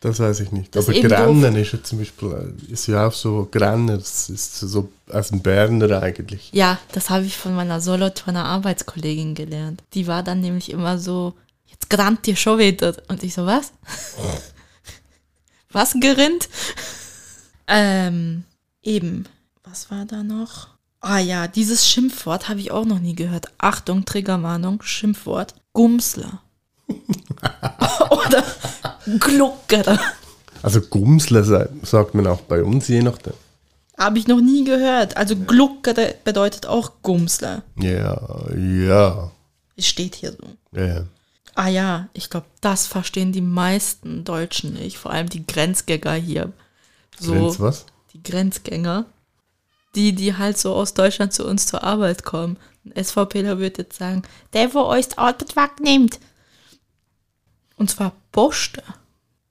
Das 0.00 0.18
weiß 0.18 0.40
ich 0.40 0.50
nicht. 0.50 0.74
Das 0.74 0.88
Aber 0.88 0.98
Grennen 0.98 1.56
ist 1.56 1.72
ja 1.72 1.82
zum 1.82 1.98
Beispiel, 1.98 2.54
äh, 2.68 2.72
ist 2.72 2.86
ja 2.86 3.06
auch 3.06 3.12
so, 3.12 3.46
Grenner, 3.50 3.98
das 3.98 4.30
ist 4.30 4.58
so 4.58 4.90
aus 5.10 5.28
dem 5.28 5.42
Berner 5.42 6.02
eigentlich. 6.02 6.50
Ja, 6.52 6.78
das 6.92 7.10
habe 7.10 7.26
ich 7.26 7.36
von 7.36 7.54
meiner 7.54 7.82
Solothurner 7.82 8.46
Arbeitskollegin 8.46 9.34
gelernt. 9.34 9.82
Die 9.92 10.06
war 10.06 10.22
dann 10.22 10.40
nämlich 10.40 10.70
immer 10.70 10.98
so, 10.98 11.34
jetzt 11.66 11.90
grannt 11.90 12.26
dir 12.26 12.34
schon 12.34 12.58
wieder. 12.58 12.94
Und 13.08 13.22
ich 13.22 13.34
so, 13.34 13.44
was? 13.44 13.72
was 15.70 15.94
gerinnt? 16.00 16.48
ähm, 17.66 18.44
eben. 18.82 19.26
Was 19.64 19.90
war 19.90 20.06
da 20.06 20.22
noch? 20.22 20.68
Ah 21.00 21.18
ja, 21.18 21.46
dieses 21.48 21.86
Schimpfwort 21.88 22.48
habe 22.48 22.60
ich 22.60 22.70
auch 22.72 22.84
noch 22.84 22.98
nie 22.98 23.14
gehört. 23.14 23.46
Achtung, 23.58 24.04
Triggerwarnung, 24.04 24.82
Schimpfwort. 24.82 25.54
Gumsler. 25.72 26.42
Oder 28.10 28.44
Gluckere. 29.18 29.98
Also 30.62 30.80
Gumsler 30.82 31.44
sa- 31.44 31.68
sagt 31.82 32.14
man 32.14 32.26
auch 32.26 32.42
bei 32.42 32.62
uns, 32.62 32.88
je 32.88 33.02
nachdem. 33.02 33.32
Habe 33.96 34.18
ich 34.18 34.26
noch 34.26 34.40
nie 34.40 34.64
gehört. 34.64 35.16
Also 35.16 35.36
Gluckere 35.36 36.14
bedeutet 36.24 36.66
auch 36.66 36.92
Gumsler. 37.02 37.62
Ja, 37.76 38.20
ja, 38.56 39.30
Es 39.76 39.86
steht 39.86 40.16
hier 40.16 40.32
so. 40.32 40.78
ja. 40.78 41.04
Ah 41.56 41.68
ja, 41.68 42.08
ich 42.14 42.30
glaube, 42.30 42.46
das 42.60 42.86
verstehen 42.86 43.32
die 43.32 43.40
meisten 43.40 44.24
Deutschen 44.24 44.74
nicht. 44.74 44.96
Vor 44.98 45.10
allem 45.10 45.28
die 45.28 45.44
Grenzgänger 45.46 46.14
hier. 46.14 46.52
So, 47.18 47.32
Grenz 47.32 47.60
was? 47.60 47.86
die 48.14 48.22
Grenzgänger. 48.22 49.04
Die, 49.94 50.12
die 50.14 50.36
halt 50.36 50.56
so 50.56 50.74
aus 50.74 50.94
Deutschland 50.94 51.32
zu 51.32 51.44
uns 51.46 51.66
zur 51.66 51.82
Arbeit 51.82 52.22
kommen. 52.24 52.56
Ein 52.84 53.04
SVPler 53.04 53.58
wird 53.58 53.78
jetzt 53.78 53.98
sagen, 53.98 54.22
der, 54.52 54.72
wo 54.74 54.80
euch 54.84 55.08
das 55.08 55.18
Arbeit 55.18 55.56
wegnimmt. 55.56 56.20
Und 57.76 57.90
zwar 57.90 58.12
Poste. 58.32 58.82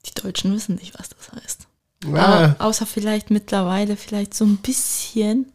Die 0.06 0.14
Deutschen 0.20 0.54
wissen 0.54 0.76
nicht, 0.76 0.98
was 0.98 1.10
das 1.10 1.32
heißt. 1.44 1.68
Au- 2.06 2.66
außer 2.68 2.86
vielleicht 2.86 3.30
mittlerweile 3.30 3.98
vielleicht 3.98 4.34
so 4.34 4.46
ein 4.46 4.58
bisschen. 4.58 5.52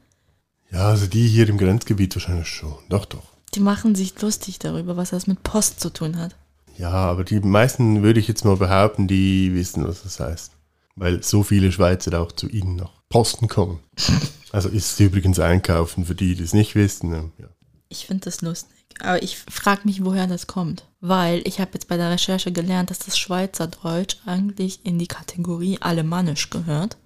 ja, 0.70 0.88
also 0.88 1.06
die 1.06 1.26
hier 1.26 1.48
im 1.48 1.56
Grenzgebiet 1.56 2.14
wahrscheinlich 2.14 2.48
schon. 2.48 2.74
Doch, 2.90 3.06
doch. 3.06 3.22
Die 3.54 3.60
machen 3.60 3.94
sich 3.94 4.20
lustig 4.20 4.58
darüber, 4.58 4.96
was 4.96 5.10
das 5.10 5.26
mit 5.26 5.42
Post 5.42 5.80
zu 5.80 5.90
tun 5.90 6.18
hat. 6.18 6.34
Ja, 6.76 6.90
aber 6.90 7.24
die 7.24 7.40
meisten 7.40 8.02
würde 8.02 8.20
ich 8.20 8.28
jetzt 8.28 8.44
mal 8.44 8.56
behaupten, 8.56 9.06
die 9.08 9.54
wissen, 9.54 9.86
was 9.86 10.02
das 10.02 10.20
heißt. 10.20 10.52
Weil 10.96 11.22
so 11.22 11.42
viele 11.42 11.72
Schweizer 11.72 12.20
auch 12.20 12.32
zu 12.32 12.48
ihnen 12.48 12.76
nach 12.76 12.90
Posten 13.08 13.48
kommen. 13.48 13.80
Also 14.54 14.68
ist 14.68 14.92
es 14.92 15.00
übrigens 15.00 15.40
einkaufen 15.40 16.04
für 16.04 16.14
die, 16.14 16.36
die 16.36 16.44
es 16.44 16.54
nicht 16.54 16.76
wissen. 16.76 17.12
ähm, 17.12 17.32
Ja. 17.38 17.48
Ich 17.88 18.06
finde 18.06 18.26
das 18.26 18.40
lustig. 18.40 18.76
Aber 19.00 19.20
ich 19.20 19.36
frage 19.36 19.80
mich, 19.82 20.04
woher 20.04 20.28
das 20.28 20.46
kommt. 20.46 20.84
Weil 21.00 21.42
ich 21.44 21.58
habe 21.58 21.72
jetzt 21.74 21.88
bei 21.88 21.96
der 21.96 22.12
Recherche 22.12 22.52
gelernt, 22.52 22.90
dass 22.90 23.00
das 23.00 23.18
Schweizerdeutsch 23.18 24.18
eigentlich 24.26 24.78
in 24.84 25.00
die 25.00 25.08
Kategorie 25.08 25.78
Alemannisch 25.80 26.50
gehört. 26.50 26.96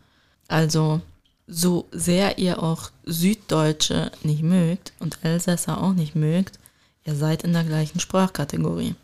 Also 0.46 1.00
so 1.46 1.88
sehr 1.90 2.36
ihr 2.36 2.62
auch 2.62 2.90
Süddeutsche 3.04 4.12
nicht 4.22 4.42
mögt 4.42 4.92
und 4.98 5.18
Elsässer 5.22 5.82
auch 5.82 5.94
nicht 5.94 6.14
mögt, 6.14 6.58
ihr 7.06 7.14
seid 7.14 7.44
in 7.44 7.54
der 7.54 7.64
gleichen 7.64 7.98
Sprachkategorie. 7.98 8.94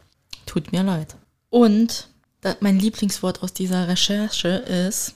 Tut 0.45 0.71
mir 0.71 0.83
leid. 0.83 1.17
Und 1.49 2.09
mein 2.61 2.79
Lieblingswort 2.79 3.43
aus 3.43 3.55
dieser 3.55 3.89
Recherche 3.89 4.49
ist 4.49 5.15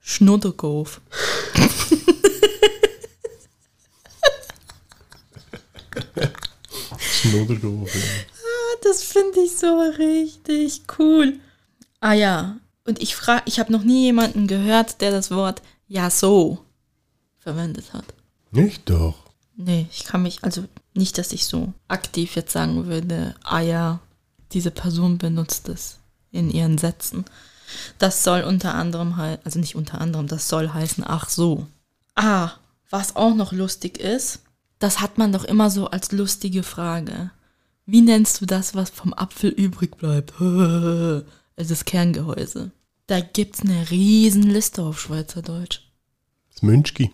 Schnuddergoof. 0.00 1.00
Schnuddergoof, 6.98 7.94
ja. 7.94 8.00
Das 8.82 9.02
finde 9.02 9.40
ich 9.40 9.56
so 9.56 9.78
richtig 9.98 10.82
cool. 10.98 11.38
Ah 12.00 12.14
ja, 12.14 12.56
und 12.84 13.02
ich 13.02 13.14
frage, 13.14 13.42
ich 13.46 13.60
habe 13.60 13.72
noch 13.72 13.82
nie 13.82 14.04
jemanden 14.04 14.46
gehört, 14.46 15.00
der 15.00 15.10
das 15.10 15.30
Wort 15.30 15.62
ja 15.86 16.10
so 16.10 16.64
verwendet 17.38 17.92
hat. 17.92 18.04
Nicht 18.50 18.88
doch. 18.88 19.14
Nee, 19.56 19.86
ich 19.92 20.04
kann 20.04 20.22
mich, 20.22 20.42
also 20.42 20.64
nicht, 20.94 21.18
dass 21.18 21.32
ich 21.32 21.44
so 21.44 21.72
aktiv 21.88 22.34
jetzt 22.34 22.52
sagen 22.52 22.86
würde, 22.86 23.34
ah 23.42 23.60
ja, 23.60 24.00
diese 24.52 24.70
Person 24.70 25.18
benutzt 25.18 25.68
es 25.68 25.98
in 26.32 26.50
ihren 26.50 26.78
Sätzen. 26.78 27.24
Das 27.98 28.24
soll 28.24 28.42
unter 28.42 28.74
anderem 28.74 29.16
halt, 29.16 29.40
also 29.44 29.58
nicht 29.58 29.76
unter 29.76 30.00
anderem, 30.00 30.26
das 30.26 30.48
soll 30.48 30.70
heißen, 30.70 31.04
ach 31.06 31.28
so. 31.28 31.66
Ah, 32.14 32.52
was 32.88 33.14
auch 33.14 33.34
noch 33.34 33.52
lustig 33.52 33.98
ist, 33.98 34.40
das 34.80 35.00
hat 35.00 35.18
man 35.18 35.30
doch 35.30 35.44
immer 35.44 35.70
so 35.70 35.86
als 35.86 36.10
lustige 36.10 36.64
Frage. 36.64 37.30
Wie 37.86 38.00
nennst 38.00 38.40
du 38.40 38.46
das, 38.46 38.74
was 38.74 38.90
vom 38.90 39.14
Apfel 39.14 39.50
übrig 39.50 39.96
bleibt? 39.96 40.32
Es 41.56 41.70
ist 41.70 41.84
Kerngehäuse. 41.84 42.70
Da 43.06 43.20
gibt's 43.20 43.60
eine 43.60 43.90
riesen 43.90 44.44
Liste 44.44 44.82
auf 44.82 44.98
Schweizerdeutsch. 44.98 45.80
Das 46.50 46.62
Münchki. 46.62 47.12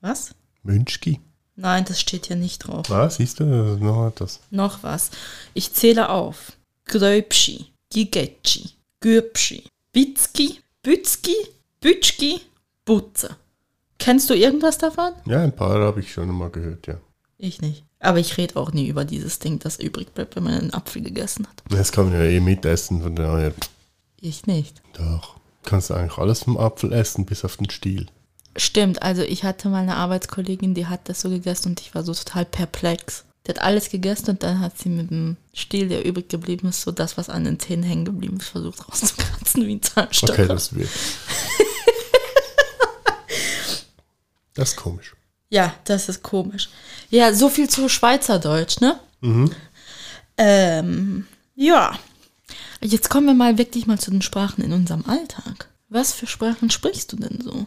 Was? 0.00 0.34
Münchki. 0.62 1.20
Nein, 1.56 1.84
das 1.84 2.00
steht 2.00 2.26
hier 2.26 2.36
nicht 2.36 2.60
drauf. 2.60 2.88
Was, 2.88 3.16
siehst 3.16 3.40
du? 3.40 3.44
Noch 3.44 4.06
etwas. 4.06 4.40
Noch 4.50 4.82
was. 4.82 5.10
Ich 5.52 5.74
zähle 5.74 6.08
auf. 6.08 6.56
Gröbschi, 6.86 7.66
Gigetschi, 7.90 8.70
Gürbschi, 9.00 9.64
Bitzki, 9.92 10.60
Bützki, 10.82 11.36
Bütschki, 11.80 12.40
Butze. 12.86 13.36
Kennst 14.02 14.28
du 14.28 14.34
irgendwas 14.34 14.78
davon? 14.78 15.12
Ja, 15.26 15.40
ein 15.42 15.54
paar 15.54 15.78
habe 15.80 16.00
ich 16.00 16.12
schon 16.12 16.28
mal 16.28 16.50
gehört, 16.50 16.88
ja. 16.88 16.96
Ich 17.38 17.60
nicht. 17.60 17.84
Aber 18.00 18.18
ich 18.18 18.36
rede 18.36 18.56
auch 18.56 18.72
nie 18.72 18.88
über 18.88 19.04
dieses 19.04 19.38
Ding, 19.38 19.60
das 19.60 19.78
übrig 19.78 20.12
bleibt, 20.12 20.34
wenn 20.34 20.42
man 20.42 20.54
einen 20.54 20.74
Apfel 20.74 21.02
gegessen 21.02 21.46
hat. 21.46 21.62
Das 21.68 21.92
kann 21.92 22.10
man 22.10 22.14
ja 22.14 22.24
eh 22.24 22.40
mitessen, 22.40 23.00
von 23.02 23.14
daher. 23.14 23.52
Ich 24.20 24.46
nicht. 24.46 24.82
Doch. 24.94 25.36
Kannst 25.62 25.90
du 25.90 25.94
eigentlich 25.94 26.18
alles 26.18 26.42
vom 26.42 26.56
Apfel 26.56 26.92
essen, 26.92 27.26
bis 27.26 27.44
auf 27.44 27.56
den 27.58 27.70
Stiel. 27.70 28.06
Stimmt, 28.56 29.02
also 29.02 29.22
ich 29.22 29.44
hatte 29.44 29.68
mal 29.68 29.82
eine 29.82 29.94
Arbeitskollegin, 29.94 30.74
die 30.74 30.86
hat 30.86 31.08
das 31.08 31.20
so 31.20 31.30
gegessen 31.30 31.70
und 31.70 31.80
ich 31.80 31.94
war 31.94 32.02
so 32.02 32.12
total 32.12 32.44
perplex. 32.44 33.24
Die 33.46 33.50
hat 33.50 33.62
alles 33.62 33.88
gegessen 33.88 34.30
und 34.30 34.42
dann 34.42 34.58
hat 34.58 34.78
sie 34.78 34.88
mit 34.88 35.10
dem 35.10 35.36
Stiel, 35.54 35.88
der 35.88 36.04
übrig 36.04 36.28
geblieben 36.28 36.68
ist, 36.68 36.82
so 36.82 36.90
das, 36.90 37.16
was 37.16 37.28
an 37.28 37.44
den 37.44 37.60
Zähnen 37.60 37.84
hängen 37.84 38.04
geblieben 38.04 38.38
ist, 38.38 38.48
versucht 38.48 38.88
rauszukratzen 38.88 39.66
wie 39.66 39.76
ein 39.76 39.82
Zahnstocher. 39.82 40.32
Okay, 40.32 40.48
das 40.48 40.74
wird. 40.74 40.90
Das 44.54 44.70
ist 44.70 44.76
komisch. 44.76 45.14
Ja, 45.50 45.74
das 45.84 46.08
ist 46.08 46.22
komisch. 46.22 46.70
Ja, 47.10 47.34
so 47.34 47.48
viel 47.50 47.68
zu 47.68 47.88
Schweizerdeutsch, 47.88 48.80
ne? 48.80 48.98
Ähm, 50.36 51.26
ja. 51.54 51.98
Jetzt 52.80 53.10
kommen 53.10 53.26
wir 53.26 53.34
mal 53.34 53.58
wirklich 53.58 53.86
mal 53.86 53.98
zu 53.98 54.10
den 54.10 54.22
Sprachen 54.22 54.62
in 54.64 54.72
unserem 54.72 55.04
Alltag. 55.06 55.68
Was 55.88 56.12
für 56.12 56.26
Sprachen 56.26 56.70
sprichst 56.70 57.12
du 57.12 57.16
denn 57.16 57.40
so? 57.42 57.66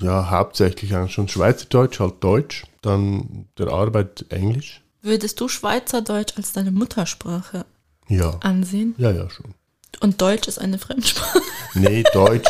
Ja, 0.00 0.28
hauptsächlich 0.30 0.94
eigentlich 0.94 1.12
schon 1.14 1.28
Schweizerdeutsch, 1.28 2.00
halt 2.00 2.22
Deutsch, 2.22 2.64
dann 2.82 3.46
der 3.58 3.68
Arbeit 3.68 4.26
Englisch. 4.30 4.82
Würdest 5.02 5.40
du 5.40 5.48
Schweizerdeutsch 5.48 6.34
als 6.36 6.52
deine 6.52 6.72
Muttersprache 6.72 7.64
Ja. 8.08 8.38
ansehen? 8.40 8.94
Ja, 8.98 9.12
ja, 9.12 9.30
schon. 9.30 9.54
Und 10.00 10.20
Deutsch 10.20 10.48
ist 10.48 10.58
eine 10.58 10.78
Fremdsprache? 10.78 11.40
Nee, 11.74 12.02
Deutsch, 12.12 12.48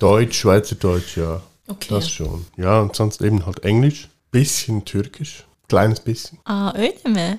Deutsch, 0.00 0.38
Schweizerdeutsch, 0.40 1.16
ja. 1.16 1.42
Okay. 1.68 1.88
Das 1.90 2.08
schon. 2.10 2.46
Ja, 2.56 2.80
und 2.80 2.96
sonst 2.96 3.20
eben 3.20 3.44
halt 3.44 3.62
Englisch, 3.64 4.08
bisschen 4.30 4.84
Türkisch, 4.84 5.44
kleines 5.68 6.00
bisschen. 6.00 6.38
Aa 6.44 6.72
öyle 6.74 7.08
mi? 7.08 7.38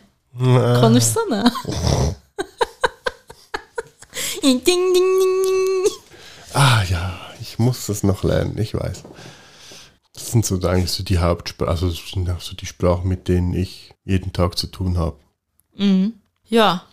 Konuşsana. 0.82 1.52
ding, 4.44 4.64
ding, 4.66 4.94
ding, 4.94 4.94
ding. 4.94 5.92
Ah 6.54 6.84
ja, 6.90 7.20
ich 7.42 7.58
muss 7.60 7.88
das 7.88 8.04
noch 8.04 8.24
lernen, 8.24 8.58
ich 8.58 8.74
weiß. 8.74 9.04
Das 10.14 10.32
sind 10.32 10.46
so 10.46 10.60
eigentlich 10.68 10.92
so 10.92 11.04
die 11.04 11.20
Hauptsprachen, 11.20 11.72
also 11.72 11.90
das 11.90 12.00
sind 12.12 12.30
auch 12.30 12.42
so 12.42 12.56
die 12.56 12.66
Sprachen, 12.66 13.08
mit 13.08 13.28
denen 13.28 13.54
ich 13.54 13.94
jeden 14.06 14.34
Tag 14.34 14.58
zu 14.58 14.68
tun 14.68 14.98
habe. 14.98 15.18
Mhm. 15.76 16.14
Ja, 16.48 16.84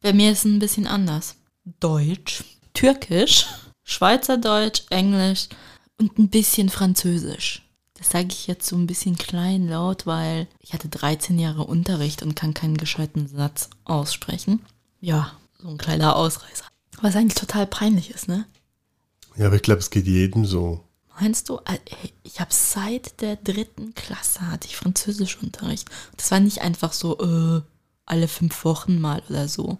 bei 0.00 0.12
mir 0.12 0.32
ist 0.32 0.40
es 0.40 0.44
ein 0.44 0.58
bisschen 0.58 0.86
anders. 0.86 1.36
Deutsch, 1.80 2.44
Türkisch, 2.74 3.46
Schweizerdeutsch, 3.84 4.82
Englisch 4.90 5.48
und 5.98 6.18
ein 6.18 6.28
bisschen 6.28 6.68
Französisch. 6.68 7.62
Das 7.94 8.10
sage 8.10 8.28
ich 8.30 8.46
jetzt 8.46 8.66
so 8.68 8.76
ein 8.76 8.86
bisschen 8.86 9.16
klein 9.16 9.68
laut, 9.68 10.06
weil 10.06 10.46
ich 10.60 10.72
hatte 10.72 10.88
13 10.88 11.38
Jahre 11.38 11.64
Unterricht 11.64 12.22
und 12.22 12.36
kann 12.36 12.54
keinen 12.54 12.76
gescheiten 12.76 13.26
Satz 13.26 13.70
aussprechen. 13.84 14.64
Ja, 15.00 15.32
so 15.60 15.68
ein 15.68 15.78
kleiner 15.78 16.14
Ausreißer. 16.16 16.64
Was 17.02 17.16
eigentlich 17.16 17.34
total 17.34 17.66
peinlich 17.66 18.10
ist, 18.10 18.28
ne? 18.28 18.46
Ja, 19.36 19.46
aber 19.46 19.56
ich 19.56 19.62
glaube, 19.62 19.80
es 19.80 19.90
geht 19.90 20.06
jedem 20.06 20.44
so. 20.46 20.84
Meinst 21.20 21.48
du? 21.48 21.56
Äh, 21.64 21.78
Ich 22.22 22.40
habe 22.40 22.52
seit 22.52 23.20
der 23.20 23.36
dritten 23.36 23.94
Klasse 23.94 24.42
hatte 24.42 24.68
ich 24.68 24.76
Französischunterricht. 24.76 25.88
Das 26.16 26.30
war 26.30 26.38
nicht 26.38 26.60
einfach 26.62 26.92
so 26.92 27.18
äh, 27.18 27.62
alle 28.06 28.28
fünf 28.28 28.64
Wochen 28.64 29.00
mal 29.00 29.22
oder 29.28 29.48
so, 29.48 29.78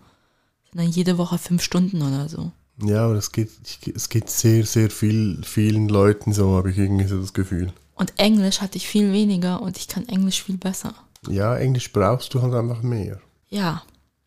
sondern 0.71 0.91
jede 0.91 1.19
Woche 1.19 1.39
fünf 1.39 1.63
Stunden 1.63 2.03
oder 2.03 2.29
so. 2.29 2.51
Ja, 2.81 3.07
aber 3.07 3.15
es 3.15 3.33
geht, 3.33 3.51
es 3.95 4.09
geht 4.09 4.31
sehr, 4.31 4.65
sehr 4.65 4.91
viel, 4.91 5.41
vielen 5.45 5.89
Leuten 5.89 6.33
so, 6.33 6.57
habe 6.57 6.71
ich 6.71 6.79
irgendwie 6.79 7.07
so 7.07 7.21
das 7.21 7.33
Gefühl. 7.33 7.73
Und 7.95 8.13
Englisch 8.17 8.61
hatte 8.61 8.77
ich 8.77 8.87
viel 8.87 9.13
weniger 9.13 9.61
und 9.61 9.77
ich 9.77 9.89
kann 9.89 10.09
Englisch 10.09 10.45
viel 10.45 10.57
besser. 10.57 10.95
Ja, 11.29 11.57
Englisch 11.57 11.93
brauchst 11.93 12.33
du 12.33 12.43
halt 12.43 12.55
einfach 12.55 12.83
mehr. 12.83 13.21
Ja, 13.49 13.83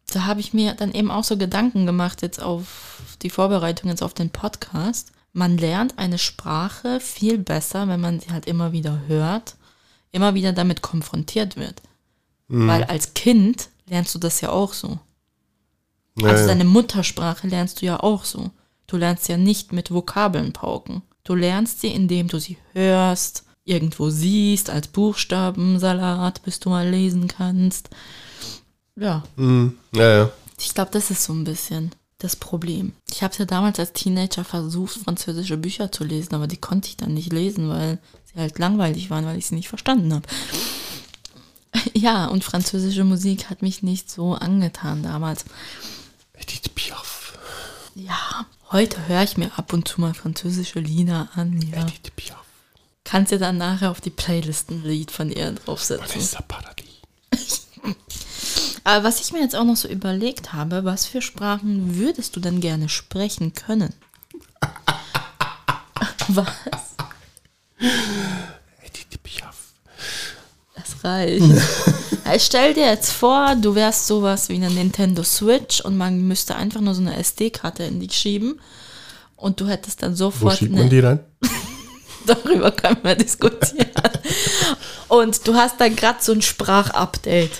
da 0.07 0.25
habe 0.25 0.41
ich 0.41 0.53
mir 0.53 0.73
dann 0.73 0.91
eben 0.91 1.09
auch 1.09 1.23
so 1.23 1.37
Gedanken 1.37 1.85
gemacht 1.85 2.21
jetzt 2.21 2.41
auf 2.41 3.01
die 3.21 3.29
Vorbereitung 3.29 3.89
jetzt 3.89 4.03
auf 4.03 4.13
den 4.13 4.29
Podcast. 4.29 5.13
Man 5.31 5.57
lernt 5.57 5.97
eine 5.97 6.17
Sprache 6.17 6.99
viel 6.99 7.37
besser, 7.37 7.87
wenn 7.87 8.01
man 8.01 8.19
sie 8.19 8.31
halt 8.31 8.47
immer 8.47 8.73
wieder 8.73 9.03
hört, 9.07 9.55
immer 10.11 10.33
wieder 10.33 10.51
damit 10.51 10.81
konfrontiert 10.81 11.55
wird. 11.55 11.81
Weil 12.53 12.83
als 12.83 13.13
Kind 13.13 13.69
lernst 13.87 14.13
du 14.13 14.19
das 14.19 14.41
ja 14.41 14.49
auch 14.49 14.73
so. 14.73 14.99
Ja, 16.17 16.29
Also 16.29 16.47
deine 16.47 16.65
Muttersprache 16.65 17.47
lernst 17.47 17.81
du 17.81 17.85
ja 17.85 17.99
auch 18.01 18.25
so. 18.25 18.51
Du 18.87 18.97
lernst 18.97 19.27
ja 19.29 19.37
nicht 19.37 19.71
mit 19.71 19.91
Vokabeln 19.91 20.51
pauken. 20.53 21.01
Du 21.23 21.35
lernst 21.35 21.81
sie, 21.81 21.87
indem 21.87 22.27
du 22.27 22.39
sie 22.39 22.57
hörst, 22.73 23.43
irgendwo 23.63 24.09
siehst, 24.09 24.69
als 24.69 24.87
Buchstabensalat, 24.87 26.41
bis 26.43 26.59
du 26.59 26.69
mal 26.69 26.89
lesen 26.89 27.27
kannst. 27.27 27.89
Ja, 28.95 29.23
Mhm. 29.37 29.77
ja, 29.95 30.17
ja. 30.17 30.31
ich 30.59 30.73
glaube, 30.73 30.91
das 30.91 31.11
ist 31.11 31.23
so 31.23 31.33
ein 31.33 31.43
bisschen 31.45 31.91
das 32.17 32.35
Problem. 32.35 32.93
Ich 33.09 33.23
habe 33.23 33.31
es 33.31 33.37
ja 33.37 33.45
damals 33.45 33.79
als 33.79 33.93
Teenager 33.93 34.43
versucht, 34.43 34.95
französische 34.99 35.57
Bücher 35.57 35.91
zu 35.91 36.03
lesen, 36.03 36.35
aber 36.35 36.47
die 36.47 36.57
konnte 36.57 36.89
ich 36.89 36.97
dann 36.97 37.13
nicht 37.13 37.31
lesen, 37.31 37.69
weil 37.69 37.99
sie 38.31 38.39
halt 38.39 38.59
langweilig 38.59 39.09
waren, 39.09 39.25
weil 39.25 39.37
ich 39.37 39.47
sie 39.47 39.55
nicht 39.55 39.69
verstanden 39.69 40.13
habe. 40.13 40.27
Ja, 41.93 42.25
und 42.27 42.43
französische 42.43 43.05
Musik 43.05 43.49
hat 43.49 43.61
mich 43.61 43.81
nicht 43.81 44.11
so 44.11 44.33
angetan 44.33 45.03
damals. 45.03 45.45
Edith 46.51 46.69
Piaf. 46.75 47.33
Ja, 47.95 48.45
heute 48.71 49.07
höre 49.07 49.23
ich 49.23 49.37
mir 49.37 49.57
ab 49.57 49.71
und 49.71 49.87
zu 49.87 50.01
mal 50.01 50.13
französische 50.13 50.79
Lieder 50.79 51.29
an. 51.35 51.61
Ja. 51.61 51.83
Edith 51.83 52.11
Piaf. 52.15 52.43
Kannst 53.05 53.31
du 53.31 53.39
dann 53.39 53.57
nachher 53.57 53.89
auf 53.89 54.01
die 54.01 54.09
Playlist 54.09 54.69
ein 54.69 54.83
Lied 54.83 55.11
von 55.11 55.31
ihr 55.31 55.53
draufsetzen. 55.53 56.09
Vanessa 56.09 56.41
Paradis. 56.41 56.87
Aber 58.83 59.03
was 59.05 59.21
ich 59.21 59.31
mir 59.31 59.39
jetzt 59.39 59.55
auch 59.55 59.63
noch 59.63 59.77
so 59.77 59.87
überlegt 59.87 60.51
habe, 60.53 60.83
was 60.83 61.05
für 61.05 61.21
Sprachen 61.21 61.95
würdest 61.97 62.35
du 62.35 62.39
denn 62.39 62.59
gerne 62.59 62.89
sprechen 62.89 63.53
können? 63.53 63.93
Was? 66.27 66.47
Edith 67.79 69.19
Piaf. 69.23 69.55
Das 70.75 71.03
reicht. 71.03 71.43
Also 72.23 72.45
stell 72.45 72.73
dir 72.73 72.85
jetzt 72.85 73.11
vor, 73.11 73.55
du 73.55 73.75
wärst 73.75 74.07
sowas 74.07 74.49
wie 74.49 74.55
eine 74.55 74.69
Nintendo 74.69 75.23
Switch 75.23 75.81
und 75.81 75.97
man 75.97 76.27
müsste 76.27 76.55
einfach 76.55 76.81
nur 76.81 76.93
so 76.93 77.01
eine 77.01 77.17
SD-Karte 77.17 77.83
in 77.83 77.99
dich 77.99 78.13
schieben 78.13 78.59
und 79.35 79.59
du 79.59 79.67
hättest 79.67 80.03
dann 80.03 80.13
Wo 80.13 80.15
sofort 80.15 80.57
schiebt 80.57 80.71
eine, 80.71 80.81
man 80.81 80.89
die 80.89 80.99
rein? 80.99 81.19
darüber 82.25 82.71
können 82.71 82.97
wir 83.03 83.15
diskutieren. 83.15 83.89
Und 85.07 85.47
du 85.47 85.55
hast 85.55 85.79
dann 85.79 85.95
gerade 85.95 86.19
so 86.21 86.31
ein 86.31 86.41
Sprachupdate. 86.41 87.59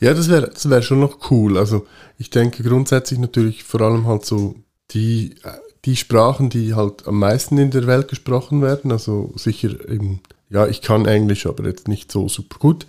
Ja, 0.00 0.14
das 0.14 0.28
wäre 0.28 0.48
das 0.48 0.68
wär 0.68 0.82
schon 0.82 1.00
noch 1.00 1.30
cool. 1.30 1.58
Also 1.58 1.86
ich 2.18 2.30
denke 2.30 2.62
grundsätzlich 2.62 3.18
natürlich 3.18 3.64
vor 3.64 3.80
allem 3.80 4.06
halt 4.06 4.24
so 4.24 4.54
die, 4.92 5.34
äh, 5.42 5.52
die 5.84 5.96
Sprachen, 5.96 6.48
die 6.50 6.74
halt 6.74 7.06
am 7.06 7.18
meisten 7.18 7.58
in 7.58 7.70
der 7.70 7.86
Welt 7.86 8.08
gesprochen 8.08 8.62
werden. 8.62 8.92
Also 8.92 9.32
sicher 9.36 9.70
eben, 9.88 10.20
ja, 10.48 10.66
ich 10.66 10.80
kann 10.80 11.06
Englisch, 11.06 11.46
aber 11.46 11.64
jetzt 11.64 11.88
nicht 11.88 12.10
so 12.12 12.28
super 12.28 12.58
gut. 12.58 12.86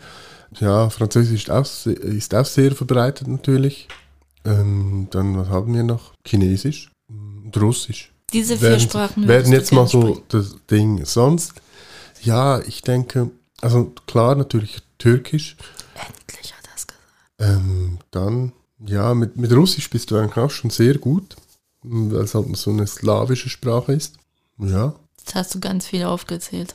Ja, 0.60 0.90
Französisch 0.90 1.44
ist 1.44 1.50
auch, 1.52 1.66
se- 1.66 1.94
ist 1.94 2.34
auch 2.36 2.46
sehr 2.46 2.76
verbreitet 2.76 3.28
natürlich. 3.28 3.88
Ähm, 4.44 5.08
dann, 5.12 5.38
was 5.38 5.48
haben 5.50 5.74
wir 5.74 5.84
noch? 5.84 6.14
Chinesisch 6.26 6.92
und 7.08 7.52
Russisch. 7.58 8.12
Diese 8.34 8.58
vier 8.58 8.70
Werden, 8.70 8.80
Sprachen 8.82 9.28
werden 9.28 9.52
jetzt 9.54 9.72
mal 9.72 9.88
so 9.88 10.02
sprechen. 10.02 10.24
das 10.30 10.56
Ding. 10.70 11.06
Sonst, 11.06 11.54
ja, 12.24 12.60
ich 12.62 12.82
denke, 12.82 13.30
also 13.62 13.94
klar, 14.08 14.36
natürlich 14.36 14.82
Türkisch. 14.98 15.58
Endlich 15.96 16.54
hat 16.54 16.66
er 16.66 16.76
es 16.76 16.88
gesagt. 16.88 17.02
Ähm, 17.40 17.98
dann, 18.12 18.54
ja, 18.86 19.14
mit, 19.14 19.36
mit 19.38 19.52
Russisch 19.52 19.90
bist 19.90 20.12
du 20.12 20.18
eigentlich 20.18 20.38
auch 20.38 20.50
schon 20.52 20.70
sehr 20.70 20.98
gut, 20.98 21.36
weil 21.84 22.24
es 22.24 22.34
halt 22.36 22.56
so 22.58 22.72
eine 22.72 22.88
slawische 22.88 23.50
Sprache 23.50 23.94
ist. 23.94 24.16
Ja, 24.58 24.94
Jetzt 25.20 25.36
hast 25.36 25.54
du 25.56 25.60
ganz 25.60 25.86
viel 25.88 26.04
aufgezählt. 26.06 26.74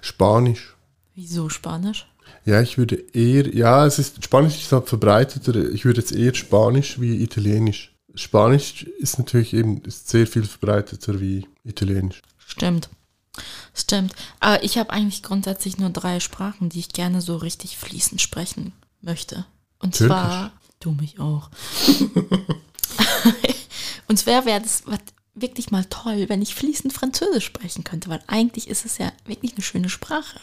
Spanisch. 0.00 0.76
Wieso 1.14 1.48
Spanisch? 1.48 2.07
Ja, 2.48 2.62
ich 2.62 2.78
würde 2.78 2.96
eher, 3.12 3.54
ja, 3.54 3.84
es 3.84 3.98
ist, 3.98 4.24
Spanisch 4.24 4.62
ist 4.62 4.72
halt 4.72 4.88
verbreiteter, 4.88 5.70
ich 5.70 5.84
würde 5.84 6.00
jetzt 6.00 6.12
eher 6.12 6.34
Spanisch 6.34 6.98
wie 6.98 7.22
Italienisch. 7.22 7.94
Spanisch 8.14 8.84
ist 8.84 9.18
natürlich 9.18 9.52
eben 9.52 9.82
ist 9.82 10.08
sehr 10.08 10.26
viel 10.26 10.44
verbreiteter 10.44 11.20
wie 11.20 11.46
Italienisch. 11.62 12.22
Stimmt. 12.38 12.88
Stimmt. 13.74 14.14
Aber 14.40 14.64
ich 14.64 14.78
habe 14.78 14.88
eigentlich 14.88 15.22
grundsätzlich 15.22 15.76
nur 15.76 15.90
drei 15.90 16.20
Sprachen, 16.20 16.70
die 16.70 16.78
ich 16.78 16.88
gerne 16.88 17.20
so 17.20 17.36
richtig 17.36 17.76
fließend 17.76 18.22
sprechen 18.22 18.72
möchte. 19.02 19.44
Und 19.78 19.94
Türkisch. 19.94 20.16
zwar, 20.16 20.52
du 20.80 20.92
mich 20.92 21.20
auch. 21.20 21.50
Und 24.08 24.18
zwar 24.18 24.46
wäre 24.46 24.62
das 24.62 24.84
wirklich 25.34 25.70
mal 25.70 25.84
toll, 25.84 26.30
wenn 26.30 26.40
ich 26.40 26.54
fließend 26.54 26.94
Französisch 26.94 27.44
sprechen 27.44 27.84
könnte, 27.84 28.08
weil 28.08 28.22
eigentlich 28.26 28.68
ist 28.68 28.86
es 28.86 28.96
ja 28.96 29.12
wirklich 29.26 29.52
eine 29.52 29.62
schöne 29.62 29.90
Sprache. 29.90 30.40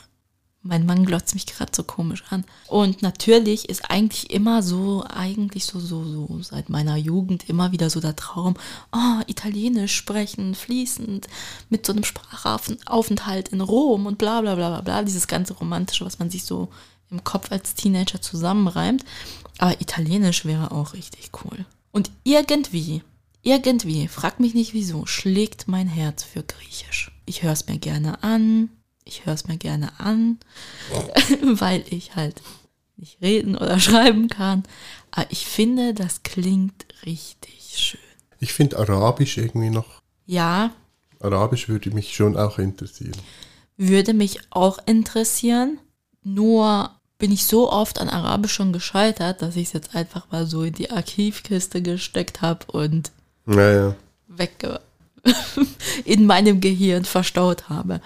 Mein 0.68 0.88
Mann 0.88 1.05
glotzt 1.05 1.36
mich 1.36 1.45
gerade 1.45 1.72
so 1.76 1.84
komisch 1.84 2.24
an. 2.32 2.43
Und 2.68 3.03
natürlich 3.03 3.70
ist 3.70 3.91
eigentlich 3.91 4.32
immer 4.32 4.63
so, 4.63 5.05
eigentlich 5.07 5.66
so, 5.66 5.80
so, 5.80 6.03
so 6.03 6.39
seit 6.41 6.70
meiner 6.70 6.97
Jugend 6.97 7.47
immer 7.47 7.72
wieder 7.72 7.91
so 7.91 7.99
der 7.99 8.16
Traum, 8.16 8.55
oh, 8.91 9.22
Italienisch 9.28 9.95
sprechen, 9.95 10.55
fließend, 10.55 11.28
mit 11.70 11.86
so 11.86 11.93
einem 11.93 12.03
Sprachaufenthalt 12.03 13.49
in 13.49 13.61
Rom 13.61 14.07
und 14.07 14.18
bla 14.18 14.41
bla 14.41 14.55
bla 14.55 14.70
bla 14.70 14.82
bla, 14.82 15.03
dieses 15.03 15.28
ganze 15.28 15.53
Romantische, 15.53 16.03
was 16.03 16.18
man 16.18 16.32
sich 16.32 16.45
so 16.45 16.70
im 17.11 17.24
Kopf 17.24 17.51
als 17.51 17.76
Teenager 17.76 18.20
zusammenreimt. 18.20 19.05
Aber 19.59 19.80
Italienisch 19.80 20.45
wäre 20.45 20.72
auch 20.72 20.93
richtig 20.93 21.30
cool. 21.43 21.63
Und 21.91 22.09
irgendwie, 22.24 23.03
irgendwie, 23.43 24.07
frag 24.07 24.39
mich 24.39 24.55
nicht 24.55 24.74
wieso, 24.74 25.05
schlägt 25.05 25.68
mein 25.68 25.88
Herz 25.88 26.24
für 26.24 26.41
Griechisch. 26.41 27.11
Ich 27.28 27.43
höre 27.43 27.53
es 27.53 27.68
mir 27.68 27.78
gerne 27.78 28.24
an, 28.24 28.72
ich 29.05 29.25
höre 29.25 29.33
es 29.33 29.47
mir 29.47 29.57
gerne 29.57 29.91
an, 29.99 30.39
weil 31.41 31.83
ich 31.89 32.15
halt 32.15 32.41
nicht 32.97 33.21
reden 33.21 33.55
oder 33.55 33.79
schreiben 33.87 34.27
kann. 34.27 34.63
Aber 35.11 35.27
ich 35.29 35.45
finde, 35.47 35.93
das 35.93 36.23
klingt 36.23 36.85
richtig 37.05 37.73
schön. 37.77 37.99
Ich 38.39 38.53
finde 38.53 38.77
Arabisch 38.77 39.37
irgendwie 39.37 39.69
noch. 39.69 40.01
Ja, 40.25 40.71
Arabisch 41.21 41.69
würde 41.69 41.91
mich 41.91 42.13
schon 42.15 42.35
auch 42.37 42.59
interessieren. 42.59 43.15
würde 43.77 44.13
mich 44.13 44.39
auch 44.51 44.79
interessieren. 44.85 45.79
Nur 46.23 46.91
bin 47.17 47.31
ich 47.31 47.45
so 47.45 47.71
oft 47.71 47.99
an 48.01 48.09
Arabisch 48.09 48.53
schon 48.53 48.73
gescheitert, 48.73 49.41
dass 49.41 49.55
ich 49.55 49.67
es 49.67 49.73
jetzt 49.73 49.95
einfach 49.95 50.29
mal 50.31 50.45
so 50.45 50.63
in 50.63 50.73
die 50.73 50.91
Archivkiste 50.91 51.81
gesteckt 51.81 52.41
habe 52.41 52.65
und 52.71 53.11
Naja. 53.45 53.95
wegge 54.27 54.81
in 56.05 56.25
meinem 56.25 56.59
Gehirn 56.61 57.05
verstaut 57.05 57.69
habe. 57.69 58.01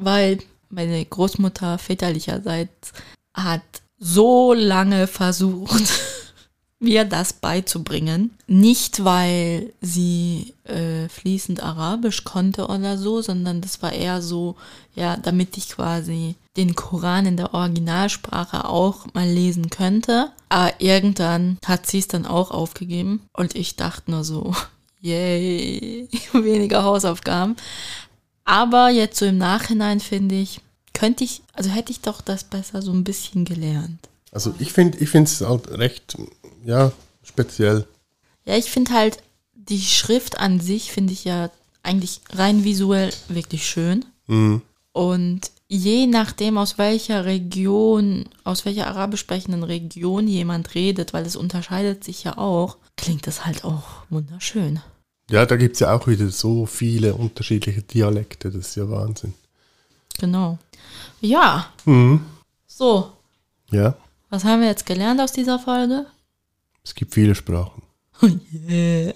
Weil 0.00 0.38
meine 0.68 1.04
Großmutter 1.04 1.78
väterlicherseits 1.78 2.92
hat 3.34 3.62
so 3.98 4.54
lange 4.54 5.06
versucht, 5.06 5.92
mir 6.80 7.04
das 7.04 7.34
beizubringen. 7.34 8.30
Nicht, 8.46 9.04
weil 9.04 9.72
sie 9.82 10.54
äh, 10.64 11.08
fließend 11.08 11.62
Arabisch 11.62 12.24
konnte 12.24 12.66
oder 12.68 12.96
so, 12.96 13.20
sondern 13.20 13.60
das 13.60 13.82
war 13.82 13.92
eher 13.92 14.22
so, 14.22 14.56
ja, 14.94 15.16
damit 15.18 15.58
ich 15.58 15.68
quasi 15.68 16.34
den 16.56 16.74
Koran 16.74 17.26
in 17.26 17.36
der 17.36 17.52
Originalsprache 17.54 18.64
auch 18.64 19.06
mal 19.12 19.28
lesen 19.28 19.68
könnte. 19.68 20.32
Aber 20.48 20.72
irgendwann 20.78 21.58
hat 21.66 21.86
sie 21.86 21.98
es 21.98 22.08
dann 22.08 22.26
auch 22.26 22.50
aufgegeben 22.50 23.22
und 23.36 23.54
ich 23.54 23.76
dachte 23.76 24.10
nur 24.10 24.24
so, 24.24 24.54
yay, 25.00 26.08
weniger 26.32 26.82
Hausaufgaben. 26.82 27.56
Aber 28.44 28.90
jetzt 28.90 29.18
so 29.18 29.26
im 29.26 29.38
Nachhinein 29.38 30.00
finde 30.00 30.34
ich, 30.34 30.60
könnte 30.92 31.24
ich, 31.24 31.42
also 31.52 31.70
hätte 31.70 31.92
ich 31.92 32.00
doch 32.00 32.20
das 32.20 32.44
besser 32.44 32.82
so 32.82 32.92
ein 32.92 33.04
bisschen 33.04 33.44
gelernt. 33.44 34.08
Also 34.32 34.54
ich 34.58 34.72
finde 34.72 34.98
ich 34.98 35.10
finde 35.10 35.30
es 35.30 35.40
halt 35.40 35.70
recht, 35.70 36.16
ja, 36.64 36.92
speziell. 37.22 37.86
Ja, 38.44 38.56
ich 38.56 38.70
finde 38.70 38.92
halt, 38.92 39.22
die 39.54 39.80
Schrift 39.80 40.38
an 40.38 40.60
sich 40.60 40.92
finde 40.92 41.12
ich 41.12 41.24
ja 41.24 41.50
eigentlich 41.82 42.20
rein 42.30 42.64
visuell 42.64 43.10
wirklich 43.28 43.68
schön. 43.68 44.04
Mhm. 44.26 44.62
Und 44.92 45.50
je 45.68 46.06
nachdem, 46.06 46.58
aus 46.58 46.78
welcher 46.78 47.24
Region, 47.24 48.28
aus 48.44 48.64
welcher 48.64 48.88
arabisch 48.88 49.20
sprechenden 49.20 49.62
Region 49.62 50.26
jemand 50.26 50.74
redet, 50.74 51.12
weil 51.12 51.24
es 51.24 51.36
unterscheidet 51.36 52.02
sich 52.02 52.24
ja 52.24 52.36
auch, 52.38 52.76
klingt 52.96 53.26
das 53.26 53.46
halt 53.46 53.64
auch 53.64 53.84
wunderschön. 54.10 54.80
Ja, 55.30 55.46
da 55.46 55.56
gibt 55.56 55.74
es 55.74 55.80
ja 55.80 55.94
auch 55.94 56.06
wieder 56.06 56.28
so 56.28 56.66
viele 56.66 57.14
unterschiedliche 57.14 57.82
Dialekte, 57.82 58.50
das 58.50 58.68
ist 58.68 58.76
ja 58.76 58.88
Wahnsinn. 58.90 59.34
Genau. 60.18 60.58
Ja, 61.20 61.72
Mhm. 61.84 62.20
so, 62.66 63.12
Ja, 63.70 63.94
was 64.28 64.44
haben 64.44 64.60
wir 64.60 64.68
jetzt 64.68 64.86
gelernt 64.86 65.20
aus 65.20 65.32
dieser 65.32 65.58
Folge? 65.58 66.06
es 66.82 66.94
gibt 66.94 67.14
viele 67.14 67.34
Sprachen. 67.34 67.82
yeah. 68.22 69.12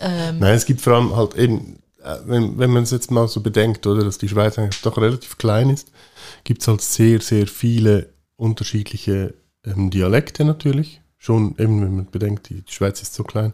ähm, 0.00 0.38
Nein, 0.38 0.54
es 0.54 0.64
gibt 0.66 0.80
vor 0.80 0.94
allem 0.94 1.14
halt 1.16 1.34
eben, 1.34 1.82
äh, 2.02 2.16
wenn, 2.24 2.58
wenn 2.58 2.70
man 2.70 2.84
es 2.84 2.90
jetzt 2.90 3.10
mal 3.10 3.26
so 3.28 3.40
bedenkt, 3.40 3.86
oder, 3.86 4.04
dass 4.04 4.18
die 4.18 4.28
Schweiz 4.28 4.58
eigentlich 4.58 4.80
doch 4.82 4.96
relativ 4.98 5.36
klein 5.36 5.70
ist, 5.70 5.90
gibt 6.44 6.62
es 6.62 6.68
halt 6.68 6.80
sehr, 6.80 7.20
sehr 7.20 7.46
viele 7.46 8.12
unterschiedliche 8.36 9.34
ähm, 9.64 9.90
Dialekte 9.90 10.44
natürlich. 10.44 11.00
Schon 11.18 11.56
eben, 11.58 11.82
wenn 11.82 11.96
man 11.96 12.10
bedenkt, 12.10 12.48
die, 12.48 12.62
Schweiz 12.68 13.02
ist 13.02 13.14
so 13.14 13.24
klein. 13.24 13.52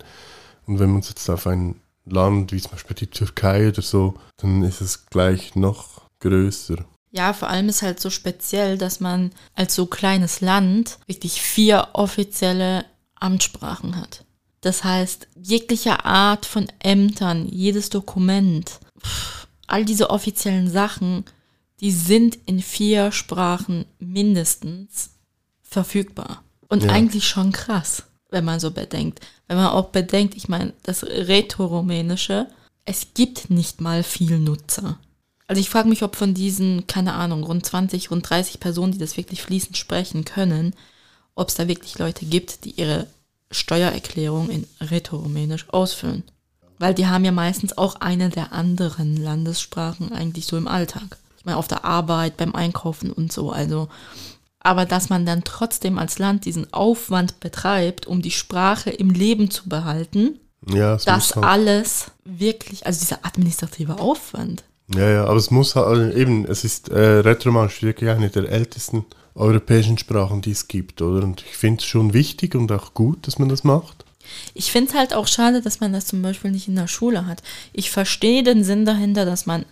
Und 0.66 0.78
wenn 0.78 0.90
man 0.90 1.00
es 1.00 1.08
jetzt 1.08 1.28
auf 1.30 1.46
ein 1.48 1.80
Land 2.06 2.52
wie 2.52 2.60
zum 2.60 2.72
Beispiel 2.72 2.96
die 2.96 3.06
Türkei 3.08 3.68
oder 3.68 3.82
so, 3.82 4.14
dann 4.36 4.62
ist 4.62 4.80
es 4.80 5.06
gleich 5.06 5.54
noch 5.54 6.02
größer. 6.20 6.84
Ja, 7.10 7.32
vor 7.32 7.48
allem 7.48 7.68
ist 7.68 7.82
halt 7.82 8.00
so 8.00 8.10
speziell, 8.10 8.78
dass 8.78 9.00
man 9.00 9.32
als 9.54 9.74
so 9.74 9.86
kleines 9.86 10.40
Land 10.40 10.98
wirklich 11.06 11.40
vier 11.40 11.88
offizielle 11.94 12.84
Amtssprachen 13.14 13.96
hat. 13.96 14.24
Das 14.60 14.84
heißt, 14.84 15.28
jegliche 15.40 16.04
Art 16.04 16.44
von 16.44 16.66
Ämtern, 16.80 17.46
jedes 17.48 17.88
Dokument, 17.88 18.80
all 19.66 19.84
diese 19.84 20.10
offiziellen 20.10 20.70
Sachen, 20.70 21.24
die 21.80 21.92
sind 21.92 22.36
in 22.46 22.60
vier 22.60 23.12
Sprachen 23.12 23.84
mindestens 23.98 25.10
verfügbar. 25.62 26.42
Und 26.68 26.84
Ja. 26.84 26.90
eigentlich 26.90 27.28
schon 27.28 27.52
krass, 27.52 28.04
wenn 28.30 28.44
man 28.44 28.60
so 28.60 28.70
bedenkt. 28.70 29.20
Wenn 29.46 29.56
man 29.56 29.68
auch 29.68 29.86
bedenkt, 29.90 30.36
ich 30.36 30.48
meine, 30.48 30.72
das 30.82 31.04
Rätoromänische, 31.04 32.46
es 32.84 33.08
gibt 33.14 33.50
nicht 33.50 33.80
mal 33.80 34.02
viel 34.02 34.38
Nutzer. 34.38 34.98
Also 35.48 35.60
ich 35.60 35.70
frage 35.70 35.88
mich, 35.88 36.02
ob 36.02 36.16
von 36.16 36.34
diesen, 36.34 36.86
keine 36.86 37.14
Ahnung, 37.14 37.44
rund 37.44 37.64
20, 37.64 38.10
rund 38.10 38.28
30 38.28 38.58
Personen, 38.58 38.92
die 38.92 38.98
das 38.98 39.16
wirklich 39.16 39.42
fließend 39.42 39.76
sprechen 39.76 40.24
können, 40.24 40.74
ob 41.34 41.48
es 41.48 41.54
da 41.54 41.68
wirklich 41.68 41.98
Leute 41.98 42.26
gibt, 42.26 42.64
die 42.64 42.72
ihre 42.72 43.06
Steuererklärung 43.50 44.50
in 44.50 44.66
Rätoromänisch 44.80 45.68
ausfüllen. 45.70 46.24
Weil 46.78 46.94
die 46.94 47.06
haben 47.06 47.24
ja 47.24 47.32
meistens 47.32 47.78
auch 47.78 47.96
eine 47.96 48.28
der 48.28 48.52
anderen 48.52 49.16
Landessprachen 49.16 50.12
eigentlich 50.12 50.46
so 50.46 50.56
im 50.56 50.68
Alltag. 50.68 51.16
Ich 51.38 51.44
meine, 51.44 51.58
auf 51.58 51.68
der 51.68 51.84
Arbeit, 51.84 52.36
beim 52.36 52.54
Einkaufen 52.54 53.12
und 53.12 53.32
so. 53.32 53.50
Also, 53.50 53.88
aber 54.66 54.84
dass 54.84 55.08
man 55.08 55.24
dann 55.24 55.44
trotzdem 55.44 55.96
als 55.98 56.18
Land 56.18 56.44
diesen 56.44 56.72
Aufwand 56.72 57.38
betreibt, 57.40 58.06
um 58.06 58.20
die 58.20 58.32
Sprache 58.32 58.90
im 58.90 59.10
Leben 59.10 59.48
zu 59.50 59.68
behalten, 59.68 60.40
Ja, 60.68 60.96
das 60.96 61.06
muss 61.06 61.36
halt, 61.36 61.46
alles 61.46 62.06
wirklich, 62.24 62.84
also 62.84 62.98
dieser 63.00 63.24
administrative 63.24 64.00
Aufwand. 64.00 64.64
ja, 64.94 65.08
ja, 65.08 65.24
aber 65.24 65.36
es 65.36 65.50
muss 65.52 65.76
halt 65.76 66.16
eben, 66.16 66.44
es 66.46 66.64
ist 66.64 66.88
äh, 66.88 66.98
Retromanisch 67.20 67.82
wirklich 67.82 68.10
eine 68.10 68.28
der 68.28 68.50
ältesten 68.50 69.04
europäischen 69.36 69.98
Sprachen, 69.98 70.42
die 70.42 70.50
es 70.50 70.66
gibt, 70.66 71.00
oder? 71.00 71.22
Und 71.24 71.42
ich 71.48 71.56
finde 71.56 71.80
es 71.80 71.84
schon 71.84 72.12
wichtig 72.12 72.54
und 72.56 72.72
auch 72.72 72.92
gut, 72.94 73.26
dass 73.26 73.38
man 73.38 73.48
das 73.48 73.62
macht. 73.62 74.04
Ich 74.54 74.72
finde 74.72 74.90
es 74.90 74.96
halt 74.96 75.14
auch 75.14 75.28
schade, 75.28 75.62
dass 75.62 75.78
man 75.78 75.92
das 75.92 76.06
zum 76.06 76.22
Beispiel 76.22 76.50
nicht 76.50 76.66
in 76.66 76.74
der 76.74 76.88
Schule 76.88 77.26
hat. 77.26 77.42
Ich 77.72 77.90
verstehe 77.92 78.42
den 78.42 78.64
Sinn 78.64 78.84
dahinter, 78.84 79.24
dass 79.24 79.46
man 79.46 79.64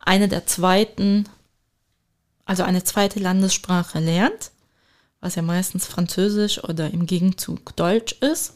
eine 0.00 0.28
der 0.28 0.46
zweiten, 0.46 1.24
also 2.46 2.62
eine 2.62 2.84
zweite 2.84 3.20
Landessprache 3.20 3.98
lernt, 3.98 4.52
was 5.20 5.34
ja 5.34 5.42
meistens 5.42 5.86
Französisch 5.86 6.62
oder 6.64 6.90
im 6.90 7.04
Gegenzug 7.06 7.76
Deutsch 7.76 8.12
ist. 8.20 8.54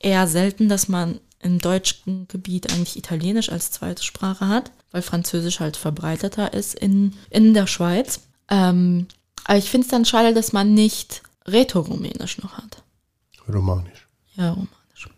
Eher 0.00 0.26
selten, 0.26 0.68
dass 0.68 0.88
man 0.88 1.20
im 1.40 1.58
deutschen 1.58 2.26
Gebiet 2.28 2.72
eigentlich 2.72 2.96
Italienisch 2.96 3.50
als 3.50 3.70
zweite 3.70 4.02
Sprache 4.02 4.48
hat, 4.48 4.72
weil 4.90 5.02
Französisch 5.02 5.60
halt 5.60 5.76
verbreiteter 5.76 6.52
ist 6.52 6.74
in, 6.74 7.14
in 7.30 7.54
der 7.54 7.66
Schweiz. 7.66 8.20
Ähm, 8.50 9.06
aber 9.44 9.58
ich 9.58 9.70
finde 9.70 9.84
es 9.84 9.90
dann 9.90 10.04
schade, 10.04 10.34
dass 10.34 10.52
man 10.52 10.74
nicht 10.74 11.22
Rätoromänisch 11.46 12.38
noch 12.38 12.58
hat. 12.58 12.82
Romanisch. 13.48 14.06
Ja, 14.34 14.50
Romanisch. 14.50 15.08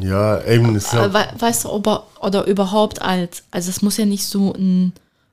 Ja, 0.00 0.42
eben, 0.44 0.76
ist 0.76 0.94
Aber 0.94 1.18
halt, 1.18 1.34
we 1.34 1.40
weißt 1.40 1.64
du, 1.64 1.70
ob, 1.70 1.86
oder 2.20 2.46
überhaupt 2.46 3.02
als, 3.02 3.42
also 3.50 3.68
es 3.68 3.82
muss 3.82 3.96
ja 3.96 4.06
nicht 4.06 4.24
so 4.24 4.52
ein 4.52 4.92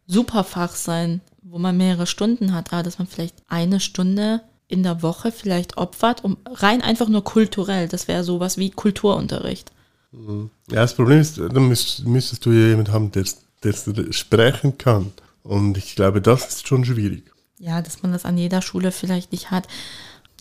Superfach 0.09 0.75
sein, 0.75 1.21
wo 1.41 1.59
man 1.59 1.77
mehrere 1.77 2.07
Stunden 2.07 2.53
hat, 2.53 2.73
aber 2.73 2.83
dass 2.83 2.99
man 2.99 3.07
vielleicht 3.07 3.35
eine 3.47 3.79
Stunde 3.79 4.41
in 4.67 4.83
der 4.83 5.01
Woche 5.01 5.31
vielleicht 5.31 5.77
opfert, 5.77 6.23
um 6.23 6.37
rein 6.45 6.81
einfach 6.81 7.07
nur 7.07 7.23
kulturell, 7.23 7.87
das 7.87 8.07
wäre 8.07 8.23
sowas 8.23 8.57
wie 8.57 8.69
Kulturunterricht. 8.69 9.71
ja, 10.11 10.81
das 10.81 10.95
Problem 10.95 11.19
ist, 11.19 11.37
dann 11.37 11.67
müsst, 11.67 12.05
müsstest 12.05 12.45
du 12.45 12.51
ja 12.51 12.67
jemanden 12.67 12.91
haben, 12.91 13.11
der 13.11 13.23
der 13.63 13.73
sprechen 14.11 14.77
kann. 14.77 15.11
Und 15.43 15.77
ich 15.77 15.95
glaube, 15.95 16.21
das 16.21 16.47
ist 16.47 16.67
schon 16.67 16.85
schwierig. 16.85 17.31
Ja, 17.57 17.81
dass 17.81 18.03
man 18.03 18.11
das 18.11 18.25
an 18.25 18.37
jeder 18.37 18.61
Schule 18.61 18.91
vielleicht 18.91 19.31
nicht 19.31 19.51
hat. 19.51 19.67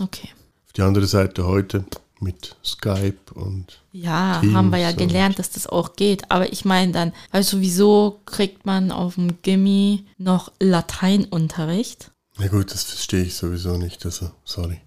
Okay. 0.01 0.29
Auf 0.67 0.73
die 0.73 0.83
andere 0.83 1.07
Seite 1.07 1.47
heute 1.47 1.85
mit 2.21 2.57
Skype 2.65 3.19
und 3.35 3.81
Ja, 3.93 4.41
Teams 4.41 4.55
haben 4.55 4.71
wir 4.71 4.79
ja 4.79 4.93
gelernt, 4.93 5.39
dass 5.39 5.51
das 5.51 5.67
auch 5.67 5.97
geht. 5.97 6.31
Aber 6.31 6.53
ich 6.53 6.65
meine 6.65 6.93
dann, 6.93 7.13
du, 7.33 7.61
wieso 7.61 8.21
kriegt 8.27 8.67
man 8.67 8.91
auf 8.91 9.15
dem 9.15 9.41
Gimmi 9.43 10.05
noch 10.19 10.53
Lateinunterricht? 10.61 12.11
na 12.39 12.47
gut, 12.47 12.71
das 12.73 12.85
verstehe 12.85 13.25
ich 13.25 13.35
sowieso 13.35 13.77
nicht, 13.79 14.05
also 14.05 14.31
sorry. 14.45 14.81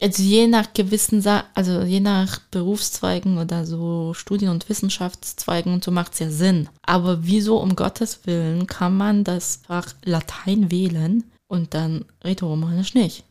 Also 0.00 0.22
je 0.22 0.48
nach 0.48 0.72
gewissen, 0.72 1.20
Sa 1.22 1.44
also 1.54 1.82
je 1.82 2.00
nach 2.00 2.40
Berufszweigen 2.50 3.38
oder 3.38 3.64
so 3.66 4.14
Studien- 4.14 4.48
und 4.50 4.68
Wissenschaftszweigen 4.68 5.72
und 5.72 5.84
so 5.84 5.92
macht 5.92 6.14
es 6.14 6.18
ja 6.18 6.30
Sinn. 6.30 6.68
Aber 6.82 7.24
wieso 7.24 7.58
um 7.58 7.76
Gottes 7.76 8.20
Willen 8.24 8.66
kann 8.66 8.96
man 8.96 9.22
das 9.22 9.60
Fach 9.66 9.94
Latein 10.04 10.72
wählen 10.72 11.24
und 11.46 11.74
dann 11.74 12.04
Rätoromanisch 12.24 12.94
nicht? 12.94 13.24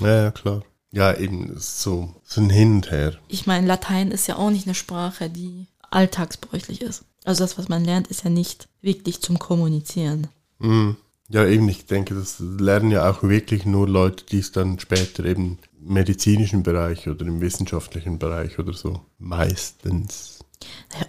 Ja, 0.00 0.22
ja, 0.24 0.30
klar. 0.32 0.62
Ja, 0.90 1.14
eben, 1.14 1.54
ist 1.54 1.82
so, 1.82 2.14
so 2.24 2.40
ein 2.40 2.50
Hin 2.50 2.76
und 2.76 2.90
Her. 2.90 3.14
Ich 3.28 3.46
meine, 3.46 3.66
Latein 3.66 4.10
ist 4.10 4.26
ja 4.26 4.36
auch 4.36 4.50
nicht 4.50 4.66
eine 4.66 4.74
Sprache, 4.74 5.28
die 5.28 5.66
alltagsbräuchlich 5.90 6.80
ist. 6.80 7.04
Also 7.24 7.44
das, 7.44 7.58
was 7.58 7.68
man 7.68 7.84
lernt, 7.84 8.08
ist 8.08 8.24
ja 8.24 8.30
nicht 8.30 8.68
wirklich 8.80 9.20
zum 9.20 9.38
Kommunizieren. 9.38 10.28
Mhm. 10.58 10.96
Ja, 11.28 11.44
eben, 11.44 11.68
ich 11.68 11.84
denke, 11.84 12.14
das 12.14 12.36
lernen 12.40 12.90
ja 12.90 13.10
auch 13.10 13.22
wirklich 13.22 13.66
nur 13.66 13.86
Leute, 13.86 14.24
die 14.24 14.38
es 14.38 14.50
dann 14.50 14.78
später 14.78 15.26
eben 15.26 15.58
im 15.78 15.92
medizinischen 15.92 16.62
Bereich 16.62 17.06
oder 17.06 17.26
im 17.26 17.42
wissenschaftlichen 17.42 18.18
Bereich 18.18 18.58
oder 18.58 18.72
so 18.72 19.02
meistens. 19.18 20.38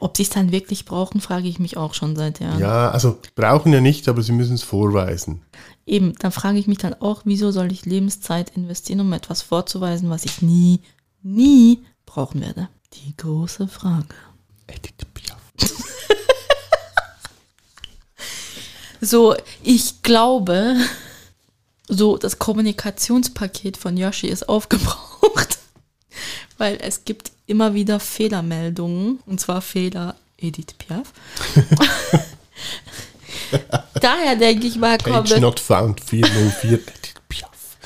Ob 0.02 0.18
sie 0.18 0.24
es 0.24 0.30
dann 0.30 0.52
wirklich 0.52 0.86
brauchen, 0.86 1.22
frage 1.22 1.48
ich 1.48 1.58
mich 1.58 1.78
auch 1.78 1.94
schon 1.94 2.16
seit 2.16 2.40
Jahren. 2.40 2.60
Ja, 2.60 2.92
also 2.92 3.18
brauchen 3.36 3.74
ja 3.74 3.82
nicht, 3.82 4.08
aber 4.10 4.22
sie 4.22 4.34
müssen 4.34 4.56
es 4.56 4.64
vorweisen. 4.64 5.42
Eben, 5.90 6.14
dann 6.20 6.32
frage 6.32 6.60
ich 6.60 6.68
mich 6.68 6.78
dann 6.78 6.94
auch, 6.94 7.22
wieso 7.26 7.52
soll 7.52 7.72
ich 7.72 7.86
Lebenszeit 7.86 8.56
investieren, 8.56 9.02
um 9.02 9.14
etwas 9.14 9.42
vorzuweisen, 9.42 10.10
was 10.10 10.26
ich 10.26 10.42
nie, 10.42 10.82
nie 11.22 11.84
brauchen 12.06 12.42
werde? 12.42 12.70
Die 12.94 13.16
große 13.18 13.68
Frage. 13.68 14.16
Edith 14.68 15.06
Piaf. 15.14 15.40
So, 19.02 19.36
ich 19.64 20.02
glaube, 20.04 20.76
so 21.88 22.18
das 22.18 22.38
Kommunikationspaket 22.38 23.78
von 23.78 23.96
Yoshi 23.96 24.28
ist 24.28 24.50
aufgebraucht, 24.50 25.60
weil 26.58 26.78
es 26.82 27.06
gibt 27.06 27.32
immer 27.48 27.74
wieder 27.74 28.00
Fehlermeldungen, 28.00 29.20
und 29.26 29.40
zwar 29.40 29.62
Fehler 29.62 30.16
Edith 30.38 30.74
Piaf. 30.78 31.14
Daher 34.02 34.36
denke 34.36 34.68
ich 34.68 34.78
mal, 34.78 34.98
kommen 34.98 35.16
Page 35.16 35.32
wir, 35.32 35.40
not 35.40 35.60
found 35.60 36.02
404 36.02 36.74
Edith 36.74 37.14
Piaf. 37.28 37.78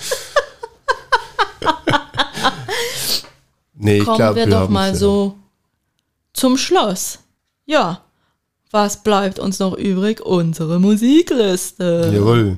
nee, 3.73 3.97
ich 3.97 4.05
kommen 4.05 4.17
glaube, 4.17 4.35
wir 4.35 4.45
wir 4.45 4.51
doch 4.51 4.69
mal 4.69 4.91
es, 4.91 4.99
so 4.99 5.37
zum 6.33 6.57
Schluss. 6.57 7.19
Ja, 7.65 8.01
was 8.71 9.03
bleibt 9.03 9.39
uns 9.39 9.59
noch 9.59 9.77
übrig? 9.77 10.21
Unsere 10.21 10.79
Musikliste. 10.79 12.03
Ja. 12.05 12.19
Jawohl. 12.19 12.57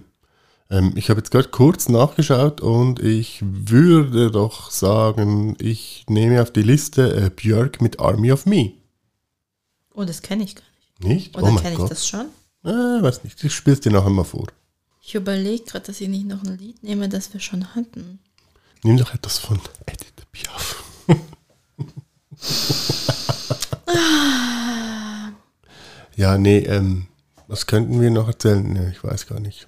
Ähm, 0.70 0.94
ich 0.96 1.10
habe 1.10 1.20
jetzt 1.20 1.32
gerade 1.32 1.50
kurz 1.50 1.90
nachgeschaut 1.90 2.62
und 2.62 3.00
ich 3.00 3.40
würde 3.44 4.32
doch 4.32 4.72
sagen, 4.72 5.56
ich 5.60 6.06
nehme 6.10 6.42
auf 6.42 6.52
die 6.52 6.64
Liste 6.64 7.16
äh, 7.16 7.30
Björk 7.30 7.82
mit 7.82 8.00
Army 8.00 8.32
of 8.32 8.46
Me. 8.46 8.72
Oh, 9.94 10.04
das 10.04 10.22
kenne 10.22 10.44
ich 10.44 10.56
gar 10.56 10.64
nicht. 10.64 11.04
Nicht? 11.04 11.38
Oder 11.38 11.54
oh 11.54 11.56
kenne 11.56 11.76
ich 11.76 11.90
das 11.90 12.08
schon? 12.08 12.28
Äh, 12.66 13.02
weiß 13.02 13.24
nicht. 13.24 13.44
Ich 13.44 13.54
spiel's 13.54 13.80
dir 13.80 13.92
nachher 13.92 14.10
mal 14.10 14.24
vor. 14.24 14.48
Ich 15.02 15.14
überlege 15.14 15.64
gerade, 15.66 15.86
dass 15.86 16.02
ich 16.02 16.08
nicht 16.08 16.26
noch 16.26 16.44
ein 16.44 16.58
Lied 16.58 16.82
nehme, 16.84 17.08
das 17.08 17.32
wir 17.32 17.40
schon 17.40 17.76
hatten. 17.76 18.20
Nimm 18.84 18.98
doch 18.98 19.14
etwas 19.14 19.38
von 19.38 19.62
Edith 19.86 20.14
Piaf. 20.32 20.84
ja, 26.16 26.38
nee, 26.40 26.58
ähm, 26.60 27.06
was 27.48 27.68
könnten 27.68 28.02
wir 28.02 28.10
noch 28.10 28.28
erzählen? 28.28 28.64
Nee, 28.74 28.90
ich 28.90 29.04
weiß 29.04 29.28
gar 29.28 29.40
nicht. 29.40 29.68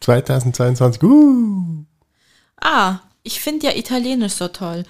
2022, 0.00 1.02
uh! 1.02 1.84
Ah, 2.60 3.00
ich 3.22 3.40
finde 3.40 3.68
ja 3.68 3.74
Italienisch 3.74 4.34
so 4.34 4.48
toll. 4.48 4.84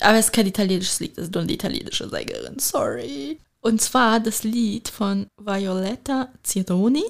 Aber 0.00 0.18
es 0.18 0.26
ist 0.26 0.32
kein 0.32 0.46
italienisches 0.46 1.00
Lied, 1.00 1.16
das 1.16 1.24
ist 1.26 1.34
nur 1.34 1.42
eine 1.42 1.52
italienische 1.52 2.08
Sängerin. 2.08 2.58
Sorry. 2.58 3.40
Und 3.60 3.80
zwar 3.80 4.20
das 4.20 4.44
Lied 4.44 4.88
von 4.88 5.26
Violetta 5.36 6.28
Zironi. 6.42 7.04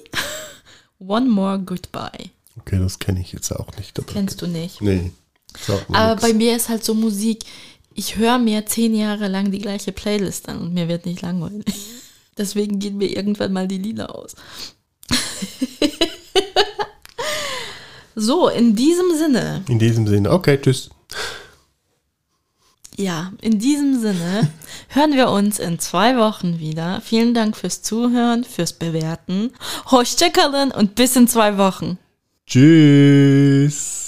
One 0.99 1.27
More 1.27 1.59
Goodbye. 1.59 2.31
Okay, 2.59 2.79
das 2.79 2.99
kenne 2.99 3.21
ich 3.21 3.31
jetzt 3.33 3.51
auch 3.51 3.75
nicht. 3.77 3.99
Kennst 4.07 4.41
du 4.41 4.47
nicht? 4.47 4.81
nee. 4.81 5.11
Aber 5.89 6.11
nix. 6.11 6.21
bei 6.21 6.33
mir 6.33 6.55
ist 6.55 6.69
halt 6.69 6.83
so 6.83 6.93
Musik, 6.93 7.43
ich 7.93 8.17
höre 8.17 8.37
mir 8.37 8.65
zehn 8.65 8.93
Jahre 8.93 9.27
lang 9.27 9.51
die 9.51 9.59
gleiche 9.59 9.91
Playlist 9.91 10.49
an 10.49 10.61
und 10.61 10.73
mir 10.73 10.87
wird 10.87 11.05
nicht 11.05 11.21
langweilig. 11.21 11.65
Deswegen 12.37 12.77
gehen 12.77 12.97
mir 12.97 13.07
irgendwann 13.07 13.53
mal 13.53 13.67
die 13.67 13.79
Lieder 13.79 14.13
aus. 14.15 14.35
so, 18.15 18.49
in 18.49 18.75
diesem 18.75 19.15
Sinne, 19.17 19.63
In 19.67 19.79
diesem 19.79 20.05
Sinne, 20.05 20.31
okay, 20.31 20.59
tschüss. 20.61 20.89
Ja, 22.97 23.31
in 23.41 23.59
diesem 23.59 23.99
Sinne 23.99 24.49
hören 24.89 25.13
wir 25.13 25.29
uns 25.29 25.59
in 25.59 25.79
zwei 25.79 26.17
Wochen 26.17 26.59
wieder. 26.59 27.01
Vielen 27.01 27.33
Dank 27.33 27.55
fürs 27.55 27.81
Zuhören, 27.81 28.43
fürs 28.43 28.73
Bewerten. 28.73 29.51
Hoşçakalın 29.85 30.71
und 30.71 30.95
bis 30.95 31.15
in 31.15 31.27
zwei 31.27 31.57
Wochen. 31.57 31.97
Tschüss. 32.47 34.06